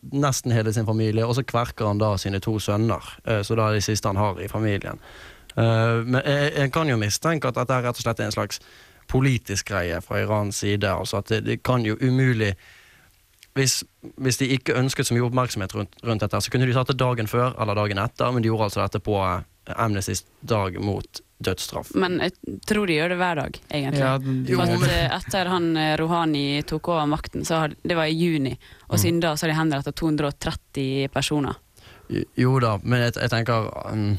nesten 0.09 0.55
hele 0.55 0.73
sin 0.73 0.87
familie, 0.87 1.25
og 1.27 1.35
så 1.37 1.43
kverker 1.45 1.85
han 1.85 2.01
da 2.01 2.15
sine 2.17 2.41
to 2.41 2.55
sønner, 2.63 3.13
eh, 3.27 3.43
så 3.45 3.59
da 3.59 3.69
er 3.69 3.77
de 3.77 3.85
siste 3.85 4.09
han 4.09 4.17
har 4.17 4.41
i 4.41 4.49
familien. 4.49 5.03
Eh, 5.53 5.99
men 6.01 6.23
jeg, 6.23 6.49
jeg 6.57 6.73
kan 6.73 6.89
jo 6.89 6.97
mistenke 6.97 7.51
at 7.51 7.59
dette 7.59 7.77
er 7.77 7.85
rett 7.85 8.01
og 8.01 8.07
slett 8.07 8.23
en 8.25 8.33
slags 8.33 8.63
politisk 9.11 9.69
greie 9.69 10.01
fra 10.01 10.23
Irans 10.23 10.63
side, 10.63 10.89
altså 10.89 11.21
at 11.21 11.29
det, 11.29 11.43
det 11.45 11.59
kan 11.61 11.85
jo 11.85 11.99
umulig 12.01 12.55
hvis, 13.53 13.83
hvis 14.17 14.37
de 14.41 14.47
ikke 14.55 14.73
ønsket 14.79 15.05
så 15.07 15.13
mye 15.13 15.27
oppmerksomhet 15.27 15.73
rundt, 15.77 15.93
rundt 16.03 16.23
dette, 16.25 16.39
så 16.41 16.49
kunne 16.53 16.65
de 16.65 16.73
tatt 16.73 16.89
det 16.89 16.97
dagen 16.97 17.27
før 17.29 17.53
eller 17.61 17.75
dagen 17.77 17.99
etter, 18.01 18.31
men 18.33 18.41
de 18.41 18.49
gjorde 18.49 18.69
altså 18.71 18.81
dette 18.85 18.99
på 19.05 19.17
eh, 19.21 19.43
Amnestys 19.77 20.23
dag 20.41 20.79
mot 20.81 21.21
dødsstraff. 21.43 21.91
Men 21.99 22.17
jeg 22.23 22.33
tror 22.65 22.87
de 22.87 22.95
gjør 22.97 23.09
det 23.13 23.17
hver 23.19 23.35
dag, 23.41 23.59
egentlig. 23.69 23.99
Ja, 23.99 24.13
jo, 24.23 24.57
For 24.57 24.63
at, 24.63 24.79
men- 24.79 24.89
eh, 24.89 25.15
etter 25.19 25.51
han 25.51 25.69
Rohani 25.75 25.97
Rouhani 26.01 26.43
tok 26.69 26.87
over 26.93 27.05
makten, 27.11 27.45
så 27.45 27.61
har, 27.63 27.75
det 27.83 27.95
var 27.99 28.05
i 28.09 28.15
juni, 28.17 28.55
og 28.89 28.95
Mm. 28.97 29.01
siden 29.03 29.19
da 29.21 29.33
så 29.35 29.45
har 29.45 29.53
de 29.53 29.59
henrettet 29.59 29.95
230 30.01 31.09
personer. 31.13 31.55
Jo 32.37 32.59
da, 32.59 32.77
men 32.83 33.01
jeg, 33.05 33.13
jeg 33.21 33.29
tenker 33.31 33.69
um, 33.91 34.17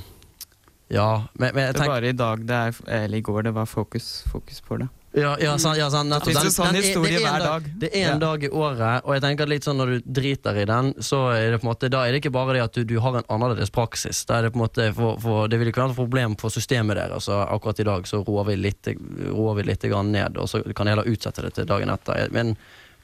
Ja, 0.90 1.24
men, 1.38 1.54
men 1.54 1.64
jeg 1.66 1.74
Det 1.74 1.80
var 1.80 1.88
bare 1.94 2.08
i 2.08 2.12
dag, 2.16 2.46
det 2.46 2.54
er, 2.54 2.78
eller 3.04 3.18
i 3.18 3.20
går, 3.24 3.42
det 3.48 3.54
var 3.54 3.66
fokus, 3.66 4.22
fokus 4.30 4.60
på 4.60 4.78
det. 4.78 4.88
Ja, 5.14 5.36
ja, 5.38 5.52
sant, 5.62 5.78
ja, 5.78 5.86
sant, 5.90 6.10
nettopp. 6.10 6.32
Den- 6.34 6.50
sånn 6.50 6.72
den 6.72 6.82
er- 6.82 7.02
det 7.04 7.22
er 7.22 7.26
en 7.28 7.40
dag? 7.40 7.62
Det 7.78 7.90
er 7.94 8.12
en 8.12 8.18
dag 8.18 8.42
i 8.44 8.48
året, 8.48 9.04
og 9.04 9.12
jeg 9.14 9.22
tenker 9.22 9.46
litt 9.46 9.62
sånn 9.62 9.76
når 9.78 9.86
du 9.92 10.12
driter 10.20 10.56
i 10.58 10.64
den, 10.64 10.92
så 10.98 11.30
er 11.30 11.52
det 11.52 11.60
på 11.60 11.68
en 11.68 11.70
måte, 11.70 11.88
da 11.88 12.02
er 12.02 12.12
det 12.12 12.22
ikke 12.22 12.32
bare 12.32 12.54
det 12.54 12.62
at 12.64 12.72
du, 12.72 12.82
du 12.84 12.98
har 12.98 13.14
en 13.16 13.22
annerledes 13.30 13.70
praksis. 13.70 14.24
Da 14.26 14.38
er 14.38 14.42
det 14.42 14.52
på 14.52 14.56
en 14.58 14.66
måte, 14.66 14.92
for, 14.94 15.16
for, 15.22 15.46
det 15.46 15.60
vil 15.60 15.68
ikke 15.70 15.82
være 15.84 15.90
et 15.90 15.96
problem 15.96 16.34
for 16.36 16.50
systemet 16.50 16.96
deres, 16.96 17.12
Altså, 17.14 17.46
akkurat 17.48 17.78
i 17.78 17.84
dag 17.84 18.02
så 18.10 18.24
roer 18.26 18.44
vi 18.46 18.56
litt, 18.56 18.88
roer 19.30 19.54
vi 19.54 19.62
litt 19.62 19.82
grann 19.86 20.10
ned, 20.10 20.36
og 20.36 20.48
så 20.50 20.62
kan 20.74 20.86
jeg 20.86 20.96
heller 20.96 21.10
utsette 21.14 21.42
det 21.42 21.54
til 21.54 21.64
dagen 21.64 21.88
etter. 21.94 22.28
Men 22.32 22.56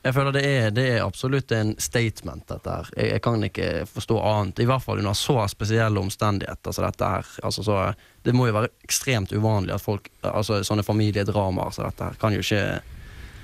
jeg 0.03 0.15
føler 0.17 0.33
det 0.33 0.43
er, 0.49 0.71
det 0.73 0.85
er 0.95 1.03
absolutt 1.05 1.53
en 1.53 1.75
statement, 1.81 2.47
dette 2.49 2.73
her. 2.73 2.87
Jeg, 2.97 3.11
jeg 3.13 3.23
kan 3.25 3.43
ikke 3.45 3.67
forstå 3.91 4.17
annet, 4.25 4.63
i 4.63 4.69
hvert 4.69 4.85
fall 4.85 5.03
under 5.03 5.13
så 5.19 5.43
spesielle 5.53 6.01
omstendigheter 6.01 6.73
som 6.73 6.87
dette 6.87 7.11
her. 7.15 7.29
Altså, 7.45 7.65
så, 7.67 7.81
det 8.25 8.33
må 8.37 8.47
jo 8.49 8.55
være 8.57 8.71
ekstremt 8.87 9.35
uvanlig 9.37 9.75
at 9.77 9.85
folk, 9.85 10.09
altså 10.25 10.63
sånne 10.65 10.85
familiedramaer 10.87 11.77
som 11.77 11.85
dette 11.91 12.09
her, 12.09 12.17
kan 12.21 12.33
jo 12.37 12.41
ikke 12.45 12.63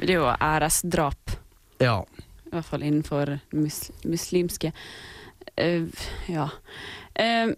Det 0.01 0.11
er 0.11 0.19
jo 0.21 0.33
æresdrap, 0.33 1.37
Ja. 1.81 1.99
i 2.47 2.55
hvert 2.55 2.65
fall 2.71 2.83
innenfor 2.89 3.39
mus, 3.53 3.91
muslimske 4.05 4.73
uh, 5.61 6.05
Ja. 6.33 6.49
Uh, 7.21 7.53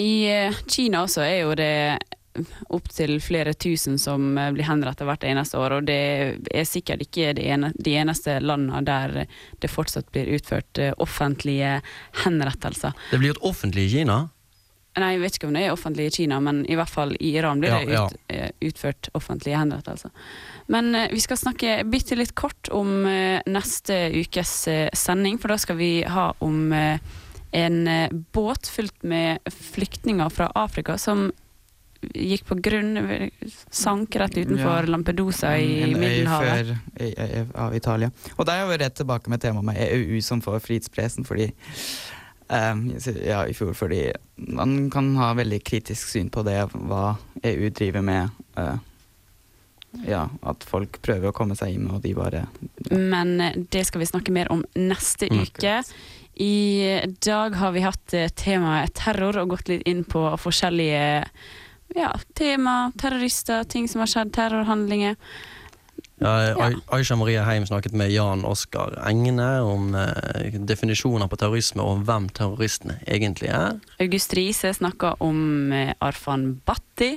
I 0.00 0.12
Kina 0.68 1.02
også 1.04 1.20
er 1.24 1.38
jo 1.44 1.54
det 1.54 1.72
opptil 2.68 3.20
flere 3.22 3.54
tusen 3.54 3.98
som 3.98 4.38
eh, 4.38 4.50
blir 4.52 4.66
henrettet 4.66 5.06
hvert 5.06 5.24
eneste 5.26 5.58
år, 5.60 5.78
og 5.78 5.88
det 5.88 5.98
er 6.50 6.68
sikkert 6.68 7.04
ikke 7.06 7.32
de 7.36 7.94
eneste 7.94 8.38
landene 8.42 8.82
der 8.86 9.26
det 9.62 9.70
fortsatt 9.70 10.10
blir 10.14 10.32
utført 10.36 10.80
eh, 10.82 10.94
offentlige 10.98 11.78
henrettelser. 12.24 12.94
Det 13.10 13.20
blir 13.20 13.34
gjort 13.34 13.50
offentlig 13.54 13.88
i 13.88 13.92
Kina. 13.98 14.24
Nei, 14.94 15.16
jeg 15.16 15.24
vet 15.24 15.36
ikke 15.36 15.48
om 15.48 15.56
det 15.56 15.62
er 15.66 15.72
offentlig 15.74 16.04
i 16.06 16.14
Kina, 16.14 16.36
men 16.42 16.60
i 16.70 16.76
hvert 16.78 16.90
fall 16.90 17.16
i 17.18 17.32
Iran 17.34 17.62
blir 17.62 17.72
Ja, 17.72 17.80
det 17.82 17.96
ja. 17.96 18.04
ut, 18.06 18.18
eh, 18.30 18.50
utført 18.68 19.10
offentlige 19.18 19.58
henrettelser. 19.58 20.12
Men 20.70 20.94
vi 21.10 21.20
skal 21.20 21.38
snakke 21.40 21.80
bitte 21.90 22.16
litt 22.16 22.34
kort 22.38 22.70
om 22.72 23.02
neste 23.04 23.96
ukes 24.14 24.52
sending, 24.96 25.36
for 25.42 25.52
da 25.52 25.58
skal 25.60 25.76
vi 25.76 25.90
ha 26.08 26.30
om 26.38 26.72
en 26.72 27.80
båt 28.32 28.70
fylt 28.70 29.02
med 29.02 29.42
flyktninger 29.52 30.30
fra 30.32 30.46
Afrika 30.54 30.96
som 30.98 31.26
gikk 32.12 32.44
på 32.48 32.56
grunn, 32.60 33.30
sank 33.70 34.14
rett 34.20 34.36
utenfor 34.36 34.84
Ja. 34.84 34.90
Lampedusa 34.90 35.54
i 35.58 35.82
En 35.82 35.98
Middelhavet. 36.00 36.66
før- 36.66 36.76
øy, 37.00 37.12
i- 37.14 37.46
av 37.54 37.74
Italia. 37.74 38.10
Og 38.38 38.46
der 38.46 38.52
er 38.64 38.66
vi 38.68 38.84
rett 38.84 38.94
tilbake 38.94 39.28
med 39.28 39.40
temaet 39.40 39.64
med 39.64 39.76
EU 39.76 40.20
som 40.20 40.40
får 40.42 40.60
frihetspresen, 40.60 41.24
fordi 41.24 41.52
ehm, 42.50 42.90
ja, 43.26 43.42
i 43.46 43.52
fjor 43.52 43.72
fordi 43.74 44.12
man 44.36 44.90
kan 44.90 45.14
ha 45.16 45.32
veldig 45.34 45.62
kritisk 45.64 46.08
syn 46.12 46.30
på 46.30 46.44
det, 46.44 46.70
hva 46.72 47.16
EU 47.42 47.70
driver 47.70 48.02
med. 48.02 48.30
Uh, 48.56 48.76
ja, 50.06 50.28
at 50.42 50.64
folk 50.64 51.00
prøver 51.02 51.30
å 51.30 51.32
komme 51.32 51.56
seg 51.56 51.74
inn, 51.74 51.90
og 51.90 52.02
de 52.02 52.12
bare 52.14 52.46
Men 52.90 53.40
eh, 53.40 53.52
det 53.70 53.86
skal 53.86 54.00
vi 54.00 54.06
snakke 54.06 54.30
mer 54.32 54.46
om 54.50 54.64
neste 54.76 55.28
Mm. 55.30 55.40
uke. 55.46 55.84
I 56.36 57.00
dag 57.20 57.54
har 57.54 57.70
vi 57.72 57.80
hatt 57.80 58.12
eh, 58.12 58.28
temaet 58.28 58.92
terror 58.94 59.36
og 59.38 59.48
gått 59.50 59.68
litt 59.68 59.82
inn 59.86 60.02
på 60.04 60.36
forskjellige 60.36 61.24
ja, 61.94 62.12
tema, 62.34 62.92
terrorister, 63.00 63.64
ting 63.64 63.88
som 63.88 64.04
har 64.04 64.10
skjedd, 64.10 64.32
terrorhandlinger. 64.34 65.18
Ja, 66.22 66.70
Aisha 66.94 67.16
Maria 67.16 67.42
Heim 67.42 67.66
snakket 67.66 67.92
med 67.92 68.12
Jan 68.14 68.44
Oskar 68.46 68.94
Egne 69.08 69.48
om 69.66 69.94
eh, 69.98 70.54
definisjoner 70.62 71.28
på 71.28 71.38
terrorisme 71.40 71.82
og 71.82 72.04
hvem 72.06 72.28
terroristene 72.34 73.00
egentlig 73.06 73.50
er. 73.50 73.80
August 74.02 74.34
Riise 74.38 74.70
snakka 74.78 75.16
om 75.24 75.72
eh, 75.74 75.92
Arfan 75.98 76.52
Bhatti. 76.66 77.16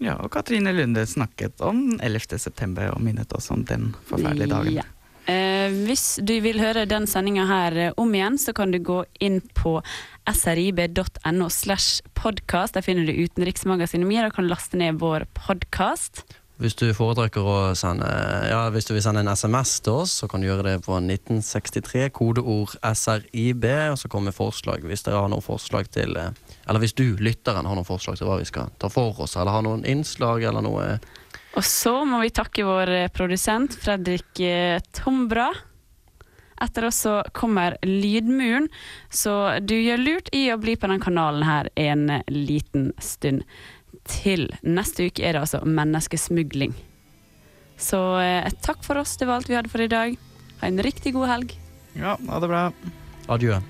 Ja, 0.00 0.16
og 0.22 0.30
Katrine 0.32 0.72
Lunde 0.72 1.04
snakket 1.06 1.60
om 1.64 1.98
11. 2.00 2.38
september 2.38 2.92
og 2.94 3.02
minnet 3.04 3.32
oss 3.36 3.50
om 3.50 3.64
den 3.68 3.90
forferdelige 4.06 4.52
dagen. 4.54 4.78
Ja. 4.80 4.86
Eh, 5.28 5.68
hvis 5.84 6.16
du 6.24 6.38
vil 6.40 6.56
høre 6.62 6.86
den 6.88 7.04
sendinga 7.10 7.44
her 7.50 7.74
eh, 7.76 7.94
om 8.00 8.14
igjen, 8.16 8.38
så 8.40 8.54
kan 8.56 8.72
du 8.72 8.78
gå 8.80 9.02
inn 9.20 9.42
på 9.52 9.76
srib.no 10.24 11.48
slash 11.52 12.00
podkast. 12.16 12.78
Der 12.78 12.84
finner 12.86 13.04
du 13.04 13.12
Utenriksmagasinet 13.12 14.08
mitt 14.08 14.24
og 14.24 14.38
kan 14.38 14.48
laste 14.48 14.80
ned 14.80 15.02
vår 15.02 15.26
podkast. 15.36 16.24
Hvis 16.58 16.74
du 16.74 16.88
foretrekker 16.90 17.44
å 17.46 17.58
sende 17.78 18.08
Ja, 18.50 18.64
hvis 18.74 18.88
du 18.88 18.90
vil 18.96 19.02
sende 19.04 19.20
en 19.22 19.30
SMS 19.30 19.76
til 19.84 20.00
oss, 20.00 20.16
så 20.22 20.26
kan 20.30 20.42
du 20.42 20.48
gjøre 20.48 20.64
det 20.66 20.74
på 20.82 20.96
1963, 20.96 22.08
kodeord 22.16 22.72
SRIB, 22.82 23.68
og 23.92 24.00
så 24.00 24.10
kommer 24.10 24.34
forslag 24.34 24.82
hvis 24.88 25.06
dere 25.06 25.20
har 25.22 25.30
noen 25.30 25.44
forslag 25.44 25.92
til 25.94 26.16
eh, 26.18 26.32
Eller 26.64 26.82
hvis 26.82 26.96
du, 26.96 27.04
lytteren, 27.20 27.68
har 27.68 27.78
noen 27.78 27.86
forslag 27.86 28.18
til 28.18 28.26
hva 28.26 28.40
vi 28.40 28.48
skal 28.48 28.72
ta 28.80 28.90
for 28.90 29.20
oss, 29.22 29.36
eller 29.36 29.54
har 29.54 29.68
noen 29.68 29.84
innslag 29.86 30.48
eller 30.48 30.64
noe 30.64 30.90
Og 31.56 31.64
så 31.64 31.94
må 32.04 32.20
vi 32.22 32.34
takke 32.34 32.66
vår 32.66 32.92
produsent 33.14 33.74
Fredrik 33.80 34.40
eh, 34.44 34.78
Tombra. 34.94 35.48
Etter 36.60 36.88
oss 36.88 37.00
så 37.06 37.22
kommer 37.32 37.76
Lydmuren, 37.86 38.68
så 39.10 39.58
du 39.62 39.76
gjør 39.78 40.02
lurt 40.02 40.30
i 40.34 40.48
å 40.50 40.58
bli 40.58 40.74
på 40.76 40.90
den 40.90 41.02
kanalen 41.02 41.46
her 41.46 41.70
en 41.78 42.08
eh, 42.10 42.26
liten 42.32 42.90
stund 42.98 43.46
til. 44.08 44.48
Neste 44.66 45.08
uke 45.08 45.24
er 45.24 45.36
det 45.36 45.44
altså 45.46 45.62
menneskesmugling. 45.64 46.74
Så 47.78 48.02
eh, 48.20 48.50
takk 48.64 48.82
for 48.86 48.98
oss, 49.00 49.16
det 49.18 49.30
var 49.30 49.38
alt 49.38 49.50
vi 49.50 49.58
hadde 49.58 49.72
for 49.72 49.84
i 49.84 49.90
dag. 49.90 50.18
Ha 50.60 50.70
en 50.70 50.82
riktig 50.82 51.14
god 51.14 51.30
helg. 51.30 51.58
Ja, 51.94 52.18
ha 52.18 52.42
det 52.42 52.50
bra. 52.50 52.68
Adjø. 53.30 53.60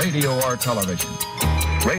Radio 0.00 0.40
or 0.46 0.56
television. 0.56 1.49